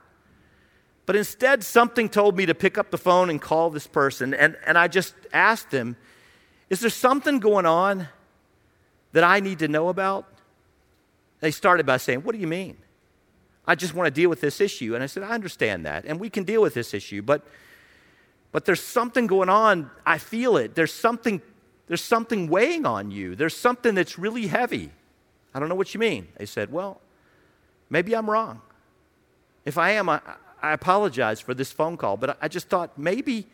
But 1.05 1.17
instead, 1.17 1.65
something 1.65 2.09
told 2.09 2.37
me 2.37 2.47
to 2.47 2.55
pick 2.55 2.79
up 2.79 2.93
the 2.93 2.99
phone 2.99 3.29
and 3.29 3.41
call 3.43 3.71
this 3.71 3.89
person. 3.89 4.35
And, 4.35 4.57
and 4.67 4.79
I 4.79 4.87
just 4.87 5.15
asked 5.33 5.71
them, 5.71 5.97
Is 6.71 6.79
there 6.79 6.91
something 6.91 7.41
going 7.41 7.67
on 7.67 8.07
that 9.13 9.25
I 9.25 9.41
need 9.41 9.59
to 9.61 9.69
know 9.69 9.89
about? 9.89 10.27
They 11.41 11.51
started 11.51 11.87
by 11.87 11.97
saying, 11.97 12.21
What 12.21 12.37
do 12.37 12.41
you 12.41 12.47
mean? 12.47 12.77
I 13.69 13.75
just 13.75 13.93
want 13.93 14.07
to 14.07 14.11
deal 14.11 14.31
with 14.31 14.41
this 14.41 14.63
issue. 14.63 14.95
And 14.95 15.05
I 15.05 15.07
said, 15.07 15.23
I 15.23 15.29
understand 15.29 15.85
that. 15.85 16.07
And 16.07 16.19
we 16.19 16.31
can 16.31 16.45
deal 16.45 16.63
with 16.63 16.73
this 16.73 16.95
issue. 16.95 17.21
But, 17.21 17.47
but 18.51 18.65
there's 18.65 18.83
something 18.83 19.27
going 19.27 19.51
on. 19.51 19.91
I 20.07 20.17
feel 20.17 20.57
it. 20.57 20.75
There's 20.75 20.93
something, 20.93 21.43
there's 21.87 22.01
something 22.01 22.49
weighing 22.49 22.87
on 22.87 23.11
you. 23.11 23.35
There's 23.37 23.55
something 23.55 23.95
that's 23.95 24.19
really 24.19 24.47
heavy. 24.47 24.91
I 25.55 25.61
don't 25.61 25.69
know 25.69 25.75
what 25.75 25.93
you 25.93 26.01
mean. 26.01 26.29
They 26.39 26.47
said, 26.47 26.73
Well, 26.73 27.03
maybe 27.91 28.17
I'm 28.17 28.29
wrong. 28.29 28.63
If 29.67 29.77
I 29.77 29.91
am, 29.91 30.09
I, 30.09 30.23
I 30.63 30.73
apologize 30.73 31.39
for 31.39 31.53
this 31.53 31.71
phone 31.71 31.99
call. 31.99 32.17
But 32.17 32.39
I 32.41 32.49
just 32.49 32.71
thought 32.71 32.97
maybe 32.97 33.47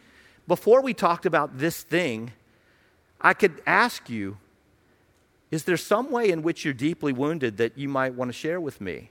before 0.46 0.80
we 0.80 0.94
talked 0.94 1.26
about 1.26 1.58
this 1.58 1.82
thing, 1.82 2.32
I 3.20 3.34
could 3.34 3.60
ask 3.66 4.08
you 4.08 4.38
is 5.50 5.64
there 5.64 5.76
some 5.76 6.10
way 6.10 6.30
in 6.30 6.42
which 6.42 6.64
you're 6.64 6.74
deeply 6.74 7.12
wounded 7.12 7.58
that 7.58 7.78
you 7.78 7.88
might 7.88 8.14
want 8.14 8.28
to 8.28 8.32
share 8.32 8.60
with 8.60 8.80
me? 8.80 9.10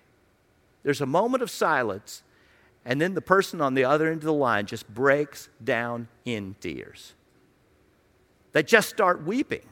There's 0.83 1.01
a 1.01 1.05
moment 1.05 1.41
of 1.43 1.49
silence, 1.49 2.23
and 2.85 3.01
then 3.01 3.13
the 3.13 3.21
person 3.21 3.61
on 3.61 3.73
the 3.73 3.85
other 3.85 4.07
end 4.07 4.17
of 4.17 4.25
the 4.25 4.33
line 4.33 4.65
just 4.65 4.87
breaks 4.93 5.49
down 5.63 6.07
in 6.25 6.55
tears. 6.59 7.13
They 8.51 8.63
just 8.63 8.89
start 8.89 9.23
weeping 9.23 9.67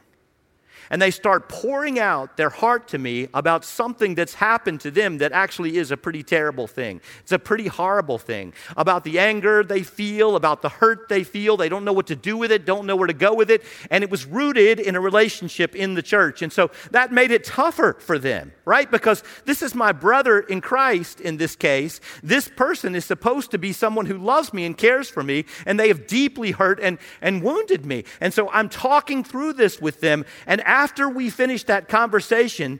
and 0.89 1.01
they 1.01 1.11
start 1.11 1.49
pouring 1.49 1.99
out 1.99 2.37
their 2.37 2.49
heart 2.49 2.87
to 2.89 2.97
me 2.97 3.27
about 3.33 3.63
something 3.63 4.15
that's 4.15 4.33
happened 4.33 4.81
to 4.81 4.91
them 4.91 5.19
that 5.19 5.31
actually 5.31 5.77
is 5.77 5.91
a 5.91 5.97
pretty 5.97 6.23
terrible 6.23 6.67
thing. 6.67 7.01
It's 7.21 7.31
a 7.31 7.39
pretty 7.39 7.67
horrible 7.67 8.17
thing. 8.17 8.53
About 8.75 9.03
the 9.03 9.19
anger 9.19 9.63
they 9.63 9.83
feel, 9.83 10.35
about 10.35 10.61
the 10.61 10.69
hurt 10.69 11.09
they 11.09 11.23
feel. 11.23 11.57
They 11.57 11.69
don't 11.69 11.85
know 11.85 11.93
what 11.93 12.07
to 12.07 12.15
do 12.15 12.37
with 12.37 12.51
it, 12.51 12.65
don't 12.65 12.85
know 12.85 12.95
where 12.95 13.07
to 13.07 13.13
go 13.13 13.33
with 13.33 13.49
it. 13.49 13.63
And 13.89 14.03
it 14.03 14.09
was 14.09 14.25
rooted 14.25 14.79
in 14.79 14.95
a 14.95 15.01
relationship 15.01 15.75
in 15.75 15.93
the 15.93 16.01
church. 16.01 16.41
And 16.41 16.51
so 16.51 16.71
that 16.91 17.11
made 17.11 17.31
it 17.31 17.43
tougher 17.43 17.97
for 17.99 18.17
them, 18.17 18.51
right? 18.65 18.89
Because 18.89 19.23
this 19.45 19.61
is 19.61 19.75
my 19.75 19.91
brother 19.91 20.39
in 20.39 20.61
Christ 20.61 21.21
in 21.21 21.37
this 21.37 21.55
case. 21.55 21.99
This 22.23 22.47
person 22.47 22.95
is 22.95 23.05
supposed 23.05 23.51
to 23.51 23.57
be 23.57 23.73
someone 23.73 24.05
who 24.05 24.17
loves 24.17 24.53
me 24.53 24.65
and 24.65 24.77
cares 24.77 25.09
for 25.09 25.23
me, 25.23 25.45
and 25.65 25.79
they 25.79 25.87
have 25.87 26.07
deeply 26.07 26.51
hurt 26.51 26.79
and, 26.81 26.97
and 27.21 27.43
wounded 27.43 27.85
me. 27.85 28.03
And 28.19 28.33
so 28.33 28.49
I'm 28.49 28.69
talking 28.69 29.23
through 29.23 29.53
this 29.53 29.81
with 29.81 30.01
them 30.01 30.25
and 30.45 30.60
after 30.61 31.09
we 31.09 31.29
finish 31.29 31.63
that 31.65 31.87
conversation, 31.87 32.79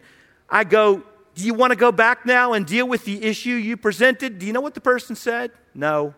I 0.49 0.63
go, 0.63 1.03
Do 1.35 1.45
you 1.45 1.53
want 1.53 1.71
to 1.71 1.77
go 1.77 1.91
back 1.91 2.25
now 2.25 2.53
and 2.53 2.65
deal 2.65 2.87
with 2.87 3.05
the 3.05 3.23
issue 3.23 3.51
you 3.51 3.77
presented? 3.77 4.39
Do 4.39 4.45
you 4.45 4.53
know 4.53 4.61
what 4.61 4.73
the 4.73 4.81
person 4.81 5.15
said? 5.15 5.51
No. 5.73 6.13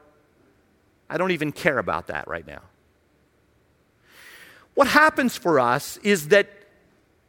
I 1.10 1.18
don't 1.18 1.32
even 1.32 1.52
care 1.52 1.78
about 1.78 2.08
that 2.08 2.28
right 2.28 2.46
now. 2.46 2.62
What 4.74 4.88
happens 4.88 5.38
for 5.38 5.60
us 5.60 5.98
is 5.98 6.30
that, 6.30 6.50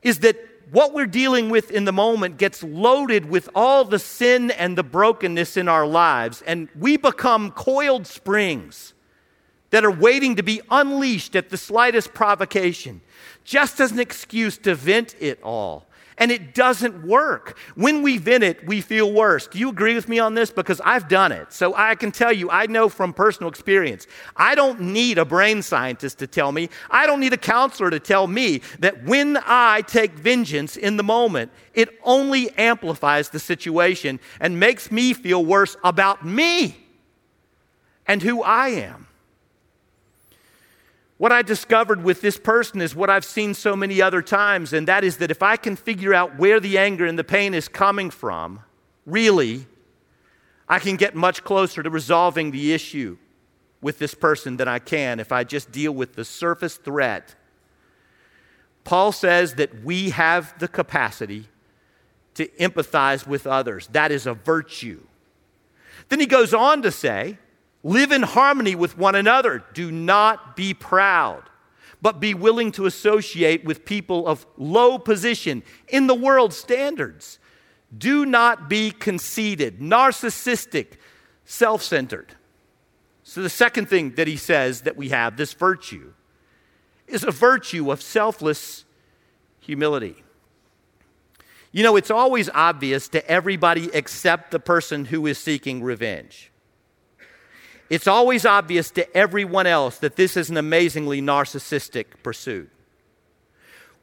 is 0.03 0.21
that 0.21 0.37
what 0.71 0.95
we're 0.95 1.07
dealing 1.07 1.51
with 1.51 1.71
in 1.71 1.85
the 1.85 1.93
moment 1.93 2.39
gets 2.39 2.63
loaded 2.63 3.27
with 3.27 3.49
all 3.55 3.85
the 3.85 3.99
sin 3.99 4.51
and 4.51 4.79
the 4.79 4.83
brokenness 4.83 5.57
in 5.57 5.69
our 5.69 5.87
lives, 5.87 6.43
and 6.47 6.69
we 6.79 6.97
become 6.97 7.51
coiled 7.51 8.07
springs 8.07 8.95
that 9.71 9.85
are 9.85 9.91
waiting 9.91 10.37
to 10.37 10.43
be 10.43 10.61
unleashed 10.71 11.37
at 11.37 11.51
the 11.51 11.57
slightest 11.57 12.15
provocation 12.15 13.01
just 13.45 13.81
as 13.81 13.93
an 13.93 14.01
excuse 14.01 14.59
to 14.59 14.75
vent 14.75 15.15
it 15.21 15.41
all. 15.43 15.87
And 16.17 16.31
it 16.31 16.55
doesn't 16.55 17.05
work. 17.05 17.59
When 17.75 18.03
we 18.03 18.19
vent 18.19 18.45
it, 18.45 18.65
we 18.67 18.81
feel 18.81 19.13
worse. 19.13 19.49
Do 19.49 19.59
you 19.59 19.69
agree 19.69 19.97
with 19.97 20.09
me 20.09 20.21
on 20.21 20.35
this? 20.35 20.51
Because 20.51 20.81
I've 20.85 21.09
done 21.09 21.33
it. 21.33 21.53
So 21.53 21.75
I 21.75 21.97
can 21.97 22.13
tell 22.13 22.33
you, 22.33 22.49
I 22.51 22.67
know 22.67 22.89
from 22.89 23.13
personal 23.13 23.49
experience. 23.49 24.07
I 24.37 24.55
don't 24.55 24.81
need 24.81 25.19
a 25.19 25.25
brain 25.25 25.61
scientist 25.61 26.21
to 26.21 26.29
tell 26.29 26.53
me, 26.53 26.71
I 26.89 27.07
don't 27.07 27.19
need 27.19 27.33
a 27.33 27.37
counselor 27.37 27.91
to 27.91 27.99
tell 27.99 28.29
me 28.29 28.61
that 28.79 29.03
when 29.03 29.39
I 29.45 29.83
take 29.83 30.13
vengeance 30.13 30.77
in 30.77 30.97
the 30.97 31.03
moment, 31.03 31.51
it 31.75 31.89
only 32.05 32.51
amplifies 32.57 33.31
the 33.31 33.41
situation 33.41 34.21
and 34.39 34.61
makes 34.61 34.93
me 34.93 35.15
feel 35.15 35.45
worse 35.45 35.77
about 35.83 36.25
me 36.25 36.77
and 38.07 38.23
who 38.23 38.41
I 38.43 38.69
am. 38.69 39.09
What 41.17 41.31
I 41.31 41.43
discovered 41.43 42.03
with 42.03 42.21
this 42.21 42.37
person 42.37 42.81
is 42.81 42.95
what 42.95 43.09
I've 43.09 43.25
seen 43.25 43.55
so 43.55 43.77
many 43.77 44.03
other 44.03 44.21
times, 44.21 44.73
and 44.73 44.89
that 44.89 45.05
is 45.05 45.19
that 45.19 45.31
if 45.31 45.43
I 45.43 45.57
can 45.57 45.77
figure 45.77 46.13
out 46.13 46.39
where 46.39 46.59
the 46.59 46.77
anger 46.77 47.07
and 47.07 47.19
the 47.19 47.25
pain 47.25 47.55
is 47.55 47.69
coming 47.69 48.11
from, 48.11 48.61
really, 49.07 49.67
I 50.69 50.81
can 50.81 50.97
get 50.97 51.15
much 51.15 51.45
closer 51.45 51.83
to 51.83 51.91
resolving 51.91 52.51
the 52.51 52.73
issue 52.73 53.17
with 53.81 53.99
this 53.99 54.15
person 54.15 54.57
than 54.57 54.67
I 54.67 54.81
can 54.81 55.21
if 55.21 55.31
I 55.31 55.45
just 55.45 55.71
deal 55.71 55.93
with 55.93 56.15
the 56.15 56.25
surface 56.25 56.77
threat. 56.77 57.37
Paul 58.83 59.13
says 59.13 59.55
that 59.55 59.85
we 59.85 60.11
have 60.11 60.59
the 60.59 60.69
capacity 60.69 61.49
to 62.35 62.49
empathize 62.59 63.27
with 63.27 63.47
others. 63.47 63.87
That 63.93 64.11
is 64.11 64.27
a 64.27 64.35
virtue. 64.35 65.01
Then 66.09 66.19
he 66.19 66.27
goes 66.27 66.53
on 66.53 66.83
to 66.83 66.91
say, 66.91 67.39
Live 67.87 68.13
in 68.13 68.23
harmony 68.23 68.75
with 68.75 68.97
one 68.97 69.15
another. 69.15 69.63
Do 69.75 69.93
not 69.93 70.57
be 70.57 70.73
proud, 70.73 71.43
but 72.01 72.19
be 72.19 72.33
willing 72.33 72.73
to 72.73 72.87
associate 72.87 73.63
with 73.65 73.85
people 73.85 74.27
of 74.27 74.47
low 74.57 74.99
position 74.99 75.63
in 75.89 76.07
the 76.07 76.15
world's 76.15 76.57
standards. 76.57 77.39
Do 77.97 78.25
not 78.25 78.71
be 78.71 78.91
conceited, 78.91 79.81
narcissistic, 79.81 80.95
self 81.45 81.83
centered. 81.83 82.35
So, 83.23 83.43
the 83.43 83.51
second 83.51 83.91
thing 83.91 84.15
that 84.15 84.27
he 84.27 84.39
says 84.39 84.83
that 84.83 84.97
we 84.97 85.11
have, 85.11 85.37
this 85.37 85.53
virtue, 85.53 86.15
is 87.07 87.23
a 87.23 87.31
virtue 87.31 87.93
of 87.93 88.01
selfless 88.01 88.87
humility. 89.61 90.25
You 91.71 91.83
know, 91.83 91.97
it's 91.97 92.11
always 92.11 92.49
obvious 92.55 93.09
to 93.09 93.31
everybody 93.31 93.91
except 93.93 94.53
the 94.53 94.61
person 94.61 95.07
who 95.07 95.27
is 95.27 95.37
seeking 95.37 95.83
revenge. 95.83 96.51
It's 97.91 98.07
always 98.07 98.47
obvious 98.47 98.91
to 98.93 99.17
everyone 99.17 99.67
else 99.67 99.99
that 99.99 100.17
this 100.17 100.37
is 100.37 100.51
an 100.51 100.57
amazingly 100.57 101.21
narcissistic 101.21 102.07
pursuit. 102.23 102.71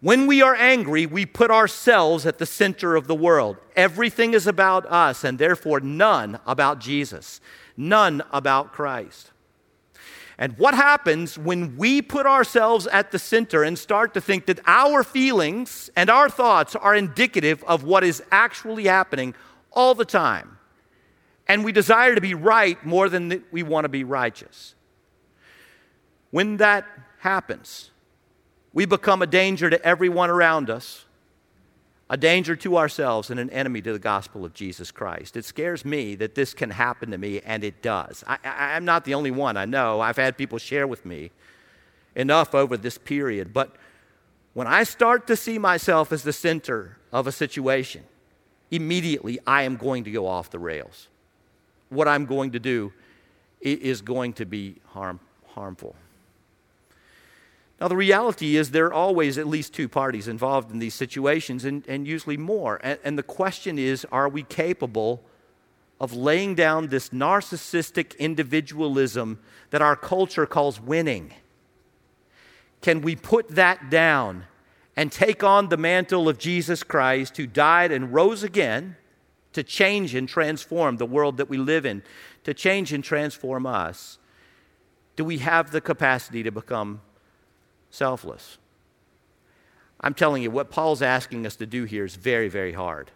When 0.01 0.25
we 0.25 0.41
are 0.41 0.55
angry, 0.55 1.05
we 1.05 1.25
put 1.25 1.51
ourselves 1.51 2.25
at 2.25 2.39
the 2.39 2.45
center 2.45 2.95
of 2.95 3.07
the 3.07 3.15
world. 3.15 3.57
Everything 3.75 4.33
is 4.33 4.47
about 4.47 4.85
us, 4.87 5.23
and 5.23 5.37
therefore 5.37 5.79
none 5.79 6.39
about 6.47 6.79
Jesus, 6.79 7.39
none 7.77 8.23
about 8.31 8.71
Christ. 8.71 9.31
And 10.39 10.57
what 10.57 10.73
happens 10.73 11.37
when 11.37 11.77
we 11.77 12.01
put 12.01 12.25
ourselves 12.25 12.87
at 12.87 13.11
the 13.11 13.19
center 13.19 13.61
and 13.61 13.77
start 13.77 14.15
to 14.15 14.21
think 14.21 14.47
that 14.47 14.59
our 14.65 15.03
feelings 15.03 15.91
and 15.95 16.09
our 16.09 16.29
thoughts 16.29 16.75
are 16.75 16.95
indicative 16.95 17.63
of 17.65 17.83
what 17.83 18.03
is 18.03 18.23
actually 18.31 18.85
happening 18.85 19.35
all 19.71 19.93
the 19.93 20.05
time? 20.05 20.57
And 21.51 21.65
we 21.65 21.73
desire 21.73 22.15
to 22.15 22.21
be 22.21 22.33
right 22.33 22.81
more 22.85 23.09
than 23.09 23.43
we 23.51 23.61
want 23.61 23.83
to 23.83 23.89
be 23.89 24.05
righteous. 24.05 24.73
When 26.29 26.55
that 26.57 26.85
happens, 27.19 27.91
we 28.71 28.85
become 28.85 29.21
a 29.21 29.27
danger 29.27 29.69
to 29.69 29.85
everyone 29.85 30.29
around 30.29 30.69
us, 30.69 31.03
a 32.09 32.15
danger 32.15 32.55
to 32.55 32.77
ourselves, 32.77 33.29
and 33.29 33.37
an 33.37 33.49
enemy 33.49 33.81
to 33.81 33.91
the 33.91 33.99
gospel 33.99 34.45
of 34.45 34.53
Jesus 34.53 34.91
Christ. 34.91 35.35
It 35.35 35.43
scares 35.43 35.83
me 35.83 36.15
that 36.15 36.35
this 36.35 36.53
can 36.53 36.69
happen 36.69 37.11
to 37.11 37.17
me, 37.17 37.41
and 37.41 37.65
it 37.65 37.81
does. 37.81 38.23
I, 38.25 38.37
am 38.77 38.85
not 38.85 39.03
the 39.03 39.13
only 39.13 39.31
one, 39.31 39.57
I 39.57 39.65
know. 39.65 39.99
I've 39.99 40.15
had 40.15 40.37
people 40.37 40.57
share 40.57 40.87
with 40.87 41.05
me 41.05 41.31
enough 42.15 42.55
over 42.55 42.77
this 42.77 42.97
period. 42.97 43.51
But 43.51 43.75
when 44.53 44.67
I 44.67 44.83
start 44.83 45.27
to 45.27 45.35
see 45.35 45.59
myself 45.59 46.13
as 46.13 46.23
the 46.23 46.31
center 46.31 46.97
of 47.11 47.27
a 47.27 47.31
situation, 47.33 48.05
immediately 48.71 49.37
I 49.45 49.63
am 49.63 49.75
going 49.75 50.05
to 50.05 50.11
go 50.11 50.27
off 50.27 50.49
the 50.49 50.57
rails 50.57 51.09
what 51.91 52.07
I'm 52.07 52.25
going 52.25 52.51
to 52.51 52.59
do 52.59 52.91
is 53.61 54.01
going 54.01 54.33
to 54.33 54.45
be 54.45 54.77
harm, 54.87 55.19
harmful. 55.49 55.95
Now, 57.79 57.87
the 57.87 57.97
reality 57.97 58.57
is 58.57 58.71
there 58.71 58.85
are 58.85 58.93
always 58.93 59.37
at 59.37 59.47
least 59.47 59.73
two 59.73 59.89
parties 59.89 60.27
involved 60.27 60.71
in 60.71 60.79
these 60.79 60.93
situations, 60.93 61.65
and, 61.65 61.87
and 61.87 62.07
usually 62.07 62.37
more. 62.37 62.79
And, 62.83 62.99
and 63.03 63.17
the 63.17 63.23
question 63.23 63.77
is 63.77 64.05
are 64.11 64.29
we 64.29 64.43
capable 64.43 65.23
of 65.99 66.13
laying 66.13 66.55
down 66.55 66.87
this 66.87 67.09
narcissistic 67.09 68.17
individualism 68.17 69.39
that 69.71 69.81
our 69.81 69.95
culture 69.95 70.45
calls 70.45 70.79
winning? 70.79 71.33
Can 72.81 73.01
we 73.01 73.15
put 73.15 73.49
that 73.49 73.89
down 73.89 74.45
and 74.95 75.11
take 75.11 75.43
on 75.43 75.69
the 75.69 75.77
mantle 75.77 76.29
of 76.29 76.37
Jesus 76.37 76.83
Christ, 76.83 77.37
who 77.37 77.45
died 77.45 77.91
and 77.91 78.13
rose 78.13 78.43
again? 78.43 78.95
To 79.53 79.63
change 79.63 80.15
and 80.15 80.27
transform 80.27 80.97
the 80.97 81.05
world 81.05 81.37
that 81.37 81.49
we 81.49 81.57
live 81.57 81.85
in, 81.85 82.03
to 82.43 82.53
change 82.53 82.93
and 82.93 83.03
transform 83.03 83.65
us, 83.65 84.17
do 85.15 85.25
we 85.25 85.39
have 85.39 85.71
the 85.71 85.81
capacity 85.81 86.43
to 86.43 86.51
become 86.51 87.01
selfless? 87.89 88.57
I'm 89.99 90.13
telling 90.13 90.41
you, 90.41 90.49
what 90.49 90.71
Paul's 90.71 91.01
asking 91.01 91.45
us 91.45 91.55
to 91.57 91.65
do 91.65 91.83
here 91.83 92.05
is 92.05 92.15
very, 92.15 92.49
very 92.49 92.73
hard. 92.73 93.11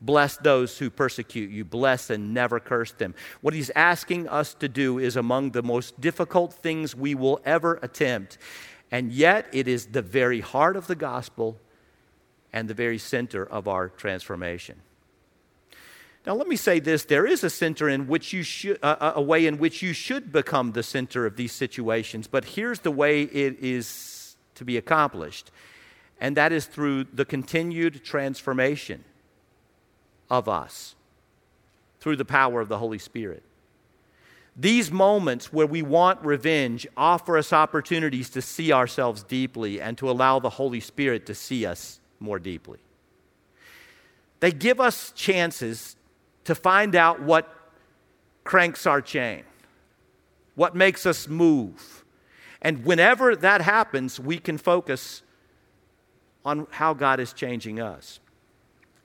Bless 0.00 0.36
those 0.36 0.78
who 0.78 0.90
persecute 0.90 1.50
you, 1.50 1.64
bless 1.64 2.10
and 2.10 2.34
never 2.34 2.60
curse 2.60 2.92
them. 2.92 3.14
What 3.40 3.54
he's 3.54 3.70
asking 3.70 4.28
us 4.28 4.54
to 4.54 4.68
do 4.68 4.98
is 4.98 5.16
among 5.16 5.52
the 5.52 5.62
most 5.62 6.00
difficult 6.00 6.52
things 6.52 6.94
we 6.94 7.14
will 7.14 7.40
ever 7.44 7.78
attempt. 7.82 8.38
And 8.90 9.10
yet, 9.10 9.46
it 9.52 9.66
is 9.66 9.86
the 9.86 10.02
very 10.02 10.40
heart 10.40 10.76
of 10.76 10.86
the 10.86 10.94
gospel 10.94 11.58
and 12.52 12.68
the 12.68 12.74
very 12.74 12.98
center 12.98 13.44
of 13.44 13.66
our 13.66 13.88
transformation. 13.88 14.82
Now, 16.26 16.34
let 16.34 16.48
me 16.48 16.56
say 16.56 16.80
this 16.80 17.04
there 17.04 17.24
is 17.24 17.44
a 17.44 17.50
center 17.50 17.88
in 17.88 18.08
which 18.08 18.32
you 18.32 18.42
should, 18.42 18.78
uh, 18.82 19.12
a 19.14 19.22
way 19.22 19.46
in 19.46 19.58
which 19.58 19.80
you 19.80 19.92
should 19.92 20.32
become 20.32 20.72
the 20.72 20.82
center 20.82 21.24
of 21.24 21.36
these 21.36 21.52
situations, 21.52 22.26
but 22.26 22.44
here's 22.44 22.80
the 22.80 22.90
way 22.90 23.22
it 23.22 23.58
is 23.60 24.36
to 24.56 24.64
be 24.64 24.76
accomplished, 24.76 25.52
and 26.20 26.36
that 26.36 26.50
is 26.50 26.66
through 26.66 27.04
the 27.04 27.24
continued 27.24 28.04
transformation 28.04 29.04
of 30.28 30.48
us 30.48 30.96
through 32.00 32.16
the 32.16 32.24
power 32.24 32.60
of 32.60 32.68
the 32.68 32.78
Holy 32.78 32.98
Spirit. 32.98 33.42
These 34.56 34.90
moments 34.90 35.52
where 35.52 35.66
we 35.66 35.82
want 35.82 36.24
revenge 36.24 36.86
offer 36.96 37.36
us 37.36 37.52
opportunities 37.52 38.30
to 38.30 38.42
see 38.42 38.72
ourselves 38.72 39.22
deeply 39.22 39.80
and 39.80 39.98
to 39.98 40.10
allow 40.10 40.38
the 40.38 40.50
Holy 40.50 40.80
Spirit 40.80 41.26
to 41.26 41.34
see 41.34 41.66
us 41.66 42.00
more 42.18 42.38
deeply. 42.38 42.78
They 44.40 44.50
give 44.50 44.80
us 44.80 45.12
chances 45.12 45.96
to 46.46 46.54
find 46.54 46.94
out 46.94 47.20
what 47.20 47.52
cranks 48.44 48.86
our 48.86 49.00
chain, 49.00 49.42
what 50.54 50.74
makes 50.74 51.04
us 51.04 51.28
move. 51.28 52.04
And 52.62 52.84
whenever 52.84 53.36
that 53.36 53.60
happens, 53.60 54.18
we 54.18 54.38
can 54.38 54.56
focus 54.56 55.22
on 56.44 56.66
how 56.70 56.94
God 56.94 57.20
is 57.20 57.32
changing 57.32 57.80
us. 57.80 58.20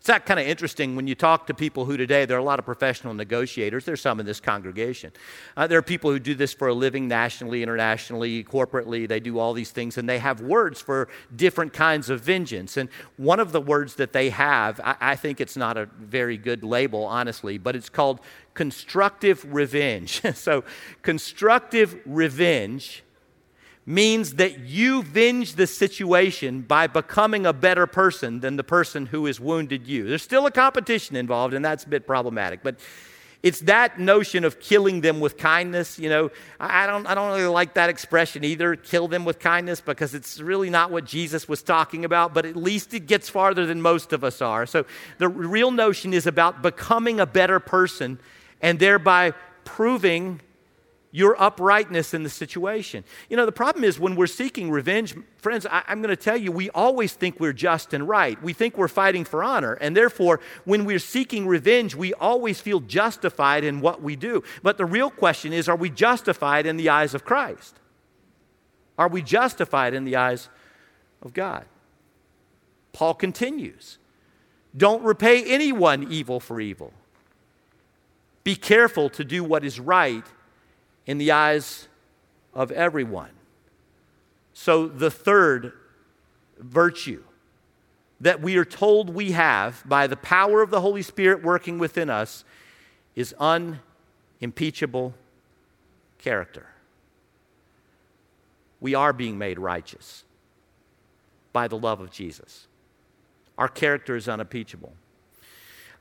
It's 0.01 0.07
that 0.07 0.25
kind 0.25 0.39
of 0.39 0.47
interesting 0.47 0.95
when 0.95 1.05
you 1.05 1.13
talk 1.13 1.45
to 1.45 1.53
people 1.53 1.85
who 1.85 1.95
today, 1.95 2.25
there 2.25 2.35
are 2.35 2.39
a 2.39 2.43
lot 2.43 2.57
of 2.57 2.65
professional 2.65 3.13
negotiators. 3.13 3.85
There's 3.85 4.01
some 4.01 4.19
in 4.19 4.25
this 4.25 4.39
congregation. 4.39 5.11
Uh, 5.55 5.67
there 5.67 5.77
are 5.77 5.83
people 5.83 6.09
who 6.09 6.17
do 6.17 6.33
this 6.33 6.55
for 6.55 6.69
a 6.69 6.73
living 6.73 7.07
nationally, 7.07 7.61
internationally, 7.61 8.43
corporately. 8.43 9.07
They 9.07 9.19
do 9.19 9.37
all 9.37 9.53
these 9.53 9.69
things, 9.69 9.99
and 9.99 10.09
they 10.09 10.17
have 10.17 10.41
words 10.41 10.81
for 10.81 11.07
different 11.35 11.73
kinds 11.73 12.09
of 12.09 12.19
vengeance. 12.21 12.77
And 12.77 12.89
one 13.17 13.39
of 13.39 13.51
the 13.51 13.61
words 13.61 13.93
that 13.97 14.11
they 14.11 14.31
have, 14.31 14.79
I, 14.83 14.95
I 14.99 15.15
think 15.15 15.39
it's 15.39 15.55
not 15.55 15.77
a 15.77 15.85
very 15.99 16.35
good 16.35 16.63
label, 16.63 17.03
honestly, 17.05 17.59
but 17.59 17.75
it's 17.75 17.87
called 17.87 18.21
constructive 18.55 19.45
revenge. 19.53 20.23
so, 20.33 20.63
constructive 21.03 21.95
revenge 22.07 23.03
means 23.85 24.35
that 24.35 24.59
you 24.59 25.03
venge 25.03 25.55
the 25.55 25.65
situation 25.65 26.61
by 26.61 26.87
becoming 26.87 27.45
a 27.45 27.53
better 27.53 27.87
person 27.87 28.39
than 28.39 28.55
the 28.55 28.63
person 28.63 29.07
who 29.07 29.25
has 29.25 29.39
wounded 29.39 29.87
you. 29.87 30.07
There's 30.07 30.21
still 30.21 30.45
a 30.45 30.51
competition 30.51 31.15
involved, 31.15 31.53
and 31.53 31.65
that's 31.65 31.83
a 31.83 31.89
bit 31.89 32.05
problematic. 32.05 32.61
But 32.61 32.79
it's 33.41 33.61
that 33.61 33.99
notion 33.99 34.43
of 34.43 34.59
killing 34.59 35.01
them 35.01 35.19
with 35.19 35.35
kindness. 35.35 35.97
You 35.97 36.09
know, 36.09 36.29
I 36.59 36.85
don't, 36.85 37.07
I 37.07 37.15
don't 37.15 37.35
really 37.35 37.47
like 37.47 37.73
that 37.73 37.89
expression 37.89 38.43
either, 38.43 38.75
kill 38.75 39.07
them 39.07 39.25
with 39.25 39.39
kindness, 39.39 39.81
because 39.81 40.13
it's 40.13 40.39
really 40.39 40.69
not 40.69 40.91
what 40.91 41.05
Jesus 41.05 41.49
was 41.49 41.63
talking 41.63 42.05
about, 42.05 42.35
but 42.35 42.45
at 42.45 42.55
least 42.55 42.93
it 42.93 43.07
gets 43.07 43.29
farther 43.29 43.65
than 43.65 43.81
most 43.81 44.13
of 44.13 44.23
us 44.23 44.43
are. 44.43 44.67
So 44.67 44.85
the 45.17 45.27
real 45.27 45.71
notion 45.71 46.13
is 46.13 46.27
about 46.27 46.61
becoming 46.61 47.19
a 47.19 47.25
better 47.25 47.59
person 47.59 48.19
and 48.61 48.77
thereby 48.77 49.33
proving 49.63 50.41
your 51.11 51.39
uprightness 51.41 52.13
in 52.13 52.23
the 52.23 52.29
situation. 52.29 53.03
You 53.29 53.37
know, 53.37 53.45
the 53.45 53.51
problem 53.51 53.83
is 53.83 53.99
when 53.99 54.15
we're 54.15 54.27
seeking 54.27 54.71
revenge, 54.71 55.15
friends, 55.37 55.65
I, 55.65 55.83
am 55.87 56.01
going 56.01 56.15
to 56.15 56.21
tell 56.21 56.37
you, 56.37 56.51
we 56.51 56.69
always 56.69 57.13
think 57.13 57.39
we're 57.39 57.53
just 57.53 57.93
and 57.93 58.07
right. 58.07 58.41
We 58.41 58.53
think 58.53 58.77
we're 58.77 58.87
fighting 58.87 59.25
for 59.25 59.43
honor. 59.43 59.73
And 59.73 59.95
therefore, 59.95 60.39
when 60.63 60.85
we're 60.85 60.99
seeking 60.99 61.47
revenge, 61.47 61.95
we 61.95 62.13
always 62.13 62.61
feel 62.61 62.79
justified 62.79 63.63
in 63.63 63.81
what 63.81 64.01
we 64.01 64.15
do. 64.15 64.43
But 64.63 64.77
the 64.77 64.85
real 64.85 65.09
question 65.09 65.51
is 65.51 65.67
are 65.67 65.75
we 65.75 65.89
justified 65.89 66.65
in 66.65 66.77
the 66.77 66.89
eyes 66.89 67.13
of 67.13 67.25
Christ? 67.25 67.77
Are 68.97 69.09
we 69.09 69.21
justified 69.21 69.93
in 69.93 70.05
the 70.05 70.15
eyes 70.15 70.47
of 71.21 71.33
God? 71.33 71.65
Paul 72.93 73.13
continues 73.15 73.97
Don't 74.75 75.03
repay 75.03 75.43
anyone 75.43 76.07
evil 76.09 76.39
for 76.39 76.61
evil. 76.61 76.93
Be 78.43 78.55
careful 78.55 79.09
to 79.11 79.23
do 79.23 79.43
what 79.43 79.63
is 79.63 79.79
right 79.79 80.25
in 81.05 81.17
the 81.17 81.31
eyes 81.31 81.87
of 82.53 82.71
everyone. 82.71 83.31
So, 84.53 84.87
the 84.87 85.11
third 85.11 85.73
virtue 86.59 87.23
that 88.19 88.41
we 88.41 88.55
are 88.57 88.65
told 88.65 89.09
we 89.09 89.31
have 89.31 89.83
by 89.87 90.05
the 90.07 90.15
power 90.15 90.61
of 90.61 90.69
the 90.69 90.81
Holy 90.81 91.01
Spirit 91.01 91.43
working 91.43 91.79
within 91.79 92.09
us 92.09 92.43
is 93.15 93.33
unimpeachable 93.39 95.15
character. 96.19 96.67
We 98.79 98.93
are 98.93 99.13
being 99.13 99.37
made 99.37 99.57
righteous 99.57 100.23
by 101.51 101.67
the 101.67 101.77
love 101.77 101.99
of 101.99 102.11
Jesus. 102.11 102.67
Our 103.57 103.67
character 103.67 104.15
is 104.15 104.27
unimpeachable. 104.27 104.93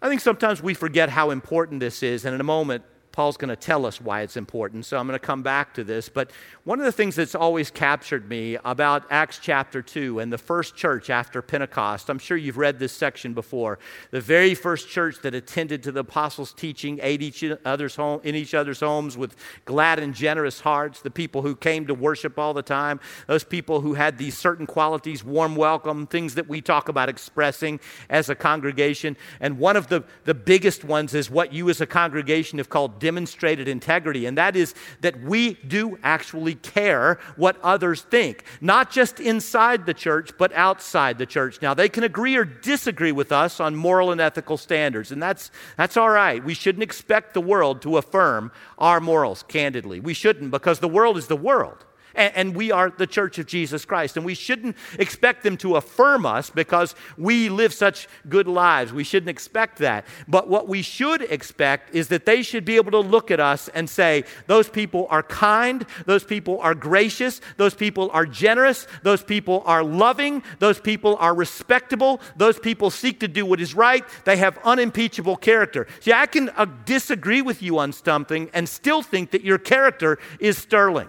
I 0.03 0.09
think 0.09 0.21
sometimes 0.21 0.63
we 0.63 0.75
forget 0.75 1.11
how 1.11 1.31
important 1.31 1.81
this 1.81 2.03
is, 2.03 2.25
and 2.25 2.35
in 2.35 2.41
a 2.41 2.45
moment, 2.45 2.85
Paul's 3.13 3.37
going 3.37 3.49
to 3.49 3.57
tell 3.57 3.87
us 3.87 4.01
why 4.01 4.21
it's 4.21 4.37
important, 4.37 4.85
so 4.85 4.97
I'm 4.97 5.07
going 5.07 5.19
to 5.19 5.25
come 5.25 5.43
back 5.43 5.75
to 5.75 5.83
this. 5.83 6.09
But 6.09 6.31
one 6.63 6.79
of 6.79 6.85
the 6.85 6.93
things 6.93 7.17
that's 7.17 7.35
always 7.35 7.69
captured 7.69 8.29
me 8.29 8.57
about 8.65 9.05
Acts 9.11 9.41
chapter 9.43 9.83
2 9.83 10.21
and 10.21 10.33
the 10.33 10.39
first 10.39 10.77
church 10.77 11.11
after 11.11 11.43
Pentecost, 11.43 12.09
I'm 12.09 12.21
sure 12.21 12.37
you've 12.37 12.57
read 12.57 12.79
this 12.79 12.93
section 12.93 13.35
before. 13.35 13.81
The 14.13 14.21
very 14.21 14.55
first 14.55 14.89
church 14.89 15.21
that 15.23 15.35
attended 15.35 15.83
to 15.83 15.93
the 15.93 16.01
apostles' 16.01 16.53
teaching, 16.53 17.01
ate 17.03 17.21
each 17.21 17.45
other's 17.65 17.97
home, 17.97 18.21
in 18.23 18.37
each 18.37 18.55
other's 18.55 18.79
homes 18.79 19.19
with 19.19 19.35
glad 19.65 19.99
and 19.99 20.15
generous 20.15 20.61
hearts, 20.61 21.01
the 21.01 21.11
people 21.11 21.43
who 21.43 21.57
came 21.57 21.89
to 21.89 21.95
worship 21.95 22.39
all 22.39 22.55
the 22.55 22.63
time, 22.63 23.01
those 23.27 23.43
people 23.43 23.81
who 23.81 23.95
had 23.95 24.19
these 24.19 24.39
certain 24.39 24.67
qualities, 24.67 25.25
warm 25.25 25.57
welcome, 25.57 26.07
things 26.07 26.37
that 26.37 26.49
we 26.49 26.61
talk 26.61 26.89
about 26.89 27.09
expressing 27.09 27.81
as 28.09 28.29
a 28.29 28.37
congregation. 28.37 29.17
And 29.41 29.59
one 29.59 29.77
of 29.77 29.89
the, 29.89 30.05
the 30.25 30.35
biggest 30.35 30.85
ones 30.85 31.13
is 31.13 31.29
what 31.29 31.53
you 31.53 31.69
as 31.71 31.81
a 31.81 31.87
congregation 31.87 32.59
have 32.59 32.69
called 32.69 33.00
demonstrated 33.01 33.67
integrity, 33.67 34.27
and 34.27 34.39
that 34.39 34.55
is 34.55 34.75
that 35.01 35.21
we 35.23 35.55
do 35.67 35.99
actually 36.05 36.55
care 36.55 37.19
what 37.35 37.61
others 37.63 38.03
think, 38.03 38.45
not 38.61 38.93
just 38.93 39.19
inside 39.19 39.87
the 39.87 39.95
church, 39.95 40.31
but 40.39 40.53
outside 40.53 41.19
the 41.19 41.27
church. 41.27 41.61
Now, 41.61 41.75
they 41.75 41.89
can 41.89 42.05
agree 42.05 42.37
or 42.37 42.45
disagree 42.45 43.13
with 43.13 43.33
us 43.33 43.59
on 43.59 43.75
moral 43.75 44.13
and 44.13 44.21
ethical 44.21 44.57
standards, 44.57 45.11
and 45.11 45.21
that's, 45.21 45.51
that's 45.77 45.97
all 45.97 46.11
right. 46.11 46.45
We 46.45 46.55
shouldn't 46.55 46.85
expect 46.85 47.35
the 47.35 47.41
world 47.41 47.83
to 47.83 47.97
affirm 47.97 48.53
our 48.79 49.01
morals, 49.01 49.43
candidly. 49.49 49.99
We 49.99 50.15
shouldn't, 50.15 50.53
because 50.53 50.79
the 50.79 50.89
world 50.89 51.17
is 51.17 51.27
the 51.27 51.37
world. 51.37 51.85
And, 52.15 52.51
we 52.55 52.73
are 52.73 52.91
the 52.91 53.07
church 53.07 53.39
of 53.39 53.47
Jesus 53.47 53.85
Christ. 53.85 54.17
And 54.17 54.27
we 54.27 54.35
shouldn't 54.35 54.77
expect 54.99 55.45
them 55.45 55.57
to 55.59 55.77
affirm 55.77 56.27
us 56.27 56.51
because 56.51 56.95
we 57.17 57.49
live 57.49 57.73
such 57.73 58.09
good 58.29 58.49
lives. 58.49 58.93
We 58.93 59.05
shouldn't 59.05 59.31
expect 59.31 59.79
that. 59.79 60.05
But 60.27 60.49
what 60.49 60.67
we 60.67 60.83
should 60.83 61.23
expect 61.23 61.95
is 61.95 62.09
that 62.09 62.27
they 62.27 62.43
should 62.43 62.65
be 62.65 62.77
able 62.77 62.91
to 62.93 62.99
look 62.99 63.31
at 63.31 63.39
us 63.39 63.69
and 63.69 63.89
say, 63.89 64.25
those 64.47 64.69
people 64.69 65.07
are 65.11 65.23
kind, 65.23 65.87
those 66.07 66.25
people 66.25 66.61
are 66.61 66.75
gracious, 66.75 67.41
those 67.57 67.75
people 67.75 68.11
are 68.13 68.27
generous, 68.27 68.87
those 69.03 69.23
people 69.23 69.63
are 69.65 69.85
loving, 69.85 70.43
those 70.59 70.81
people 70.81 71.17
are 71.21 71.35
respectable, 71.35 72.21
those 72.37 72.59
people 72.59 72.91
seek 72.91 73.21
to 73.21 73.29
do 73.29 73.47
what 73.47 73.61
is 73.61 73.75
right, 73.75 74.05
they 74.25 74.37
have 74.37 74.59
unimpeachable 74.65 75.37
character. 75.37 75.87
See, 76.01 76.13
I 76.13 76.27
can 76.27 76.49
uh, 76.51 76.67
disagree 76.85 77.43
with 77.43 77.63
you 77.63 77.79
on 77.79 77.93
something 77.93 78.51
and 78.53 78.69
still 78.69 79.03
think 79.03 79.31
that 79.31 79.45
your 79.45 79.59
character 79.59 80.19
is 80.39 80.59
sterling. 80.59 81.09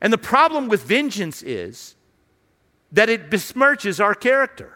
And 0.00 0.12
the 0.12 0.18
problem 0.18 0.68
with 0.68 0.82
vengeance 0.82 1.42
is 1.42 1.96
that 2.92 3.08
it 3.08 3.30
besmirches 3.30 4.02
our 4.02 4.14
character. 4.14 4.74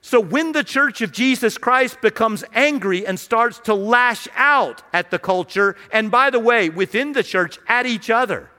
So 0.00 0.20
when 0.20 0.52
the 0.52 0.64
church 0.64 1.00
of 1.00 1.12
Jesus 1.12 1.56
Christ 1.56 2.02
becomes 2.02 2.44
angry 2.52 3.06
and 3.06 3.18
starts 3.18 3.58
to 3.60 3.74
lash 3.74 4.28
out 4.36 4.82
at 4.92 5.10
the 5.10 5.18
culture, 5.18 5.76
and 5.90 6.10
by 6.10 6.28
the 6.28 6.38
way, 6.38 6.68
within 6.68 7.14
the 7.14 7.22
church, 7.22 7.58
at 7.68 7.86
each 7.86 8.10
other, 8.10 8.50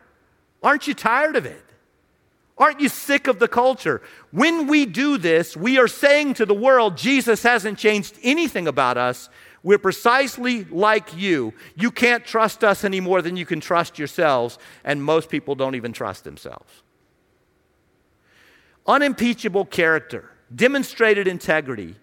aren't 0.64 0.88
you 0.88 0.96
tired 0.96 1.36
of 1.36 1.46
it? 1.46 1.64
Aren't 2.58 2.80
you 2.80 2.90
sick 2.90 3.28
of 3.28 3.38
the 3.38 3.48
culture? 3.48 4.02
When 4.32 4.66
we 4.66 4.86
do 4.86 5.18
this, 5.18 5.56
we 5.56 5.78
are 5.78 5.90
saying 5.90 6.36
to 6.36 6.46
the 6.46 6.54
world, 6.54 6.98
Jesus 6.98 7.44
hasn't 7.44 7.78
changed 7.78 8.18
anything 8.24 8.68
about 8.68 8.98
us. 8.98 9.30
We're 9.66 9.80
precisely 9.80 10.64
like 10.66 11.18
you. 11.18 11.52
You 11.76 11.90
can't 11.90 12.24
trust 12.24 12.64
us 12.64 12.84
any 12.84 13.00
more 13.00 13.24
than 13.24 13.36
you 13.36 13.48
can 13.48 13.60
trust 13.60 13.98
yourselves, 13.98 14.60
and 14.84 15.04
most 15.04 15.28
people 15.28 15.56
don't 15.56 15.74
even 15.74 15.92
trust 15.92 16.24
themselves. 16.24 16.84
Unimpeachable 18.86 19.66
character, 19.66 20.30
demonstrated 20.54 21.28
integrity, 21.28 21.96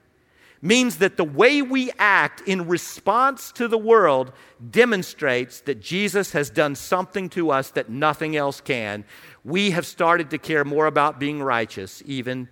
means 0.60 0.96
that 0.96 1.16
the 1.16 1.22
way 1.24 1.62
we 1.62 1.92
act 2.00 2.40
in 2.48 2.66
response 2.66 3.52
to 3.52 3.68
the 3.68 3.78
world 3.78 4.32
demonstrates 4.72 5.60
that 5.60 5.80
Jesus 5.80 6.32
has 6.32 6.50
done 6.50 6.74
something 6.74 7.28
to 7.28 7.52
us 7.52 7.70
that 7.70 7.88
nothing 7.88 8.34
else 8.34 8.60
can. 8.60 9.04
We 9.44 9.70
have 9.70 9.86
started 9.86 10.30
to 10.30 10.38
care 10.38 10.64
more 10.64 10.86
about 10.86 11.20
being 11.20 11.40
righteous 11.40 12.02
even 12.06 12.48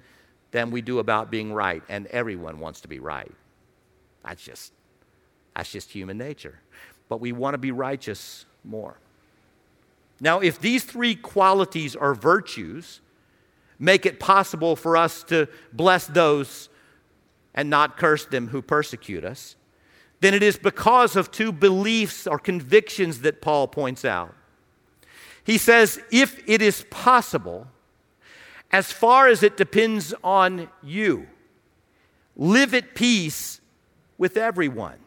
than 0.53 0.71
we 0.71 0.83
do 0.83 1.01
about 1.01 1.33
being 1.33 1.53
right, 1.53 1.83
and 1.89 2.07
everyone 2.07 2.61
wants 2.61 2.83
to 2.83 2.89
be 2.89 3.01
right. 3.01 3.33
That's 4.23 4.45
just 4.45 4.73
that's 5.55 5.71
just 5.71 5.91
human 5.91 6.19
nature. 6.19 6.61
But 7.09 7.21
we 7.21 7.33
want 7.33 7.55
to 7.55 7.59
be 7.59 7.73
righteous 7.73 8.47
more. 8.65 8.97
Now, 10.21 10.41
if 10.41 10.61
these 10.61 10.85
three 10.85 11.15
qualities 11.15 11.97
are 11.97 12.15
virtues, 12.15 13.01
make 13.79 14.05
it 14.07 14.21
possible 14.21 14.77
for 14.77 14.97
us 14.97 15.23
to 15.25 15.49
bless 15.73 16.07
those 16.07 16.69
and 17.55 17.71
not 17.71 17.97
curse 17.97 18.27
them 18.27 18.49
who 18.49 18.63
persecute 18.63 19.25
us, 19.25 19.57
then 20.21 20.35
it 20.35 20.43
is 20.43 20.59
because 20.59 21.17
of 21.17 21.31
two 21.31 21.51
beliefs 21.51 22.27
or 22.27 22.39
convictions 22.39 23.21
that 23.23 23.41
Paul 23.41 23.67
points 23.67 24.05
out. 24.05 24.35
He 25.45 25.57
says, 25.57 26.01
if 26.13 26.43
it 26.47 26.61
is 26.61 26.85
possible, 26.91 27.67
as 28.71 28.93
far 28.93 29.27
as 29.29 29.43
it 29.43 29.57
depends 29.57 30.15
on 30.23 30.69
you, 30.83 31.27
live 32.37 32.75
at 32.75 32.95
peace 32.95 33.61
with 34.19 34.37
everyone. 34.37 34.99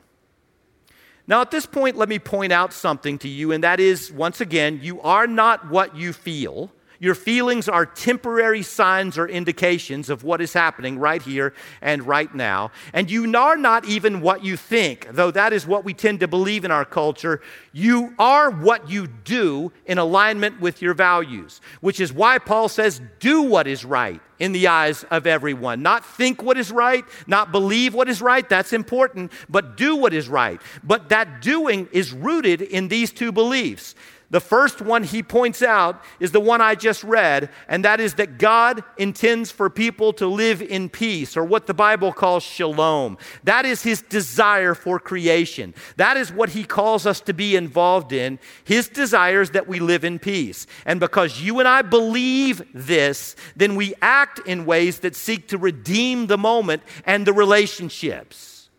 Now, 1.26 1.42
at 1.42 1.52
this 1.52 1.66
point, 1.66 1.96
let 1.96 2.10
me 2.10 2.20
point 2.20 2.52
out 2.52 2.74
something 2.74 3.18
to 3.20 3.30
you, 3.30 3.52
and 3.52 3.64
that 3.64 3.80
is 3.80 4.12
once 4.12 4.42
again, 4.42 4.80
you 4.84 5.00
are 5.02 5.26
not 5.26 5.70
what 5.70 5.96
you 5.96 6.12
feel. 6.12 6.72
Your 7.04 7.16
feelings 7.16 7.68
are 7.68 7.86
temporary 7.86 8.62
signs 8.62 9.18
or 9.18 9.28
indications 9.28 10.10
of 10.10 10.24
what 10.24 10.40
is 10.40 10.54
happening 10.54 10.98
right 10.98 11.22
here 11.22 11.54
and 11.82 12.08
right 12.08 12.34
now. 12.34 12.72
And 12.94 13.12
you 13.12 13.30
are 13.36 13.58
not 13.58 13.84
even 13.84 14.22
what 14.22 14.46
you 14.46 14.56
think, 14.56 15.10
though 15.12 15.30
that 15.32 15.52
is 15.52 15.68
what 15.68 15.84
we 15.84 15.94
tend 15.94 16.22
to 16.22 16.30
believe 16.30 16.64
in 16.64 16.72
our 16.72 16.86
culture. 16.86 17.42
You 17.74 18.14
are 18.18 18.50
what 18.50 18.90
you 18.90 19.08
do 19.08 19.74
in 19.86 19.98
alignment 19.98 20.62
with 20.62 20.82
your 20.82 20.94
values, 20.94 21.60
which 21.82 22.00
is 22.00 22.14
why 22.14 22.40
Paul 22.40 22.70
says, 22.70 23.02
do 23.20 23.42
what 23.42 23.68
is 23.68 23.84
right 23.84 24.22
in 24.40 24.54
the 24.54 24.68
eyes 24.68 25.04
of 25.12 25.28
everyone. 25.28 25.82
Not 25.82 26.06
think 26.06 26.42
what 26.42 26.58
is 26.58 26.72
right, 26.72 27.04
not 27.28 27.52
believe 27.52 27.94
what 27.94 28.08
is 28.08 28.22
right, 28.22 28.48
that's 28.48 28.72
important, 28.72 29.34
but 29.50 29.76
do 29.76 29.98
what 29.98 30.14
is 30.14 30.30
right. 30.30 30.62
But 30.86 31.10
that 31.10 31.42
doing 31.42 31.90
is 31.92 32.14
rooted 32.14 32.62
in 32.62 32.88
these 32.88 33.12
two 33.12 33.34
beliefs. 33.34 33.94
The 34.34 34.40
first 34.40 34.82
one 34.82 35.04
he 35.04 35.22
points 35.22 35.62
out 35.62 36.04
is 36.20 36.32
the 36.32 36.40
one 36.40 36.60
I 36.60 36.74
just 36.74 37.04
read, 37.04 37.52
and 37.68 37.86
that 37.86 38.00
is 38.00 38.16
that 38.16 38.40
God 38.40 38.84
intends 38.98 39.52
for 39.52 39.70
people 39.70 40.12
to 40.14 40.26
live 40.26 40.60
in 40.60 40.90
peace, 40.90 41.38
or 41.38 41.44
what 41.44 41.68
the 41.68 41.74
Bible 41.76 42.12
calls 42.12 42.42
shalom. 42.42 43.20
That 43.44 43.64
is 43.64 43.84
his 43.84 44.02
desire 44.02 44.74
for 44.74 44.98
creation. 44.98 45.76
That 45.98 46.18
is 46.18 46.34
what 46.34 46.50
he 46.50 46.64
calls 46.64 47.06
us 47.06 47.22
to 47.22 47.34
be 47.36 47.56
involved 47.56 48.12
in. 48.12 48.40
His 48.64 48.88
desire 48.90 49.42
is 49.42 49.52
that 49.52 49.68
we 49.68 49.80
live 49.80 50.04
in 50.04 50.18
peace. 50.18 50.66
And 50.84 51.00
because 51.00 51.40
you 51.40 51.60
and 51.60 51.68
I 51.68 51.84
believe 51.84 52.64
this, 52.74 53.36
then 53.56 53.76
we 53.76 53.94
act 54.02 54.40
in 54.48 54.66
ways 54.66 55.02
that 55.02 55.16
seek 55.16 55.48
to 55.50 55.60
redeem 55.60 56.26
the 56.26 56.40
moment 56.40 56.82
and 57.06 57.28
the 57.28 57.34
relationships. 57.34 58.72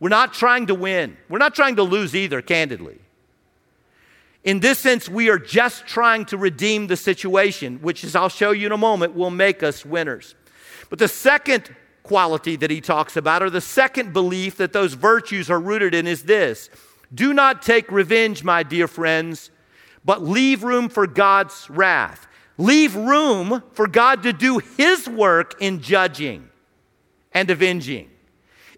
We're 0.00 0.08
not 0.08 0.32
trying 0.32 0.68
to 0.68 0.74
win, 0.74 1.18
we're 1.28 1.36
not 1.36 1.54
trying 1.54 1.76
to 1.76 1.82
lose 1.82 2.16
either, 2.16 2.40
candidly. 2.40 3.00
In 4.44 4.60
this 4.60 4.78
sense, 4.78 5.08
we 5.08 5.28
are 5.30 5.38
just 5.38 5.86
trying 5.86 6.24
to 6.26 6.36
redeem 6.36 6.86
the 6.86 6.96
situation, 6.96 7.78
which, 7.82 8.04
as 8.04 8.14
I'll 8.14 8.28
show 8.28 8.52
you 8.52 8.66
in 8.66 8.72
a 8.72 8.78
moment, 8.78 9.14
will 9.14 9.30
make 9.30 9.62
us 9.62 9.84
winners. 9.84 10.34
But 10.90 10.98
the 10.98 11.08
second 11.08 11.74
quality 12.02 12.56
that 12.56 12.70
he 12.70 12.80
talks 12.80 13.16
about, 13.16 13.42
or 13.42 13.50
the 13.50 13.60
second 13.60 14.12
belief 14.12 14.56
that 14.56 14.72
those 14.72 14.94
virtues 14.94 15.50
are 15.50 15.60
rooted 15.60 15.94
in, 15.94 16.06
is 16.06 16.22
this 16.22 16.70
Do 17.12 17.34
not 17.34 17.62
take 17.62 17.90
revenge, 17.90 18.44
my 18.44 18.62
dear 18.62 18.86
friends, 18.86 19.50
but 20.04 20.22
leave 20.22 20.62
room 20.62 20.88
for 20.88 21.06
God's 21.06 21.68
wrath. 21.68 22.26
Leave 22.56 22.96
room 22.96 23.62
for 23.72 23.86
God 23.86 24.24
to 24.24 24.32
do 24.32 24.58
his 24.58 25.08
work 25.08 25.54
in 25.60 25.80
judging 25.80 26.48
and 27.32 27.50
avenging. 27.50 28.10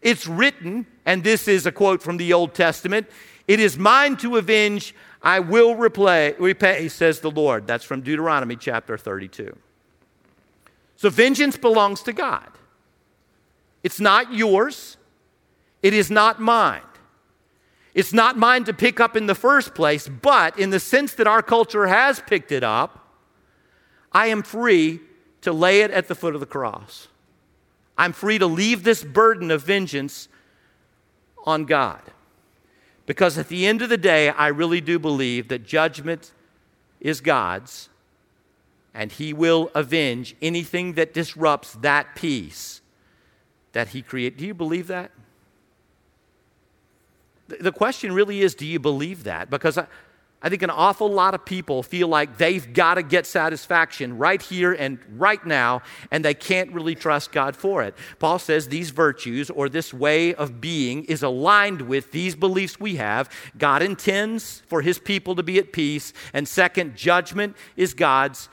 It's 0.03 0.27
written, 0.27 0.87
and 1.07 1.25
this 1.25 1.49
is 1.49 1.65
a 1.65 1.73
quote 1.73 2.03
from 2.03 2.17
the 2.17 2.33
Old 2.33 2.55
Testament 2.55 3.07
it 3.51 3.59
is 3.59 3.77
mine 3.77 4.17
to 4.19 4.37
avenge. 4.37 4.95
I 5.23 5.41
will 5.41 5.75
repay, 5.75 6.35
repay, 6.39 6.89
says 6.89 7.21
the 7.21 7.31
Lord. 7.31 7.67
That's 7.67 7.85
from 7.85 8.01
Deuteronomy 8.01 8.57
chapter 8.57 8.97
32. 8.97 9.57
So 10.97 11.11
vengeance 11.11 11.57
belongs 11.57 12.03
to 12.03 12.13
God. 12.13 12.49
It's 13.83 14.01
not 14.01 14.33
yours, 14.33 14.97
it 15.83 15.95
is 15.95 16.11
not 16.11 16.41
mine. 16.41 16.83
It's 17.93 18.13
not 18.13 18.39
mine 18.39 18.65
to 18.65 18.73
pick 18.73 19.01
up 19.01 19.17
in 19.17 19.27
the 19.27 19.35
first 19.35 19.75
place, 19.75 20.09
but 20.09 20.59
in 20.59 20.71
the 20.71 20.79
sense 20.79 21.15
that 21.15 21.27
our 21.27 21.43
culture 21.43 21.87
has 21.87 22.21
picked 22.21 22.53
it 22.53 22.63
up, 22.63 23.17
I 24.13 24.27
am 24.27 24.43
free 24.43 25.01
to 25.41 25.53
lay 25.53 25.81
it 25.81 25.91
at 25.91 26.07
the 26.07 26.15
foot 26.15 26.35
of 26.35 26.41
the 26.41 26.47
cross. 26.47 27.09
I'm 27.99 28.13
free 28.13 28.39
to 28.39 28.47
leave 28.47 28.85
this 28.85 29.03
burden 29.03 29.51
of 29.51 29.63
vengeance 29.63 30.29
on 31.45 31.65
God. 31.65 32.01
Because 33.11 33.37
at 33.39 33.49
the 33.49 33.67
end 33.67 33.83
of 33.83 33.89
the 33.89 33.97
day, 33.97 34.29
I 34.29 34.47
really 34.47 34.81
do 34.81 34.97
believe 34.97 35.49
that 35.49 35.67
judgment 35.67 36.31
is 37.01 37.21
God's 37.21 37.89
and 38.95 39.11
He 39.11 39.33
will 39.33 39.69
avenge 39.75 40.37
anything 40.41 40.93
that 40.93 41.13
disrupts 41.13 41.73
that 41.81 42.15
peace 42.15 42.83
that 43.73 43.89
He 43.89 44.01
created. 44.01 44.39
Do 44.39 44.47
you 44.47 44.55
believe 44.55 44.87
that? 44.87 45.11
The 47.49 47.73
question 47.73 48.13
really 48.13 48.43
is 48.43 48.55
do 48.55 48.65
you 48.65 48.79
believe 48.79 49.25
that? 49.25 49.51
Because 49.51 49.77
I, 49.77 49.89
I 50.43 50.49
think 50.49 50.63
an 50.63 50.71
awful 50.71 51.11
lot 51.11 51.35
of 51.35 51.45
people 51.45 51.83
feel 51.83 52.09
like 52.09 52.39
they've 52.39 52.73
got 52.73 52.95
to 52.95 53.03
get 53.03 53.27
satisfaction 53.27 54.17
right 54.17 54.41
here 54.41 54.73
and 54.73 54.99
right 55.17 55.45
now, 55.45 55.83
and 56.11 56.25
they 56.25 56.33
can't 56.33 56.73
really 56.73 56.95
trust 56.95 57.31
God 57.31 57.55
for 57.55 57.83
it. 57.83 57.95
Paul 58.19 58.39
says 58.39 58.69
these 58.69 58.89
virtues 58.89 59.51
or 59.51 59.69
this 59.69 59.93
way 59.93 60.33
of 60.35 60.59
being 60.59 61.05
is 61.05 61.23
aligned 61.23 61.83
with 61.83 62.13
these 62.13 62.35
beliefs 62.37 62.81
we 62.81 62.97
have. 62.97 63.31
God 63.59 63.83
intends 63.83 64.63
for 64.67 64.81
his 64.81 64.99
people 64.99 65.35
to 65.37 65.43
be 65.43 65.59
at 65.59 65.75
peace, 65.75 66.15
and 66.33 66.49
second, 66.49 66.97
judgment 66.97 67.55
is 67.77 67.93
God's, 67.93 68.49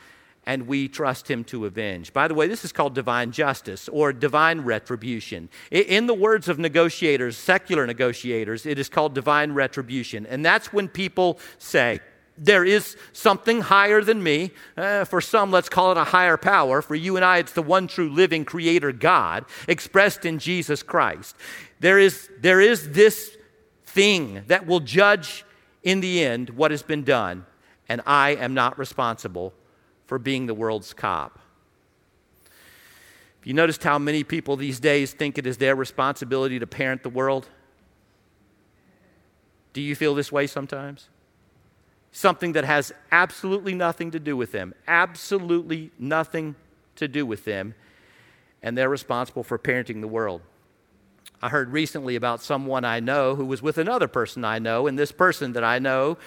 and 0.48 0.66
we 0.66 0.88
trust 0.88 1.30
him 1.30 1.44
to 1.44 1.66
avenge. 1.66 2.14
By 2.14 2.30
the 2.30 2.34
way, 2.34 2.48
this 2.48 2.64
is 2.64 2.72
called 2.72 2.96
divine 2.96 3.34
justice 3.34 3.90
or 3.90 4.14
divine 4.14 4.62
retribution. 4.62 5.50
In 5.70 6.08
the 6.08 6.14
words 6.14 6.48
of 6.48 6.58
negotiators, 6.58 7.36
secular 7.36 7.86
negotiators, 7.86 8.66
it 8.66 8.80
is 8.80 8.88
called 8.88 9.14
divine 9.14 9.52
retribution. 9.52 10.26
And 10.26 10.46
that's 10.46 10.72
when 10.72 10.88
people 10.88 11.38
say, 11.58 12.00
there 12.38 12.64
is 12.64 12.96
something 13.12 13.60
higher 13.60 14.02
than 14.02 14.24
me. 14.24 14.52
Uh, 14.78 15.04
for 15.04 15.20
some, 15.20 15.52
let's 15.52 15.68
call 15.68 15.92
it 15.92 15.98
a 15.98 16.06
higher 16.06 16.38
power. 16.38 16.82
For 16.82 16.96
you 16.96 17.18
and 17.18 17.26
I, 17.26 17.40
it's 17.40 17.52
the 17.52 17.62
one 17.62 17.88
true 17.88 18.10
living 18.10 18.46
creator 18.46 18.94
God 18.94 19.44
expressed 19.68 20.24
in 20.24 20.40
Jesus 20.40 20.82
Christ. 20.82 21.36
There 21.82 22.00
is, 22.00 22.30
there 22.40 22.62
is 22.62 22.92
this 22.92 23.36
thing 23.86 24.44
that 24.48 24.66
will 24.66 24.80
judge 24.80 25.44
in 25.84 26.00
the 26.00 26.24
end 26.24 26.52
what 26.52 26.72
has 26.72 26.84
been 26.84 27.04
done, 27.04 27.46
and 27.90 28.02
I 28.06 28.36
am 28.36 28.54
not 28.54 28.80
responsible 28.80 29.54
for 30.08 30.18
being 30.18 30.48
the 30.48 30.54
world's 30.54 30.94
cop. 30.94 31.40
Have 32.44 33.46
you 33.46 33.54
noticed 33.54 33.84
how 33.84 34.00
many 34.00 34.24
people 34.24 34.56
these 34.56 34.80
days 34.80 35.14
think 35.14 35.38
it 35.38 35.46
is 35.46 35.58
their 35.58 35.76
responsibility 35.76 36.58
to 36.58 36.66
parent 36.66 37.04
the 37.04 37.10
world? 37.10 37.48
Do 39.74 39.82
you 39.82 39.96
feel 39.96 40.16
this 40.16 40.32
way 40.32 40.48
sometimes? 40.48 41.10
Something 42.12 42.54
that 42.54 42.64
has 42.64 42.92
absolutely 43.12 43.76
nothing 43.76 44.10
to 44.12 44.20
do 44.20 44.36
with 44.36 44.52
them, 44.52 44.74
absolutely 44.88 45.92
nothing 46.00 46.56
to 46.96 47.08
do 47.08 47.26
with 47.26 47.46
them, 47.46 47.76
and 48.64 48.76
they're 48.76 48.90
responsible 48.90 49.44
for 49.44 49.60
parenting 49.60 50.02
the 50.02 50.08
world. 50.08 50.42
I 51.42 51.50
heard 51.50 51.72
recently 51.72 52.16
about 52.16 52.42
someone 52.42 52.84
I 52.84 53.00
know 53.00 53.36
who 53.36 53.46
was 53.46 53.62
with 53.62 53.78
another 53.78 54.08
person 54.08 54.44
I 54.44 54.58
know, 54.58 54.88
and 54.88 54.98
this 54.98 55.12
person 55.12 55.54
that 55.54 55.64
I 55.64 55.78
know 55.78 56.18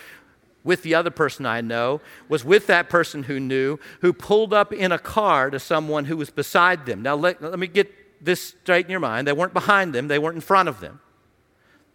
with 0.64 0.82
the 0.82 0.94
other 0.94 1.10
person 1.10 1.46
I 1.46 1.60
know, 1.60 2.00
was 2.28 2.44
with 2.44 2.66
that 2.66 2.88
person 2.88 3.24
who 3.24 3.40
knew, 3.40 3.78
who 4.00 4.12
pulled 4.12 4.52
up 4.52 4.72
in 4.72 4.92
a 4.92 4.98
car 4.98 5.50
to 5.50 5.58
someone 5.58 6.04
who 6.04 6.16
was 6.16 6.30
beside 6.30 6.86
them. 6.86 7.02
Now, 7.02 7.14
let, 7.14 7.42
let 7.42 7.58
me 7.58 7.66
get 7.66 8.24
this 8.24 8.54
straight 8.62 8.84
in 8.84 8.90
your 8.90 9.00
mind. 9.00 9.26
They 9.26 9.32
weren't 9.32 9.54
behind 9.54 9.94
them, 9.94 10.08
they 10.08 10.18
weren't 10.18 10.36
in 10.36 10.42
front 10.42 10.68
of 10.68 10.80
them, 10.80 11.00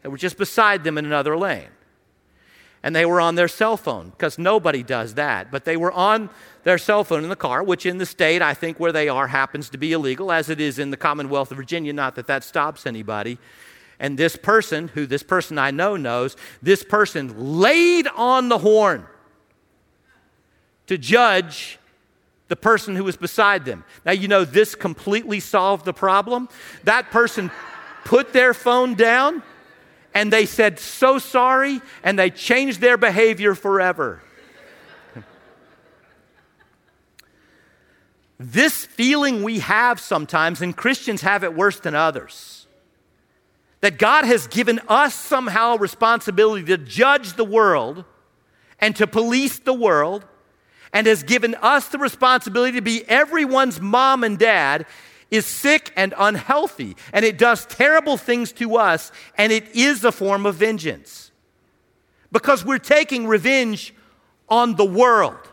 they 0.01 0.09
were 0.09 0.17
just 0.17 0.37
beside 0.37 0.83
them 0.83 0.97
in 0.97 1.05
another 1.05 1.37
lane. 1.37 1.69
And 2.81 2.95
they 2.95 3.05
were 3.05 3.19
on 3.19 3.33
their 3.33 3.47
cell 3.47 3.77
phone, 3.77 4.11
because 4.11 4.37
nobody 4.37 4.83
does 4.83 5.15
that. 5.15 5.49
But 5.49 5.65
they 5.65 5.75
were 5.75 5.91
on 5.91 6.29
their 6.63 6.77
cell 6.77 7.03
phone 7.03 7.23
in 7.23 7.29
the 7.29 7.35
car, 7.35 7.63
which 7.63 7.83
in 7.83 7.97
the 7.97 8.05
state, 8.05 8.43
I 8.43 8.53
think, 8.53 8.79
where 8.79 8.91
they 8.91 9.09
are, 9.09 9.25
happens 9.25 9.71
to 9.71 9.79
be 9.79 9.91
illegal, 9.91 10.31
as 10.31 10.49
it 10.49 10.61
is 10.61 10.77
in 10.77 10.91
the 10.91 10.97
Commonwealth 10.97 11.49
of 11.49 11.57
Virginia. 11.57 11.93
Not 11.93 12.13
that 12.13 12.27
that 12.27 12.43
stops 12.43 12.85
anybody. 12.85 13.39
And 13.99 14.17
this 14.17 14.35
person, 14.35 14.89
who 14.89 15.05
this 15.05 15.23
person 15.23 15.57
I 15.57 15.71
know 15.71 15.95
knows, 15.95 16.35
this 16.61 16.83
person 16.83 17.59
laid 17.59 18.07
on 18.07 18.49
the 18.49 18.57
horn 18.57 19.05
to 20.87 20.97
judge 20.97 21.79
the 22.47 22.55
person 22.55 22.95
who 22.95 23.03
was 23.03 23.17
beside 23.17 23.65
them. 23.65 23.83
Now, 24.05 24.11
you 24.11 24.27
know, 24.27 24.45
this 24.45 24.75
completely 24.75 25.39
solved 25.39 25.85
the 25.85 25.93
problem. 25.93 26.49
That 26.83 27.09
person 27.09 27.49
put 28.03 28.33
their 28.33 28.53
phone 28.53 28.93
down 28.95 29.41
and 30.13 30.31
they 30.31 30.45
said, 30.45 30.79
So 30.79 31.17
sorry, 31.17 31.81
and 32.03 32.19
they 32.19 32.29
changed 32.29 32.81
their 32.81 32.97
behavior 32.97 33.55
forever. 33.55 34.21
this 38.39 38.85
feeling 38.85 39.41
we 39.41 39.59
have 39.59 39.99
sometimes, 39.99 40.61
and 40.61 40.77
Christians 40.77 41.21
have 41.21 41.43
it 41.43 41.55
worse 41.55 41.79
than 41.79 41.95
others 41.95 42.64
that 43.85 43.99
God 43.99 44.25
has 44.25 44.47
given 44.47 44.81
us 44.87 45.13
somehow 45.13 45.77
responsibility 45.77 46.65
to 46.65 46.75
judge 46.75 47.33
the 47.33 47.45
world 47.45 48.03
and 48.79 48.95
to 48.95 49.05
police 49.05 49.59
the 49.59 49.75
world 49.75 50.25
and 50.91 51.05
has 51.05 51.21
given 51.21 51.53
us 51.61 51.89
the 51.89 51.99
responsibility 51.99 52.71
to 52.71 52.81
be 52.81 53.07
everyone's 53.07 53.79
mom 53.79 54.23
and 54.23 54.39
dad 54.39 54.87
is 55.29 55.45
sick 55.45 55.93
and 55.95 56.15
unhealthy, 56.17 56.97
and 57.13 57.23
it 57.23 57.37
does 57.37 57.67
terrible 57.67 58.17
things 58.17 58.51
to 58.53 58.75
us, 58.75 59.11
and 59.37 59.51
it 59.51 59.75
is 59.75 60.03
a 60.03 60.11
form 60.11 60.47
of 60.47 60.55
vengeance. 60.55 61.29
Because 62.31 62.65
we're 62.65 62.79
taking 62.79 63.27
revenge 63.27 63.93
on 64.49 64.77
the 64.77 64.85
world. 64.85 65.47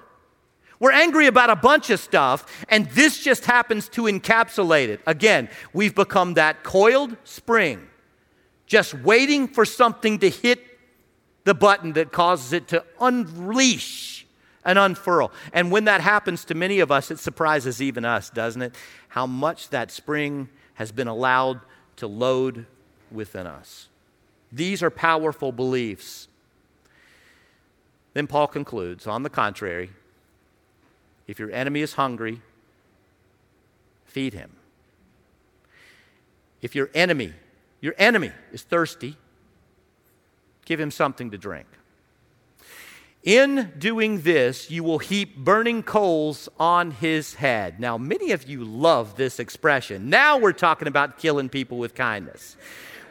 We're 0.80 0.92
angry 0.92 1.26
about 1.26 1.50
a 1.50 1.56
bunch 1.56 1.90
of 1.90 2.00
stuff, 2.00 2.64
and 2.70 2.86
this 2.92 3.22
just 3.22 3.44
happens 3.44 3.90
to 3.90 4.04
encapsulate 4.04 4.88
it. 4.88 5.02
Again, 5.06 5.50
we've 5.74 5.94
become 5.94 6.32
that 6.34 6.62
coiled 6.62 7.14
spring, 7.24 7.88
just 8.72 8.94
waiting 8.94 9.46
for 9.46 9.66
something 9.66 10.18
to 10.20 10.30
hit 10.30 10.58
the 11.44 11.52
button 11.52 11.92
that 11.92 12.10
causes 12.10 12.54
it 12.54 12.68
to 12.68 12.82
unleash 13.02 14.26
and 14.64 14.78
unfurl. 14.78 15.30
And 15.52 15.70
when 15.70 15.84
that 15.84 16.00
happens 16.00 16.46
to 16.46 16.54
many 16.54 16.80
of 16.80 16.90
us, 16.90 17.10
it 17.10 17.18
surprises 17.18 17.82
even 17.82 18.06
us, 18.06 18.30
doesn't 18.30 18.62
it? 18.62 18.74
How 19.08 19.26
much 19.26 19.68
that 19.68 19.90
spring 19.90 20.48
has 20.74 20.90
been 20.90 21.06
allowed 21.06 21.60
to 21.96 22.06
load 22.06 22.64
within 23.10 23.46
us. 23.46 23.88
These 24.50 24.82
are 24.82 24.90
powerful 24.90 25.52
beliefs. 25.52 26.28
Then 28.14 28.26
Paul 28.26 28.46
concludes 28.46 29.06
on 29.06 29.22
the 29.22 29.28
contrary, 29.28 29.90
if 31.26 31.38
your 31.38 31.50
enemy 31.50 31.82
is 31.82 31.92
hungry, 31.92 32.40
feed 34.06 34.32
him. 34.32 34.56
If 36.62 36.74
your 36.74 36.88
enemy, 36.94 37.34
your 37.82 37.94
enemy 37.98 38.30
is 38.52 38.62
thirsty, 38.62 39.16
give 40.64 40.80
him 40.80 40.90
something 40.90 41.30
to 41.32 41.36
drink. 41.36 41.66
In 43.22 43.72
doing 43.78 44.22
this, 44.22 44.70
you 44.70 44.82
will 44.82 44.98
heap 44.98 45.36
burning 45.36 45.82
coals 45.82 46.48
on 46.58 46.92
his 46.92 47.34
head. 47.34 47.78
Now, 47.78 47.98
many 47.98 48.32
of 48.32 48.48
you 48.48 48.64
love 48.64 49.16
this 49.16 49.38
expression. 49.38 50.10
Now 50.10 50.38
we're 50.38 50.52
talking 50.52 50.88
about 50.88 51.18
killing 51.18 51.48
people 51.48 51.78
with 51.78 51.94
kindness 51.94 52.56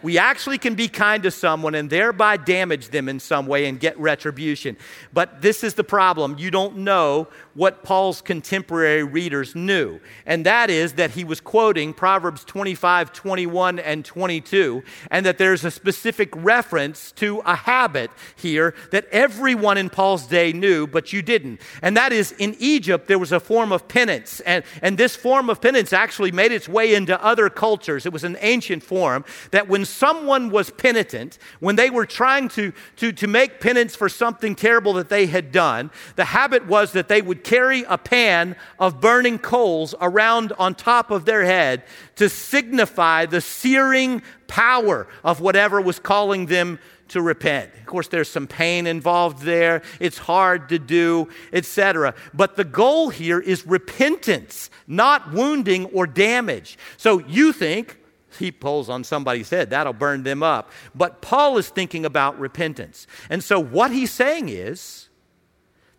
we 0.04 0.18
actually 0.18 0.58
can 0.58 0.76
be 0.76 0.88
kind 0.88 1.24
to 1.24 1.32
someone 1.32 1.76
and 1.76 1.90
thereby 1.90 2.38
damage 2.38 2.90
them 2.90 3.08
in 3.08 3.20
some 3.20 3.46
way 3.46 3.68
and 3.68 3.80
get 3.80 4.00
retribution. 4.00 4.78
But 5.14 5.42
this 5.42 5.64
is 5.64 5.76
the 5.76 5.84
problem. 5.84 6.38
You 6.38 6.52
don't 6.52 6.78
know 6.78 7.28
what 7.54 7.84
Paul's 7.84 8.22
contemporary 8.22 9.04
readers 9.04 9.56
knew, 9.56 10.00
and 10.26 10.46
that 10.46 10.70
is 10.70 10.94
that 10.94 11.12
he 11.12 11.24
was 11.24 11.40
quoting 11.40 11.94
Proverbs 11.94 12.44
25, 12.44 13.12
21, 13.14 13.80
and 13.80 14.06
22, 14.06 14.84
and 15.10 15.26
that 15.26 15.38
there's 15.38 15.66
a 15.66 15.72
specific 15.72 16.30
reference 16.36 17.12
to 17.14 17.40
a 17.46 17.56
habit 17.56 18.12
here 18.36 18.74
that 18.92 19.06
everyone 19.12 19.78
in 19.78 19.90
Paul's 19.90 20.28
day 20.28 20.54
knew, 20.54 20.88
but 20.88 21.12
you 21.14 21.22
didn't. 21.22 21.62
And 21.82 21.98
that 21.98 22.12
is 22.12 22.32
in 22.34 22.56
Egypt, 22.60 23.08
there 23.08 23.20
was 23.20 23.32
a 23.32 23.40
form 23.40 23.72
of 23.72 23.88
penance, 23.88 24.40
and, 24.42 24.64
and 24.82 24.98
this 24.98 25.16
form 25.16 25.50
of 25.50 25.62
penance 25.62 25.94
actually 25.94 26.32
made 26.32 26.52
its 26.52 26.70
way 26.70 26.94
into 26.94 27.22
other 27.24 27.50
cultures. 27.50 28.06
It 28.06 28.14
was 28.14 28.24
an 28.24 28.38
ancient 28.42 28.84
form 28.84 29.26
that 29.52 29.68
when 29.68 29.86
someone 29.86 30.50
was 30.50 30.70
penitent, 30.70 31.38
when 31.60 31.76
they 31.76 31.90
were 31.90 32.06
trying 32.06 32.50
to, 32.50 32.72
to, 32.98 33.12
to 33.12 33.28
make 33.28 33.60
penance 33.60 33.96
for 33.96 34.10
something 34.10 34.56
terrible 34.56 34.94
that 34.94 35.10
they 35.10 35.26
had 35.26 35.52
done, 35.52 35.92
the 36.16 36.26
habit 36.26 36.68
was 36.68 36.92
that 36.94 37.08
they 37.08 37.22
would 37.22 37.41
carry 37.44 37.84
a 37.84 37.98
pan 37.98 38.56
of 38.80 39.02
burning 39.02 39.40
coals 39.40 39.94
around 40.00 40.54
on 40.58 40.76
top 40.76 41.12
of 41.12 41.26
their 41.26 41.44
head 41.44 41.84
to 42.16 42.30
signify 42.30 43.26
the 43.26 43.42
searing 43.42 44.22
power 44.48 45.08
of 45.24 45.42
whatever 45.42 45.82
was 45.82 46.00
calling 46.00 46.46
them 46.46 46.80
to 47.10 47.22
repent. 47.22 47.70
Of 47.78 47.86
course, 47.86 48.08
there's 48.08 48.30
some 48.30 48.48
pain 48.48 48.88
involved 48.88 49.44
there. 49.44 49.82
It's 50.00 50.18
hard 50.18 50.70
to 50.70 50.80
do, 50.80 51.28
etc. 51.52 52.16
But 52.34 52.56
the 52.56 52.64
goal 52.64 53.10
here 53.10 53.40
is 53.40 53.68
repentance, 53.68 54.70
not 54.88 55.34
wounding 55.34 55.86
or 55.88 56.08
damage. 56.08 56.78
So 56.96 57.20
you 57.20 57.52
think 57.52 57.98
he 58.40 58.52
pulls 58.52 58.90
on 58.90 59.04
somebody's 59.04 59.50
head. 59.50 59.72
That'll 59.72 59.94
burn 59.94 60.24
them 60.24 60.42
up. 60.42 60.72
But 60.96 61.22
Paul 61.22 61.58
is 61.58 61.70
thinking 61.70 62.06
about 62.06 62.40
repentance. 62.40 63.08
And 63.30 63.44
so 63.44 63.60
what 63.60 63.92
he's 63.92 64.12
saying 64.12 64.48
is 64.48 65.10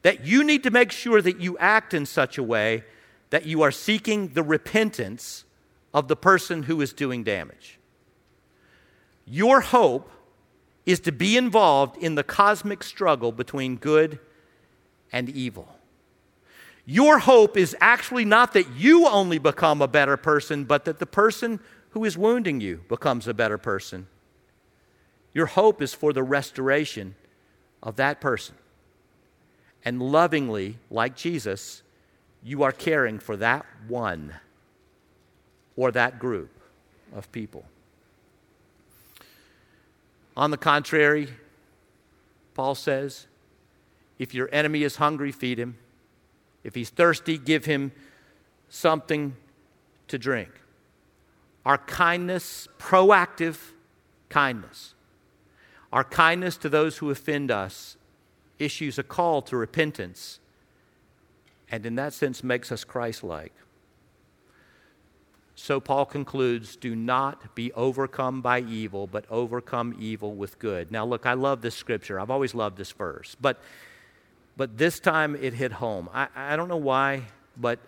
that 0.03 0.25
you 0.25 0.45
need 0.45 0.63
to 0.65 0.71
make 0.71 0.93
sure 0.93 1.23
that 1.23 1.41
you 1.41 1.57
act 1.59 1.95
in 1.95 2.07
such 2.07 2.39
a 2.39 2.43
way 2.43 2.85
that 3.31 3.47
you 3.47 3.63
are 3.63 3.71
seeking 3.71 4.29
the 4.29 4.43
repentance 4.43 5.45
of 5.95 6.09
the 6.09 6.17
person 6.17 6.65
who 6.65 6.81
is 6.81 6.93
doing 6.93 7.25
damage. 7.25 7.79
Your 9.25 9.61
hope 9.61 10.11
is 10.85 11.01
to 11.01 11.13
be 11.13 11.37
involved 11.37 11.97
in 11.97 12.15
the 12.17 12.25
cosmic 12.25 12.83
struggle 12.83 13.33
between 13.33 13.77
good 13.77 14.19
and 15.13 15.29
evil. 15.29 15.69
Your 16.85 17.21
hope 17.21 17.57
is 17.57 17.77
actually 17.81 18.25
not 18.25 18.55
that 18.55 18.69
you 18.77 19.07
only 19.07 19.39
become 19.39 19.81
a 19.81 19.89
better 19.89 20.17
person, 20.17 20.65
but 20.65 20.85
that 20.85 20.99
the 20.99 21.07
person 21.07 21.61
who 21.91 22.05
is 22.05 22.19
wounding 22.19 22.61
you 22.61 22.83
becomes 22.89 23.29
a 23.29 23.35
better 23.35 23.59
person. 23.59 24.09
Your 25.33 25.47
hope 25.47 25.81
is 25.81 25.95
for 25.95 26.13
the 26.13 26.23
restoration 26.23 27.15
of 27.83 27.97
that 27.97 28.21
person. 28.21 28.57
And 29.85 30.01
lovingly, 30.01 30.79
like 30.91 31.17
Jesus, 31.17 31.83
you 32.43 32.63
are 32.63 32.73
caring 32.73 33.19
for 33.19 33.37
that 33.37 33.67
one 33.89 34.35
or 35.77 35.91
that 35.91 36.19
group 36.19 36.51
of 37.15 37.31
people. 37.33 37.65
On 40.37 40.51
the 40.51 40.57
contrary, 40.57 41.29
Paul 42.55 42.75
says, 42.75 43.27
if 44.19 44.35
your 44.35 44.49
enemy 44.53 44.83
is 44.83 44.97
hungry, 44.97 45.33
feed 45.33 45.59
him. 45.59 45.77
If 46.63 46.75
he's 46.75 46.91
thirsty, 46.91 47.39
give 47.39 47.65
him 47.65 47.93
something 48.69 49.37
to 50.09 50.19
drink. 50.19 50.51
Our 51.67 51.79
kindness, 51.79 52.69
proactive 52.79 53.57
kindness, 54.29 54.95
our 55.93 56.05
kindness 56.05 56.57
to 56.59 56.69
those 56.69 56.99
who 56.99 57.11
offend 57.11 57.51
us 57.51 57.97
issues 58.63 58.99
a 58.99 59.03
call 59.03 59.43
to 59.43 59.57
repentance 59.57 60.39
and 61.73 61.87
in 61.87 61.95
that 61.97 62.13
sense 62.13 62.45
makes 62.45 62.71
us 62.71 62.85
Christ 62.85 63.25
like. 63.25 63.53
So 65.55 65.81
Paul 65.81 66.05
concludes 66.05 66.77
do 66.77 66.95
not 66.95 67.55
be 67.55 67.73
overcome 67.73 68.43
by 68.43 68.61
evil, 68.61 69.07
but 69.07 69.25
overcome 69.31 69.97
evil 69.99 70.35
with 70.35 70.59
good. 70.59 70.91
Now, 70.91 71.07
look, 71.07 71.25
I 71.25 71.33
love 71.33 71.63
this 71.63 71.75
scripture. 71.75 72.21
I've 72.21 72.31
always 72.31 72.55
loved 72.55 72.77
this 72.77 72.93
verse, 72.93 73.37
but, 73.41 73.59
but 74.57 74.77
this 74.77 75.01
time 75.01 75.35
it 75.37 75.55
hit 75.55 75.73
home. 75.73 76.09
I, 76.13 76.29
I 76.37 76.57
don't 76.57 76.69
know 76.69 76.77
why, 76.77 77.23
but 77.57 77.79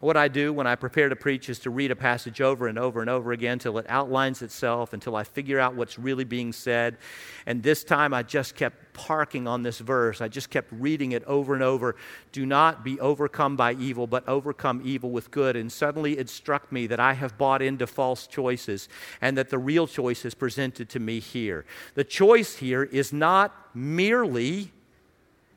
what 0.00 0.16
I 0.16 0.28
do 0.28 0.52
when 0.52 0.68
I 0.68 0.76
prepare 0.76 1.08
to 1.08 1.16
preach 1.16 1.48
is 1.48 1.58
to 1.60 1.70
read 1.70 1.90
a 1.90 1.96
passage 1.96 2.40
over 2.40 2.68
and 2.68 2.78
over 2.78 3.00
and 3.00 3.10
over 3.10 3.32
again 3.32 3.54
until 3.54 3.78
it 3.78 3.86
outlines 3.88 4.42
itself, 4.42 4.92
until 4.92 5.16
I 5.16 5.24
figure 5.24 5.58
out 5.58 5.74
what's 5.74 5.98
really 5.98 6.22
being 6.22 6.52
said. 6.52 6.98
And 7.46 7.64
this 7.64 7.82
time 7.82 8.14
I 8.14 8.22
just 8.22 8.54
kept 8.54 8.92
parking 8.92 9.48
on 9.48 9.64
this 9.64 9.80
verse. 9.80 10.20
I 10.20 10.28
just 10.28 10.50
kept 10.50 10.70
reading 10.70 11.12
it 11.12 11.24
over 11.24 11.52
and 11.52 11.64
over. 11.64 11.96
Do 12.30 12.46
not 12.46 12.84
be 12.84 13.00
overcome 13.00 13.56
by 13.56 13.72
evil, 13.72 14.06
but 14.06 14.28
overcome 14.28 14.82
evil 14.84 15.10
with 15.10 15.32
good. 15.32 15.56
And 15.56 15.70
suddenly 15.70 16.16
it 16.16 16.28
struck 16.28 16.70
me 16.70 16.86
that 16.86 17.00
I 17.00 17.14
have 17.14 17.36
bought 17.36 17.60
into 17.60 17.86
false 17.88 18.28
choices 18.28 18.88
and 19.20 19.36
that 19.36 19.50
the 19.50 19.58
real 19.58 19.88
choice 19.88 20.24
is 20.24 20.34
presented 20.34 20.88
to 20.90 21.00
me 21.00 21.18
here. 21.18 21.64
The 21.94 22.04
choice 22.04 22.54
here 22.54 22.84
is 22.84 23.12
not 23.12 23.52
merely, 23.74 24.70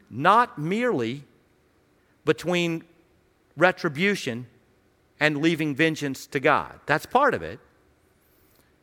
not 0.10 0.58
merely 0.58 1.26
between 2.26 2.86
retribution 3.58 4.48
and 5.20 5.38
leaving 5.38 5.76
vengeance 5.76 6.26
to 6.28 6.40
God. 6.40 6.80
That's 6.86 7.06
part 7.06 7.34
of 7.34 7.42
it. 7.42 7.60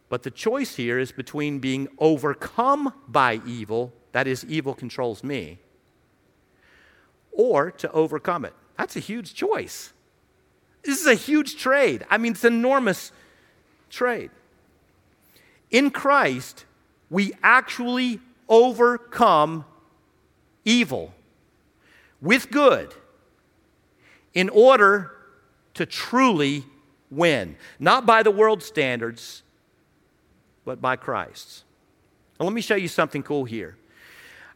But 0.08 0.22
the 0.22 0.30
choice 0.30 0.76
here 0.76 0.98
is 0.98 1.12
between 1.12 1.58
being 1.58 1.88
overcome 1.98 2.94
by 3.06 3.40
evil, 3.46 3.92
that 4.12 4.26
is, 4.26 4.44
evil 4.44 4.74
controls 4.74 5.22
me, 5.22 5.58
or 7.32 7.70
to 7.72 7.90
overcome 7.92 8.44
it. 8.44 8.54
That's 8.76 8.96
a 8.96 9.00
huge 9.00 9.34
choice. 9.34 9.92
This 10.82 11.00
is 11.00 11.06
a 11.06 11.14
huge 11.14 11.56
trade. 11.56 12.06
I 12.08 12.16
mean, 12.16 12.32
it's 12.32 12.44
an 12.44 12.54
enormous 12.54 13.12
trade. 13.90 14.30
In 15.70 15.90
Christ, 15.90 16.64
we 17.10 17.32
actually 17.42 18.20
overcome 18.48 19.64
evil 20.64 21.12
with 22.20 22.50
good 22.50 22.94
in 24.34 24.48
order 24.48 25.12
to 25.74 25.86
truly 25.86 26.64
win. 27.10 27.56
Not 27.78 28.06
by 28.06 28.22
the 28.22 28.30
world 28.30 28.62
standards, 28.62 29.42
but 30.64 30.80
by 30.80 30.96
Christ's. 30.96 31.64
Now, 32.38 32.46
let 32.46 32.52
me 32.52 32.60
show 32.60 32.76
you 32.76 32.88
something 32.88 33.22
cool 33.22 33.44
here. 33.44 33.76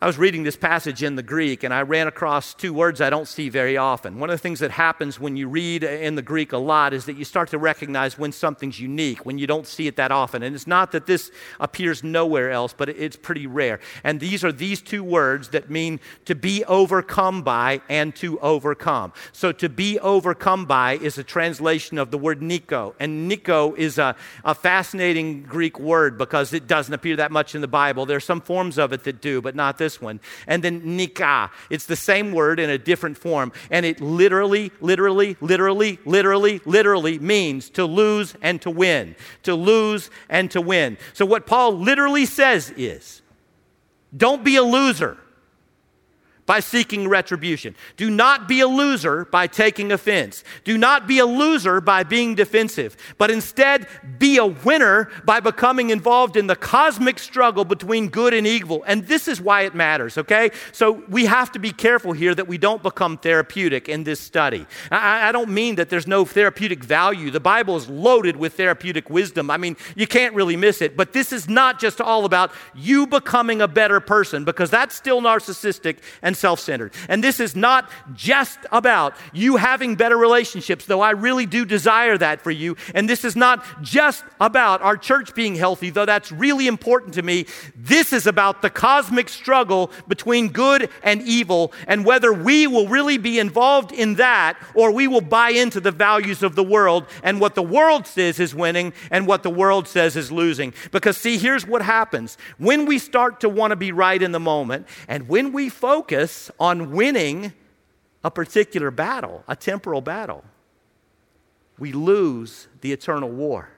I 0.03 0.07
was 0.07 0.19
reading 0.19 0.43
this 0.43 0.57
passage 0.57 1.05
in 1.05 1.15
the 1.15 1.23
Greek 1.23 1.63
and 1.63 1.73
I 1.73 1.83
ran 1.83 2.09
across 2.09 2.55
two 2.55 2.75
words 2.75 3.01
I 3.01 3.09
don't 3.09 3.29
see 3.29 3.49
very 3.49 3.77
often. 3.77 4.19
One 4.19 4.31
of 4.31 4.35
the 4.35 4.43
things 4.43 4.59
that 4.59 4.73
happens 4.73 5.21
when 5.21 5.37
you 5.37 5.47
read 5.47 5.85
in 5.85 6.17
the 6.17 6.23
Greek 6.23 6.51
a 6.51 6.59
lot 6.59 6.93
is 6.93 7.05
that 7.05 7.17
you 7.17 7.25
start 7.25 7.51
to 7.51 7.59
recognize 7.59 8.19
when 8.19 8.33
something's 8.33 8.81
unique, 8.81 9.25
when 9.25 9.39
you 9.39 9.47
don't 9.47 9.65
see 9.65 9.87
it 9.87 9.95
that 9.95 10.11
often. 10.11 10.43
And 10.43 10.57
it's 10.57 10.67
not 10.67 10.91
that 10.91 11.07
this 11.07 11.31
appears 11.61 12.03
nowhere 12.03 12.51
else, 12.51 12.75
but 12.77 12.89
it's 12.89 13.15
pretty 13.15 13.47
rare. 13.47 13.79
And 14.03 14.19
these 14.19 14.43
are 14.43 14.51
these 14.51 14.83
two 14.83 15.05
words 15.05 15.51
that 15.51 15.71
mean 15.71 16.01
to 16.25 16.35
be 16.35 16.65
overcome 16.65 17.43
by 17.43 17.81
and 17.89 18.13
to 18.17 18.41
overcome. 18.41 19.13
So 19.31 19.53
to 19.53 19.69
be 19.69 20.01
overcome 20.01 20.65
by 20.65 20.95
is 20.95 21.17
a 21.17 21.23
translation 21.23 21.97
of 21.97 22.11
the 22.11 22.19
word 22.19 22.43
Nico. 22.43 22.97
And 22.99 23.29
Nico 23.29 23.73
is 23.75 23.99
a, 23.99 24.17
a 24.45 24.57
fascinating 24.57 25.45
Greek 25.45 25.79
word 25.79 26.19
because 26.19 26.53
it 26.53 26.67
doesn't 26.67 26.93
appear 26.93 27.15
that 27.15 27.31
much 27.31 27.55
in 27.55 27.61
the 27.61 27.69
Bible. 27.69 28.05
There 28.05 28.17
are 28.17 28.21
some 28.21 28.41
forms 28.41 28.79
of 28.79 28.93
it 28.93 29.05
that 29.05 29.21
do, 29.21 29.41
but 29.41 29.55
not 29.55 29.79
this 29.79 29.92
this 29.93 30.01
one. 30.01 30.21
And 30.47 30.63
then 30.63 30.97
nika. 30.97 31.51
It's 31.71 31.87
the 31.87 31.97
same 31.97 32.33
word 32.33 32.59
in 32.59 32.71
a 32.71 32.79
different 32.79 33.19
form. 33.19 33.53
And 33.71 33.85
it 33.85 34.01
literally, 34.01 34.73
literally, 34.81 35.37
literally, 35.41 35.99
literally, 36.05 36.61
literally 36.65 37.19
means 37.19 37.71
to 37.71 37.85
lose 37.85 38.35
and 38.43 38.61
to 38.63 38.71
win. 38.71 39.15
To 39.45 39.55
lose 39.55 40.11
and 40.29 40.51
to 40.53 40.61
win. 40.61 40.97
So 41.13 41.27
what 41.27 41.47
Paul 41.47 41.79
literally 41.79 42.27
says 42.27 42.73
is 42.77 43.23
don't 44.17 44.45
be 44.45 44.57
a 44.57 44.63
loser 44.63 45.19
by 46.53 46.61
seeking 46.61 47.09
retribution. 47.09 47.75
Do 47.97 48.11
not 48.11 48.47
be 48.47 48.61
a 48.61 48.67
loser 48.67 49.25
by 49.25 49.47
taking 49.47 49.91
offense. 49.91 50.45
Do 50.65 50.77
not 50.77 51.07
be 51.07 51.19
a 51.19 51.25
loser 51.25 51.81
by 51.81 52.03
being 52.03 52.35
defensive, 52.35 52.95
but 53.17 53.31
instead 53.31 53.87
be 54.19 54.37
a 54.37 54.45
winner 54.45 55.09
by 55.25 55.41
becoming 55.41 55.89
involved 55.89 56.37
in 56.37 56.49
the 56.49 56.55
cosmic 56.55 57.19
struggle 57.19 57.65
between 57.65 58.11
good 58.11 58.35
and 58.35 58.47
evil. 58.47 58.85
And 58.87 59.07
this 59.07 59.29
is 59.29 59.41
why 59.41 59.63
it 59.63 59.75
matters, 59.75 60.19
okay? 60.19 60.51
So 60.73 61.03
we 61.09 61.25
have 61.25 61.51
to 61.53 61.59
be 61.59 61.73
careful 61.73 62.13
here 62.13 62.35
that 62.35 62.49
we 62.49 62.59
don't 62.59 62.83
become 62.83 63.17
therapeutic 63.17 63.89
in 63.89 64.05
this 64.05 64.21
study. 64.21 64.67
I, 64.91 65.29
I 65.29 65.33
don't 65.33 65.49
mean 65.49 65.77
that 65.77 65.89
there's 65.89 66.07
no 66.07 66.27
therapeutic 66.27 66.85
value. 66.85 67.31
The 67.31 67.41
Bible 67.41 67.79
is 67.79 67.89
loaded 67.89 68.37
with 68.37 68.59
therapeutic 68.59 69.09
wisdom. 69.09 69.51
I 69.51 69.57
mean, 69.57 69.79
you 69.97 70.07
can't 70.07 70.35
really 70.35 70.57
miss 70.57 70.83
it, 70.83 70.99
but 70.99 71.15
this 71.15 71.33
is 71.33 71.49
not 71.49 71.81
just 71.81 71.99
all 71.99 72.27
about 72.27 72.53
you 72.75 73.07
becoming 73.07 73.63
a 73.63 73.69
better 73.69 74.01
person 74.01 74.45
because 74.45 74.69
that's 74.69 74.95
still 74.95 75.23
narcissistic 75.23 75.97
and 76.21 76.33
and 76.33 76.37
self 76.43 76.61
centered. 76.61 76.93
And 77.09 77.23
this 77.23 77.39
is 77.41 77.55
not 77.55 77.89
just 78.15 78.59
about 78.73 79.15
you 79.33 79.57
having 79.57 79.95
better 79.95 80.19
relationships, 80.19 80.85
though 80.85 81.01
I 81.01 81.13
really 81.13 81.47
do 81.47 81.65
desire 81.65 82.19
that 82.19 82.43
for 82.43 82.51
you. 82.51 82.77
And 82.95 83.09
this 83.09 83.25
is 83.25 83.37
not 83.37 83.65
just 83.81 84.25
about 84.41 84.83
our 84.83 84.97
church 84.97 85.35
being 85.35 85.55
healthy, 85.55 85.91
though 85.91 86.05
that's 86.05 86.33
really 86.33 86.67
important 86.67 87.15
to 87.15 87.23
me. 87.23 87.47
This 87.77 88.13
is 88.13 88.27
about 88.27 88.61
the 88.61 88.71
cosmic 88.71 89.29
struggle 89.29 89.93
between 90.09 90.49
good 90.49 90.91
and 91.05 91.23
evil 91.23 91.73
and 91.87 92.05
whether 92.05 92.33
we 92.33 92.67
will 92.67 92.89
really 92.89 93.19
be 93.19 93.39
involved 93.39 93.93
in 93.93 94.17
that 94.17 94.59
or 94.75 94.91
we 94.91 95.07
will 95.07 95.21
buy 95.21 95.51
into 95.51 95.81
the 95.81 95.93
values 95.93 96.43
of 96.43 96.57
the 96.57 96.65
world 96.65 97.07
and 97.23 97.41
what 97.41 97.55
the 97.55 97.63
world 97.63 98.09
says 98.09 98.41
is 98.41 98.53
winning 98.53 98.93
and 99.13 99.29
what 99.29 99.45
the 99.45 99.51
world 99.51 99.87
says 99.87 100.17
is 100.17 100.33
losing. 100.33 100.75
Because, 100.91 101.17
see, 101.17 101.39
here's 101.39 101.65
what 101.65 101.83
happens 101.83 102.37
when 102.59 102.85
we 102.87 102.99
start 102.99 103.39
to 103.41 103.49
want 103.49 103.71
to 103.71 103.77
be 103.77 103.93
right 103.93 104.21
in 104.21 104.33
the 104.33 104.41
moment 104.41 104.89
and 105.07 105.29
when 105.29 105.53
we 105.53 105.69
focus 105.69 106.22
focus 106.23 106.51
on 106.61 106.93
winning 106.93 107.53
a 108.25 108.31
particular 108.31 108.91
battle, 108.91 109.43
a 109.49 109.57
temporal 109.57 110.01
battle, 110.01 110.45
we 111.79 111.93
lose 111.93 112.69
the 112.81 112.93
eternal 112.93 113.29
war. 113.29 113.69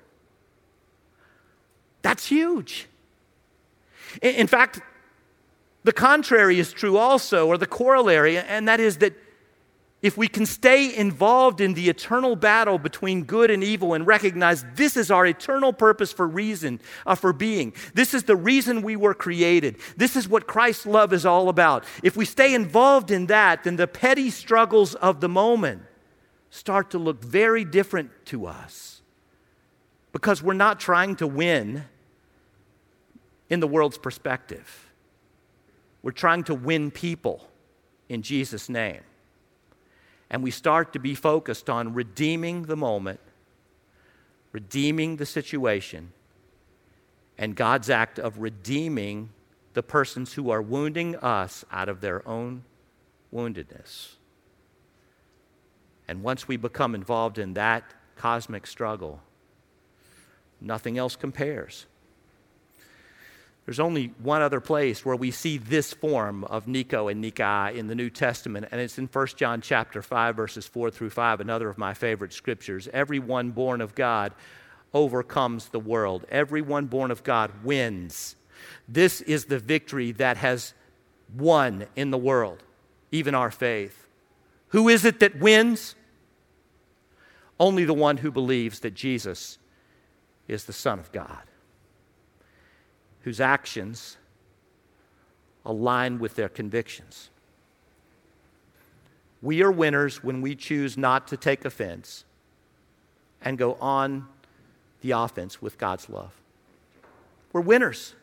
That's 2.02 2.26
huge. 2.26 2.86
In 4.20 4.46
fact, 4.46 4.80
the 5.84 5.92
contrary 5.92 6.58
is 6.58 6.72
true 6.72 6.98
also, 6.98 7.48
or 7.48 7.56
the 7.56 7.66
corollary, 7.66 8.36
and 8.36 8.68
that 8.68 8.80
is 8.80 8.98
that 8.98 9.14
if 10.04 10.18
we 10.18 10.28
can 10.28 10.44
stay 10.44 10.94
involved 10.94 11.62
in 11.62 11.72
the 11.72 11.88
eternal 11.88 12.36
battle 12.36 12.78
between 12.78 13.24
good 13.24 13.50
and 13.50 13.64
evil 13.64 13.94
and 13.94 14.06
recognize 14.06 14.62
this 14.74 14.98
is 14.98 15.10
our 15.10 15.24
eternal 15.24 15.72
purpose 15.72 16.12
for 16.12 16.28
reason, 16.28 16.78
uh, 17.06 17.14
for 17.14 17.32
being, 17.32 17.72
this 17.94 18.12
is 18.12 18.24
the 18.24 18.36
reason 18.36 18.82
we 18.82 18.96
were 18.96 19.14
created, 19.14 19.78
this 19.96 20.14
is 20.14 20.28
what 20.28 20.46
Christ's 20.46 20.84
love 20.84 21.14
is 21.14 21.24
all 21.24 21.48
about. 21.48 21.86
If 22.02 22.18
we 22.18 22.26
stay 22.26 22.52
involved 22.52 23.10
in 23.10 23.28
that, 23.28 23.64
then 23.64 23.76
the 23.76 23.86
petty 23.86 24.28
struggles 24.28 24.94
of 24.96 25.22
the 25.22 25.28
moment 25.30 25.80
start 26.50 26.90
to 26.90 26.98
look 26.98 27.24
very 27.24 27.64
different 27.64 28.10
to 28.26 28.44
us 28.44 29.00
because 30.12 30.42
we're 30.42 30.52
not 30.52 30.78
trying 30.80 31.16
to 31.16 31.26
win 31.26 31.82
in 33.48 33.58
the 33.58 33.66
world's 33.66 33.96
perspective. 33.96 34.92
We're 36.02 36.10
trying 36.10 36.44
to 36.44 36.54
win 36.54 36.90
people 36.90 37.48
in 38.10 38.20
Jesus' 38.20 38.68
name 38.68 39.00
and 40.30 40.42
we 40.42 40.50
start 40.50 40.92
to 40.92 40.98
be 40.98 41.14
focused 41.14 41.68
on 41.70 41.94
redeeming 41.94 42.62
the 42.62 42.76
moment, 42.76 43.20
redeeming 44.52 45.16
the 45.16 45.26
situation, 45.26 46.12
and 47.36 47.56
God's 47.56 47.90
act 47.90 48.18
of 48.18 48.38
redeeming 48.38 49.30
the 49.74 49.82
persons 49.82 50.34
who 50.34 50.50
are 50.50 50.62
wounding 50.62 51.16
us 51.16 51.64
out 51.70 51.88
of 51.88 52.00
their 52.00 52.26
own 52.28 52.64
woundedness. 53.32 54.14
And 56.06 56.22
once 56.22 56.46
we 56.46 56.56
become 56.56 56.94
involved 56.94 57.38
in 57.38 57.54
that 57.54 57.82
cosmic 58.16 58.66
struggle, 58.66 59.20
nothing 60.60 60.96
else 60.98 61.16
compares. 61.16 61.86
There's 63.64 63.80
only 63.80 64.12
one 64.18 64.42
other 64.42 64.60
place 64.60 65.04
where 65.06 65.16
we 65.16 65.30
see 65.30 65.56
this 65.56 65.94
form 65.94 66.44
of 66.44 66.68
Nico 66.68 67.08
and 67.08 67.20
Nika 67.20 67.72
in 67.74 67.86
the 67.86 67.94
New 67.94 68.10
Testament, 68.10 68.68
and 68.70 68.80
it's 68.80 68.98
in 68.98 69.06
1 69.06 69.26
John 69.36 69.62
chapter 69.62 70.02
5, 70.02 70.36
verses 70.36 70.66
4 70.66 70.90
through 70.90 71.10
5, 71.10 71.40
another 71.40 71.70
of 71.70 71.78
my 71.78 71.94
favorite 71.94 72.34
scriptures. 72.34 72.88
Everyone 72.92 73.52
born 73.52 73.80
of 73.80 73.94
God 73.94 74.34
overcomes 74.92 75.70
the 75.70 75.80
world. 75.80 76.26
Everyone 76.28 76.86
born 76.86 77.10
of 77.10 77.24
God 77.24 77.50
wins. 77.64 78.36
This 78.86 79.22
is 79.22 79.46
the 79.46 79.58
victory 79.58 80.12
that 80.12 80.36
has 80.36 80.74
won 81.34 81.86
in 81.96 82.10
the 82.10 82.18
world, 82.18 82.62
even 83.12 83.34
our 83.34 83.50
faith. 83.50 84.06
Who 84.68 84.90
is 84.90 85.06
it 85.06 85.20
that 85.20 85.40
wins? 85.40 85.94
Only 87.58 87.84
the 87.84 87.94
one 87.94 88.18
who 88.18 88.30
believes 88.30 88.80
that 88.80 88.94
Jesus 88.94 89.58
is 90.48 90.64
the 90.64 90.72
Son 90.74 90.98
of 90.98 91.10
God 91.12 91.44
whose 93.24 93.40
actions 93.40 94.18
align 95.64 96.18
with 96.18 96.36
their 96.36 96.48
convictions. 96.48 97.30
We 99.40 99.62
are 99.62 99.72
winners 99.72 100.22
when 100.22 100.42
we 100.42 100.54
choose 100.54 100.96
not 100.98 101.26
to 101.28 101.36
take 101.36 101.64
offense 101.64 102.24
and 103.42 103.56
go 103.56 103.74
on 103.80 104.26
the 105.00 105.12
offense 105.12 105.60
with 105.60 105.78
God's 105.78 106.08
love. 106.08 106.32
We're 107.52 107.62
winners. 107.62 108.14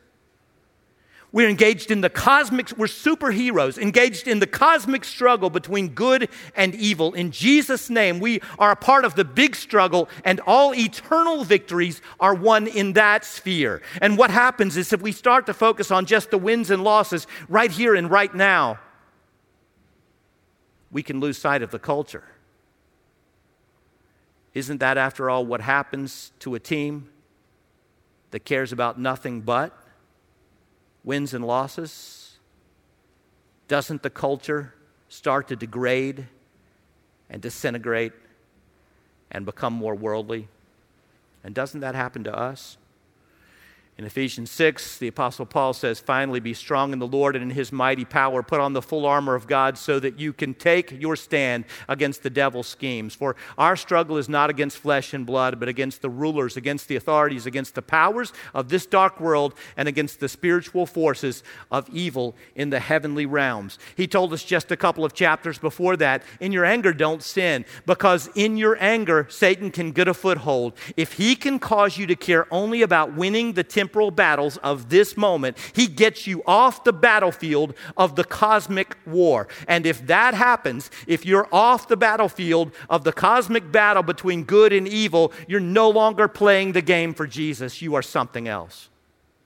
We're 1.34 1.48
engaged 1.48 1.92
in 1.92 2.02
the 2.02 2.10
cosmic, 2.10 2.72
we're 2.78 2.88
superheroes, 2.88 3.78
engaged 3.78 4.28
in 4.28 4.40
the 4.40 4.48
cosmic 4.48 5.06
struggle 5.06 5.50
between 5.50 5.90
good 5.90 6.28
and 6.56 6.76
evil. 6.76 7.14
In 7.14 7.32
Jesus' 7.32 7.90
name, 7.90 8.20
we 8.20 8.42
are 8.60 8.72
a 8.72 8.76
part 8.76 9.06
of 9.06 9.16
the 9.16 9.24
big 9.24 9.56
struggle, 9.56 10.10
and 10.26 10.42
all 10.42 10.76
eternal 10.76 11.46
victories 11.46 12.02
are 12.20 12.34
won 12.34 12.68
in 12.68 12.94
that 12.94 13.24
sphere. 13.24 13.82
And 14.02 14.18
what 14.18 14.30
happens 14.30 14.76
is 14.76 14.92
if 14.92 15.02
we 15.02 15.14
start 15.14 15.46
to 15.46 15.54
focus 15.54 15.90
on 15.90 16.06
just 16.06 16.32
the 16.32 16.38
wins 16.38 16.70
and 16.70 16.84
losses 16.84 17.28
right 17.48 17.72
here 17.72 17.96
and 17.96 18.12
right 18.12 18.34
now, 18.36 18.80
we 20.92 21.02
can 21.02 21.22
lose 21.22 21.38
sight 21.38 21.62
of 21.62 21.72
the 21.72 21.80
culture. 21.80 22.26
Isn't 24.54 24.80
that, 24.80 24.98
after 24.98 25.30
all, 25.30 25.46
what 25.46 25.62
happens 25.62 26.34
to 26.40 26.56
a 26.56 26.60
team 26.60 27.10
that 28.32 28.44
cares 28.44 28.74
about 28.74 29.00
nothing 29.00 29.40
but 29.40 29.78
wins 31.04 31.34
and 31.34 31.46
losses? 31.46 32.38
Doesn't 33.68 34.04
the 34.04 34.10
culture 34.10 34.74
start 35.10 35.48
to 35.50 35.56
degrade 35.56 36.28
and 37.30 37.42
disintegrate 37.42 38.14
and 39.32 39.46
become 39.46 39.74
more 39.74 39.96
worldly? 39.96 40.48
And 41.44 41.56
doesn't 41.56 41.80
that 41.80 41.96
happen 41.96 42.24
to 42.26 42.36
us? 42.36 42.78
In 43.98 44.06
Ephesians 44.06 44.50
6, 44.52 44.98
the 45.00 45.10
Apostle 45.10 45.46
Paul 45.46 45.74
says, 45.74 46.00
Finally, 46.00 46.40
be 46.40 46.54
strong 46.54 46.94
in 46.94 47.00
the 47.00 47.06
Lord 47.06 47.36
and 47.36 47.44
in 47.44 47.50
his 47.52 47.74
mighty 47.74 48.06
power. 48.06 48.42
Put 48.42 48.62
on 48.62 48.72
the 48.74 48.82
full 48.82 49.06
armor 49.06 49.36
of 49.36 49.48
God 49.48 49.78
so 49.78 50.00
that 50.00 50.18
you 50.18 50.32
can 50.32 50.54
take 50.54 51.00
your 51.00 51.18
stand 51.18 51.66
against 51.90 52.24
the 52.24 52.30
devil's 52.30 52.68
schemes. 52.68 53.14
For 53.14 53.36
our 53.58 53.76
struggle 53.76 54.18
is 54.18 54.30
not 54.30 54.50
against 54.50 54.78
flesh 54.78 55.14
and 55.14 55.26
blood, 55.26 55.60
but 55.60 55.68
against 55.68 56.02
the 56.02 56.10
rulers, 56.10 56.56
against 56.56 56.88
the 56.88 56.96
authorities, 56.96 57.46
against 57.46 57.76
the 57.76 57.82
powers 57.82 58.32
of 58.54 58.70
this 58.70 58.86
dark 58.86 59.20
world, 59.20 59.54
and 59.76 59.88
against 59.88 60.20
the 60.20 60.30
spiritual 60.30 60.86
forces 60.86 61.44
of 61.70 61.88
evil 61.90 62.36
in 62.56 62.70
the 62.70 62.80
heavenly 62.80 63.26
realms. 63.26 63.78
He 63.96 64.08
told 64.08 64.32
us 64.32 64.44
just 64.44 64.72
a 64.72 64.78
couple 64.78 65.04
of 65.04 65.14
chapters 65.14 65.60
before 65.60 65.98
that 65.98 66.24
in 66.40 66.54
your 66.54 66.66
anger, 66.66 66.94
don't 66.94 67.22
sin, 67.22 67.66
because 67.86 68.30
in 68.36 68.56
your 68.56 68.78
anger, 68.82 69.28
Satan 69.30 69.70
can 69.70 69.92
get 69.92 70.08
a 70.08 70.14
foothold. 70.14 70.74
If 70.96 71.14
he 71.14 71.36
can 71.36 71.60
cause 71.60 71.98
you 71.98 72.08
to 72.08 72.16
care 72.16 72.52
only 72.52 72.82
about 72.82 73.16
winning 73.16 73.54
the 73.54 73.64
temporal 73.82 74.12
battles 74.12 74.58
of 74.58 74.90
this 74.90 75.18
moment. 75.18 75.58
He 75.74 75.88
gets 75.88 76.28
you 76.28 76.44
off 76.46 76.84
the 76.84 76.94
battlefield 76.94 77.74
of 77.98 78.16
the 78.16 78.24
cosmic 78.24 78.96
war. 79.08 79.48
And 79.68 79.88
if 79.88 80.06
that 80.06 80.36
happens, 80.36 80.92
if 81.08 81.26
you're 81.26 81.48
off 81.52 81.88
the 81.88 81.98
battlefield 81.98 82.74
of 82.92 83.04
the 83.04 83.12
cosmic 83.12 83.72
battle 83.72 84.04
between 84.04 84.44
good 84.44 84.72
and 84.72 84.88
evil, 84.88 85.34
you're 85.48 85.60
no 85.60 85.90
longer 85.90 86.28
playing 86.28 86.74
the 86.74 86.84
game 86.84 87.16
for 87.16 87.26
Jesus. 87.26 87.82
You 87.82 87.96
are 87.96 88.04
something 88.04 88.48
else. 88.48 88.90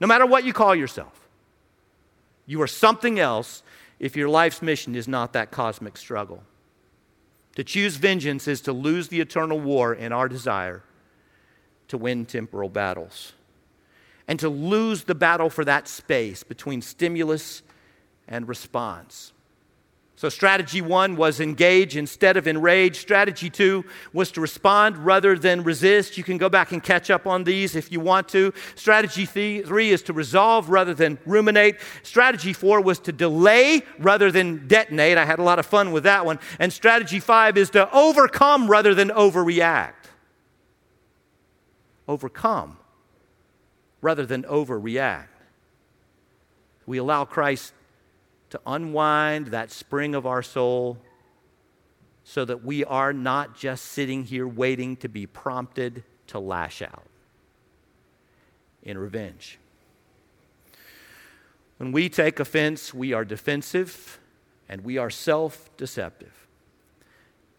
No 0.02 0.08
matter 0.08 0.26
what 0.26 0.44
you 0.44 0.52
call 0.52 0.76
yourself, 0.76 1.30
you 2.46 2.62
are 2.62 2.68
something 2.68 3.18
else 3.18 3.64
if 4.00 4.18
your 4.18 4.28
life's 4.28 4.62
mission 4.62 4.96
is 4.96 5.08
not 5.08 5.32
that 5.32 5.50
cosmic 5.50 5.96
struggle. 5.96 6.44
To 7.56 7.64
choose 7.64 7.96
vengeance 7.96 8.50
is 8.50 8.60
to 8.62 8.74
lose 8.74 9.08
the 9.08 9.22
eternal 9.22 9.62
war 9.62 9.94
in 9.94 10.12
our 10.12 10.28
desire 10.28 10.84
to 11.88 11.98
win 11.98 12.26
temporal 12.26 12.68
battles 12.68 13.32
and 14.28 14.40
to 14.40 14.50
lose 14.50 15.04
the 15.04 15.16
battle 15.16 15.50
for 15.50 15.66
that 15.66 15.88
space 15.88 16.44
between 16.44 16.82
stimulus 16.82 17.62
and 18.28 18.48
response. 18.48 19.34
So, 20.18 20.30
strategy 20.30 20.82
one 20.82 21.18
was 21.18 21.42
engage 21.42 21.98
instead 21.98 22.38
of 22.38 22.48
enrage. 22.48 22.96
Strategy 22.96 23.50
two 23.50 23.84
was 24.14 24.32
to 24.32 24.42
respond 24.42 24.98
rather 24.98 25.38
than 25.38 25.62
resist. 25.64 26.18
You 26.18 26.24
can 26.24 26.38
go 26.38 26.48
back 26.48 26.72
and 26.72 26.82
catch 26.82 27.10
up 27.10 27.28
on 27.28 27.44
these 27.44 27.76
if 27.76 27.92
you 27.92 28.00
want 28.00 28.30
to. 28.30 28.54
Strategy 28.76 29.26
three 29.26 29.92
is 29.92 30.02
to 30.04 30.14
resolve 30.14 30.70
rather 30.70 30.94
than 30.94 31.18
ruminate. 31.26 31.82
Strategy 32.02 32.54
four 32.54 32.80
was 32.80 32.98
to 33.00 33.12
delay 33.12 33.84
rather 34.00 34.32
than 34.32 34.68
detonate. 34.68 35.18
I 35.18 35.26
had 35.26 35.40
a 35.40 35.44
lot 35.44 35.60
of 35.60 35.66
fun 35.66 35.92
with 35.92 36.04
that 36.04 36.26
one. 36.26 36.40
And 36.60 36.72
strategy 36.72 37.20
five 37.20 37.58
is 37.58 37.70
to 37.72 37.94
overcome 37.94 38.72
rather 38.72 38.96
than 38.96 39.10
overreact. 39.10 39.94
Overcome 42.08 42.78
rather 44.06 44.24
than 44.24 44.44
overreact. 44.44 45.26
We 46.86 47.00
allow 47.00 47.26
Christ 47.26 47.74
to 48.52 48.62
unwind 48.68 49.48
that 49.48 49.72
spring 49.72 50.14
of 50.14 50.28
our 50.28 50.44
soul 50.44 51.00
so 52.24 52.46
that 52.46 52.64
we 52.64 52.86
are 52.86 53.14
not 53.14 53.58
just 53.58 53.84
sitting 53.86 54.24
here 54.24 54.48
waiting 54.48 54.96
to 54.98 55.10
be 55.10 55.26
prompted 55.26 56.04
to 56.28 56.38
lash 56.38 56.84
out 56.84 57.08
in 58.84 58.96
revenge. 59.00 59.58
When 61.78 61.92
we 61.92 62.08
take 62.08 62.40
offense, 62.40 62.94
we 62.94 63.12
are 63.12 63.26
defensive 63.26 64.20
and 64.70 64.82
we 64.82 65.00
are 65.00 65.10
self 65.10 65.76
deceptive. 65.78 66.46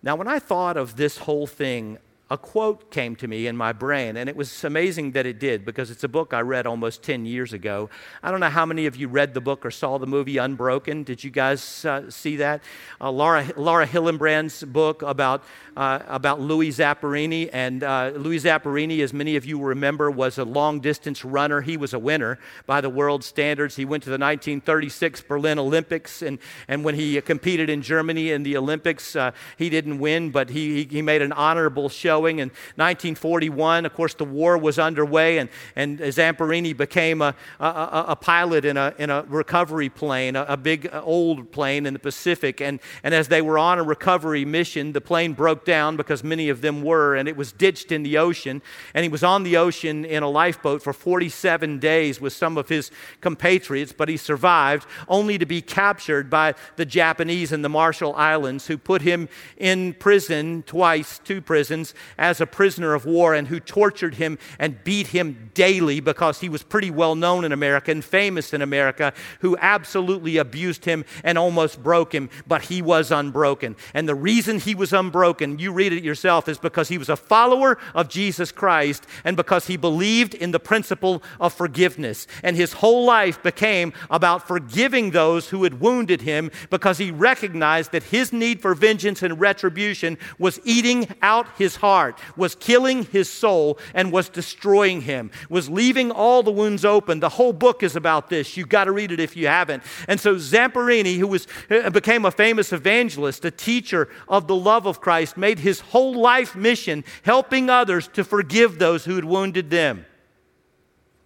Now, 0.01 0.15
when 0.15 0.29
I 0.29 0.39
thought 0.39 0.77
of 0.77 0.95
this 0.95 1.19
whole 1.19 1.49
thing 1.49 1.99
a 2.29 2.37
quote 2.37 2.91
came 2.91 3.15
to 3.15 3.29
me 3.29 3.47
in 3.47 3.57
my 3.57 3.73
brain, 3.73 4.17
and 4.17 4.29
it 4.29 4.35
was 4.35 4.65
amazing 4.65 5.13
that 5.13 5.27
it 5.27 5.39
did 5.39 5.65
because 5.65 5.93
it's 5.93 6.03
a 6.03 6.09
book 6.09 6.35
I 6.35 6.41
read 6.41 6.67
almost 6.67 7.05
10 7.05 7.25
years 7.25 7.53
ago. 7.53 7.89
I 8.21 8.33
don't 8.33 8.41
know 8.41 8.51
how 8.51 8.67
many 8.67 8.87
of 8.87 8.97
you 8.97 9.07
read 9.07 9.33
the 9.33 9.41
book 9.41 9.65
or 9.65 9.71
saw 9.71 9.97
the 9.99 10.09
movie 10.09 10.37
Unbroken. 10.37 11.05
Did 11.05 11.23
you 11.23 11.31
guys 11.31 11.85
uh, 11.85 12.11
see 12.11 12.37
that? 12.37 12.65
Uh, 13.01 13.13
Laura, 13.13 13.47
Laura 13.57 13.87
Hillenbrand's 13.87 14.65
book 14.65 15.03
about, 15.03 15.45
uh, 15.77 16.01
about 16.09 16.41
Louis 16.41 16.71
Zamperini. 16.71 17.49
And 17.53 17.85
uh, 17.85 18.11
Louis 18.17 18.41
Zamperini, 18.41 19.05
as 19.05 19.13
many 19.13 19.37
of 19.37 19.45
you 19.45 19.63
remember, 19.63 20.11
was 20.11 20.37
a 20.37 20.45
long 20.45 20.81
distance 20.81 21.25
runner. 21.25 21.61
He 21.61 21.77
was 21.77 21.95
a 21.95 21.99
winner 21.99 22.41
by 22.67 22.81
the 22.81 22.91
world 22.91 23.23
standards. 23.23 23.77
He 23.77 23.85
went 23.85 24.03
to 24.03 24.11
the 24.11 24.15
1936 24.15 25.21
Berlin 25.21 25.61
Olympics, 25.61 26.23
and, 26.23 26.41
and 26.67 26.83
when 26.83 26.97
he 26.97 27.21
competed 27.21 27.71
in 27.71 27.83
Germany 27.83 28.33
in 28.33 28.43
the 28.43 28.57
Olympics, 28.57 29.15
uh, 29.15 29.31
he 29.57 29.71
didn't 29.71 30.01
win, 30.01 30.31
but 30.31 30.51
he, 30.51 30.85
he 30.91 31.03
made 31.03 31.23
an 31.23 31.31
honorable 31.31 31.89
show 31.89 32.16
in 32.25 32.49
1941. 32.77 33.87
Of 33.87 33.95
course, 33.95 34.15
the 34.15 34.25
war 34.25 34.57
was 34.57 34.79
underway, 34.79 35.39
and, 35.39 35.51
and 35.75 35.99
Zamperini 35.99 36.77
became 36.77 37.21
a, 37.23 37.35
a, 37.61 38.05
a 38.09 38.17
pilot 38.17 38.65
in 38.65 38.77
a, 38.77 38.95
in 38.99 39.11
a 39.11 39.23
recovery 39.29 39.89
plane, 39.89 40.37
a, 40.37 40.45
a 40.49 40.57
big 40.57 40.89
uh, 40.93 41.03
old 41.03 41.53
plane 41.53 41.87
in 41.87 41.93
the 41.93 41.99
Pacific. 41.99 42.61
And, 42.61 42.81
and 43.03 43.15
as 43.15 43.29
they 43.29 43.43
were 43.43 43.59
on 43.59 43.79
a 43.79 43.83
recovery 43.83 44.45
mission, 44.45 44.93
the 44.93 45.01
plane 45.01 45.33
broke 45.33 45.65
down 45.65 45.97
because 45.97 46.25
many 46.25 46.49
of 46.49 46.61
them 46.61 46.83
were, 46.83 47.15
and 47.15 47.29
it 47.29 47.37
was 47.37 47.53
ditched 47.53 47.93
in 47.93 48.03
the 48.03 48.19
ocean. 48.19 48.63
And 48.95 49.03
he 49.03 49.09
was 49.09 49.23
on 49.23 49.43
the 49.43 49.57
ocean 49.57 50.05
in 50.05 50.23
a 50.23 50.29
lifeboat 50.29 50.83
for 50.83 50.93
47 50.93 51.79
days 51.79 52.21
with 52.21 52.33
some 52.33 52.57
of 52.57 52.69
his 52.69 52.91
compatriots, 53.21 53.93
but 53.93 54.09
he 54.09 54.17
survived, 54.17 54.87
only 55.09 55.39
to 55.39 55.47
be 55.47 55.61
captured 55.61 56.31
by 56.31 56.55
the 56.77 56.85
Japanese 56.85 57.53
in 57.53 57.63
the 57.63 57.69
Marshall 57.69 58.15
Islands, 58.15 58.67
who 58.67 58.79
put 58.79 59.03
him 59.03 59.29
in 59.57 59.95
prison 59.95 60.63
twice, 60.67 61.21
two 61.25 61.41
prisons, 61.41 61.95
as 62.19 62.41
a 62.41 62.47
prisoner 62.47 62.95
of 62.95 63.05
war 63.05 63.35
and 63.35 63.49
who 63.49 63.61
tortured 63.61 64.15
him 64.17 64.39
and 64.59 64.83
beat 64.85 65.09
him 65.09 65.51
daily 65.55 66.01
because 66.01 66.41
he 66.41 66.49
was 66.49 66.63
pretty 66.63 66.91
well 66.91 67.15
known 67.15 67.45
in 67.45 67.53
America 67.53 67.91
and 67.91 68.05
famous 68.05 68.53
in 68.53 68.63
America, 68.63 69.13
who 69.41 69.57
absolutely 69.61 70.37
abused 70.37 70.85
him 70.85 71.05
and 71.25 71.39
almost 71.39 71.83
broke 71.83 72.15
him, 72.15 72.29
but 72.47 72.63
he 72.63 72.83
was 72.83 73.11
unbroken. 73.11 73.77
And 73.95 74.09
the 74.09 74.15
reason 74.15 74.59
he 74.59 74.75
was 74.75 74.93
unbroken, 74.93 75.59
you 75.59 75.73
read 75.73 75.93
it 75.93 76.05
yourself, 76.05 76.49
is 76.49 76.59
because 76.59 76.89
he 76.89 76.99
was 76.99 77.09
a 77.09 77.17
follower 77.17 77.79
of 77.95 78.09
Jesus 78.09 78.53
Christ 78.53 79.07
and 79.25 79.37
because 79.37 79.67
he 79.67 79.77
believed 79.77 80.35
in 80.35 80.51
the 80.51 80.61
principle 80.61 81.23
of 81.41 81.53
forgiveness. 81.53 82.27
And 82.43 82.57
his 82.57 82.75
whole 82.75 83.05
life 83.05 83.43
became 83.43 83.93
about 84.11 84.47
forgiving 84.47 85.11
those 85.11 85.49
who 85.49 85.65
had 85.65 85.81
wounded 85.81 86.23
him 86.23 86.51
because 86.71 86.99
he 86.99 87.11
recognized 87.11 87.93
that 87.93 88.03
his 88.05 88.33
need 88.33 88.61
for 88.61 88.75
vengeance 88.75 89.23
and 89.23 89.41
retribution 89.41 90.19
was 90.39 90.61
eating 90.65 91.09
out 91.23 91.47
his 91.57 91.77
heart 91.77 91.96
heart, 91.97 92.19
was 92.37 92.55
killing 92.55 93.05
his 93.05 93.29
soul 93.31 93.79
and 93.95 94.13
was 94.13 94.29
destroying 94.29 95.01
him, 95.01 95.31
was 95.49 95.71
leaving 95.71 96.11
all 96.11 96.43
the 96.43 96.51
wounds 96.51 96.85
open. 96.85 97.21
The 97.21 97.37
whole 97.39 97.53
book 97.53 97.83
is 97.83 97.97
about 97.97 98.29
this. 98.29 98.57
You've 98.57 98.69
got 98.69 98.85
to 98.85 98.93
read 98.93 99.13
it 99.13 99.21
if 99.21 99.37
you 99.37 99.47
haven't. 99.47 99.83
And 100.09 100.21
so 100.21 100.35
Zamperini, 100.37 101.17
who 101.17 101.27
was, 101.27 101.47
uh, 101.71 101.91
became 101.91 102.25
a 102.27 102.31
famous 102.31 102.73
evangelist, 102.73 103.45
a 103.45 103.51
teacher 103.51 104.09
of 104.29 104.47
the 104.47 104.57
love 104.57 104.87
of 104.87 105.01
Christ, 105.01 105.37
made 105.37 105.59
his 105.59 105.81
whole 105.81 106.15
life 106.15 106.55
mission 106.55 107.05
helping 107.23 107.71
others 107.71 108.09
to 108.09 108.25
forgive 108.25 108.79
those 108.79 109.07
who 109.07 109.15
had 109.15 109.25
wounded 109.25 109.71
them. 109.71 110.05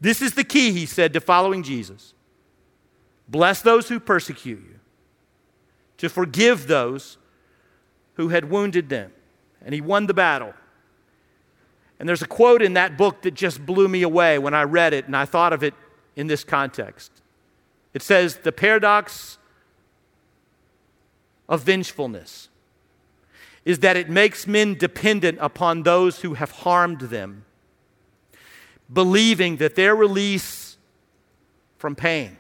This 0.01 0.23
is 0.23 0.35
the 0.35 0.45
key, 0.45 0.73
he 0.73 0.87
said, 0.87 1.13
to 1.13 1.21
following 1.21 1.63
Jesus. 1.63 2.15
Bless 3.29 3.61
those 3.63 3.89
who 3.89 4.01
persecute 4.01 4.61
you, 4.61 4.79
to 5.99 6.09
forgive 6.09 6.67
those 6.67 7.19
who 8.15 8.29
had 8.29 8.51
wounded 8.51 8.89
them. 8.89 9.13
And 9.63 9.75
he 9.75 9.81
won 9.81 10.07
the 10.07 10.15
battle. 10.15 10.55
And 12.01 12.09
there's 12.09 12.23
a 12.23 12.27
quote 12.27 12.63
in 12.63 12.73
that 12.73 12.97
book 12.97 13.21
that 13.23 13.35
just 13.35 13.65
blew 13.65 13.87
me 13.87 14.01
away 14.01 14.39
when 14.39 14.55
I 14.55 14.63
read 14.63 14.95
it 14.95 15.05
and 15.05 15.15
I 15.15 15.27
thought 15.27 15.53
of 15.53 15.63
it 15.63 15.75
in 16.17 16.29
this 16.29 16.43
context. 16.43 17.13
It 17.93 18.01
says, 18.01 18.39
The 18.39 18.53
paradox 18.53 19.37
of 21.47 21.63
vengefulness 21.63 22.49
is 23.67 23.81
that 23.81 23.99
it 23.99 24.09
makes 24.09 24.47
men 24.47 24.75
dependent 24.75 25.37
upon 25.43 25.83
those 25.83 26.23
who 26.23 26.35
have 26.35 26.51
harmed 26.51 27.01
them, 27.03 27.45
believing 28.91 29.59
that 29.59 29.75
their 29.75 29.95
release 29.95 30.79
from 31.77 31.95
pain 31.95 32.39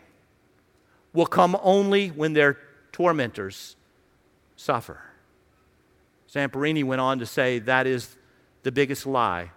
will 1.13 1.27
come 1.27 1.55
only 1.63 2.09
when 2.09 2.33
their 2.33 2.57
tormentors 2.93 3.77
suffer. 4.57 5.03
Zamperini 6.33 6.83
went 6.83 7.03
on 7.03 7.19
to 7.19 7.27
say 7.27 7.59
that 7.59 7.87
is 7.87 8.17
the 8.63 8.73
biggest 8.73 9.07
lie 9.07 9.51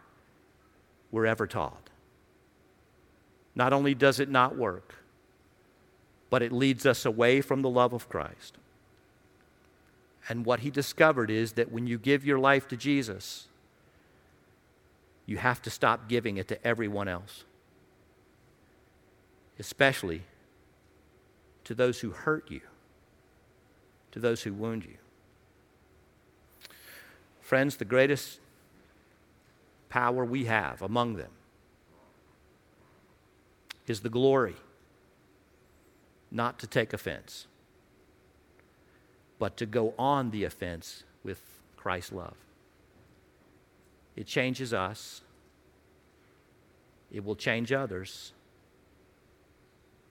we're 1.12 1.26
ever 1.26 1.48
taught. 1.48 1.90
Not 3.56 3.74
only 3.74 3.94
does 3.94 4.20
it 4.20 4.30
not 4.30 4.58
work, 4.58 4.96
but 6.30 6.42
it 6.42 6.52
leads 6.52 6.86
us 6.86 7.06
away 7.06 7.42
from 7.42 7.62
the 7.62 7.70
love 7.70 7.94
of 7.94 8.10
Christ. 8.10 8.58
And 10.28 10.46
what 10.46 10.62
he 10.62 10.72
discovered 10.72 11.30
is 11.30 11.54
that 11.54 11.72
when 11.72 11.86
you 11.86 11.98
give 11.98 12.26
your 12.26 12.40
life 12.40 12.68
to 12.70 12.78
Jesus, 12.78 13.48
you 15.26 15.38
have 15.38 15.62
to 15.62 15.70
stop 15.70 16.08
giving 16.08 16.38
it 16.38 16.48
to 16.48 16.68
everyone 16.68 17.08
else, 17.08 17.44
especially 19.60 20.24
to 21.66 21.76
those 21.76 22.00
who 22.00 22.12
hurt 22.12 22.50
you, 22.50 22.62
to 24.12 24.20
those 24.20 24.44
who 24.44 24.54
wound 24.54 24.84
you. 24.86 24.98
Friends, 27.42 27.76
the 27.76 27.86
greatest 27.86 28.40
power 29.94 30.26
we 30.26 30.46
have 30.46 30.82
among 30.82 31.18
them 31.18 31.30
is 33.86 34.00
the 34.00 34.10
glory 34.10 34.56
not 36.32 36.58
to 36.58 36.66
take 36.66 36.94
offense, 36.94 37.46
but 39.38 39.56
to 39.56 39.68
go 39.68 39.94
on 40.00 40.32
the 40.32 40.46
offense 40.46 41.04
with 41.24 41.40
Christ's 41.78 42.12
love. 42.12 42.34
It 44.16 44.26
changes 44.26 44.74
us, 44.74 45.22
it 47.12 47.24
will 47.24 47.36
change 47.36 47.72
others, 47.72 48.34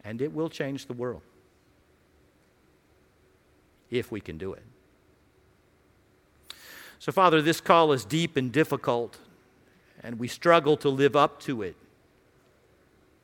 and 0.05 0.23
it 0.23 0.33
will 0.33 0.49
change 0.49 0.87
the 0.87 0.93
world 0.93 1.23
if 3.91 4.13
we 4.13 4.21
can 4.21 4.39
do 4.39 4.53
it. 4.53 4.63
So, 7.01 7.11
Father, 7.11 7.43
this 7.43 7.61
call 7.61 7.91
is 7.91 8.05
deep 8.05 8.37
and 8.37 8.53
difficult, 8.53 9.19
and 10.03 10.19
we 10.19 10.29
struggle 10.29 10.77
to 10.79 10.89
live 10.89 11.17
up 11.17 11.41
to 11.41 11.63
it. 11.63 11.77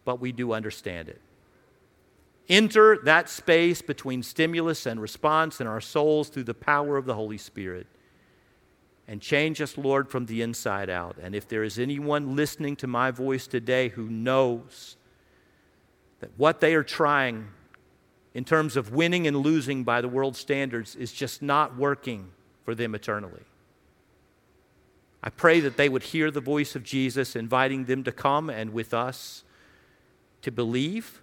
but 0.04 0.20
we 0.20 0.32
do 0.32 0.52
understand 0.52 1.10
it. 1.10 1.20
Enter 2.48 2.96
that 3.04 3.28
space 3.28 3.82
between 3.82 4.22
stimulus 4.22 4.86
and 4.86 5.02
response 5.02 5.60
in 5.60 5.66
our 5.66 5.82
souls 5.82 6.30
through 6.30 6.44
the 6.44 6.54
power 6.54 6.96
of 6.96 7.04
the 7.04 7.12
Holy 7.12 7.36
Spirit. 7.36 7.86
And 9.06 9.20
change 9.20 9.60
us, 9.60 9.76
Lord, 9.76 10.08
from 10.08 10.24
the 10.24 10.40
inside 10.40 10.88
out. 10.88 11.16
And 11.20 11.34
if 11.34 11.46
there 11.46 11.62
is 11.62 11.78
anyone 11.78 12.36
listening 12.36 12.74
to 12.76 12.86
my 12.86 13.10
voice 13.10 13.46
today 13.46 13.90
who 13.90 14.08
knows 14.08 14.96
that 16.20 16.30
what 16.38 16.60
they 16.60 16.74
are 16.74 16.82
trying 16.82 17.48
in 18.32 18.44
terms 18.44 18.78
of 18.78 18.94
winning 18.94 19.26
and 19.26 19.36
losing 19.36 19.84
by 19.84 20.00
the 20.00 20.08
world 20.08 20.36
standards 20.36 20.96
is 20.96 21.12
just 21.12 21.42
not 21.42 21.76
working 21.76 22.30
for 22.64 22.74
them 22.74 22.94
eternally. 22.94 23.42
I 25.22 25.30
pray 25.30 25.60
that 25.60 25.76
they 25.76 25.88
would 25.88 26.04
hear 26.04 26.30
the 26.30 26.40
voice 26.40 26.76
of 26.76 26.84
Jesus 26.84 27.34
inviting 27.34 27.86
them 27.86 28.04
to 28.04 28.12
come 28.12 28.48
and 28.48 28.72
with 28.72 28.94
us 28.94 29.44
to 30.42 30.52
believe 30.52 31.20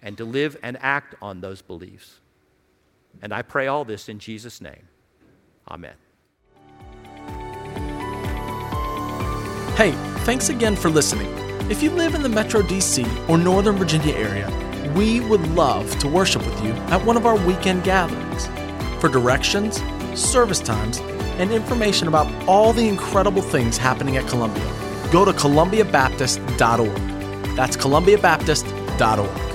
and 0.00 0.16
to 0.18 0.24
live 0.24 0.56
and 0.62 0.78
act 0.80 1.14
on 1.20 1.40
those 1.40 1.62
beliefs. 1.62 2.20
And 3.22 3.32
I 3.32 3.42
pray 3.42 3.66
all 3.66 3.84
this 3.84 4.08
in 4.08 4.18
Jesus' 4.18 4.60
name. 4.60 4.88
Amen. 5.68 5.94
Hey, 9.76 9.92
thanks 10.24 10.48
again 10.48 10.76
for 10.76 10.88
listening. 10.88 11.28
If 11.70 11.82
you 11.82 11.90
live 11.90 12.14
in 12.14 12.22
the 12.22 12.28
Metro 12.28 12.62
DC 12.62 13.28
or 13.28 13.36
Northern 13.36 13.76
Virginia 13.76 14.14
area, 14.14 14.48
we 14.94 15.20
would 15.20 15.46
love 15.48 15.98
to 15.98 16.08
worship 16.08 16.46
with 16.46 16.62
you 16.62 16.70
at 16.70 17.04
one 17.04 17.16
of 17.16 17.26
our 17.26 17.36
weekend 17.44 17.82
gatherings. 17.82 18.46
For 19.00 19.08
directions, 19.08 19.82
service 20.14 20.60
times, 20.60 21.00
and 21.38 21.52
information 21.52 22.08
about 22.08 22.26
all 22.48 22.72
the 22.72 22.88
incredible 22.88 23.42
things 23.42 23.76
happening 23.76 24.16
at 24.16 24.26
Columbia, 24.28 24.64
go 25.12 25.24
to 25.24 25.32
columbiabaptist.org. 25.32 27.56
That's 27.56 27.76
columbiabaptist.org. 27.76 29.45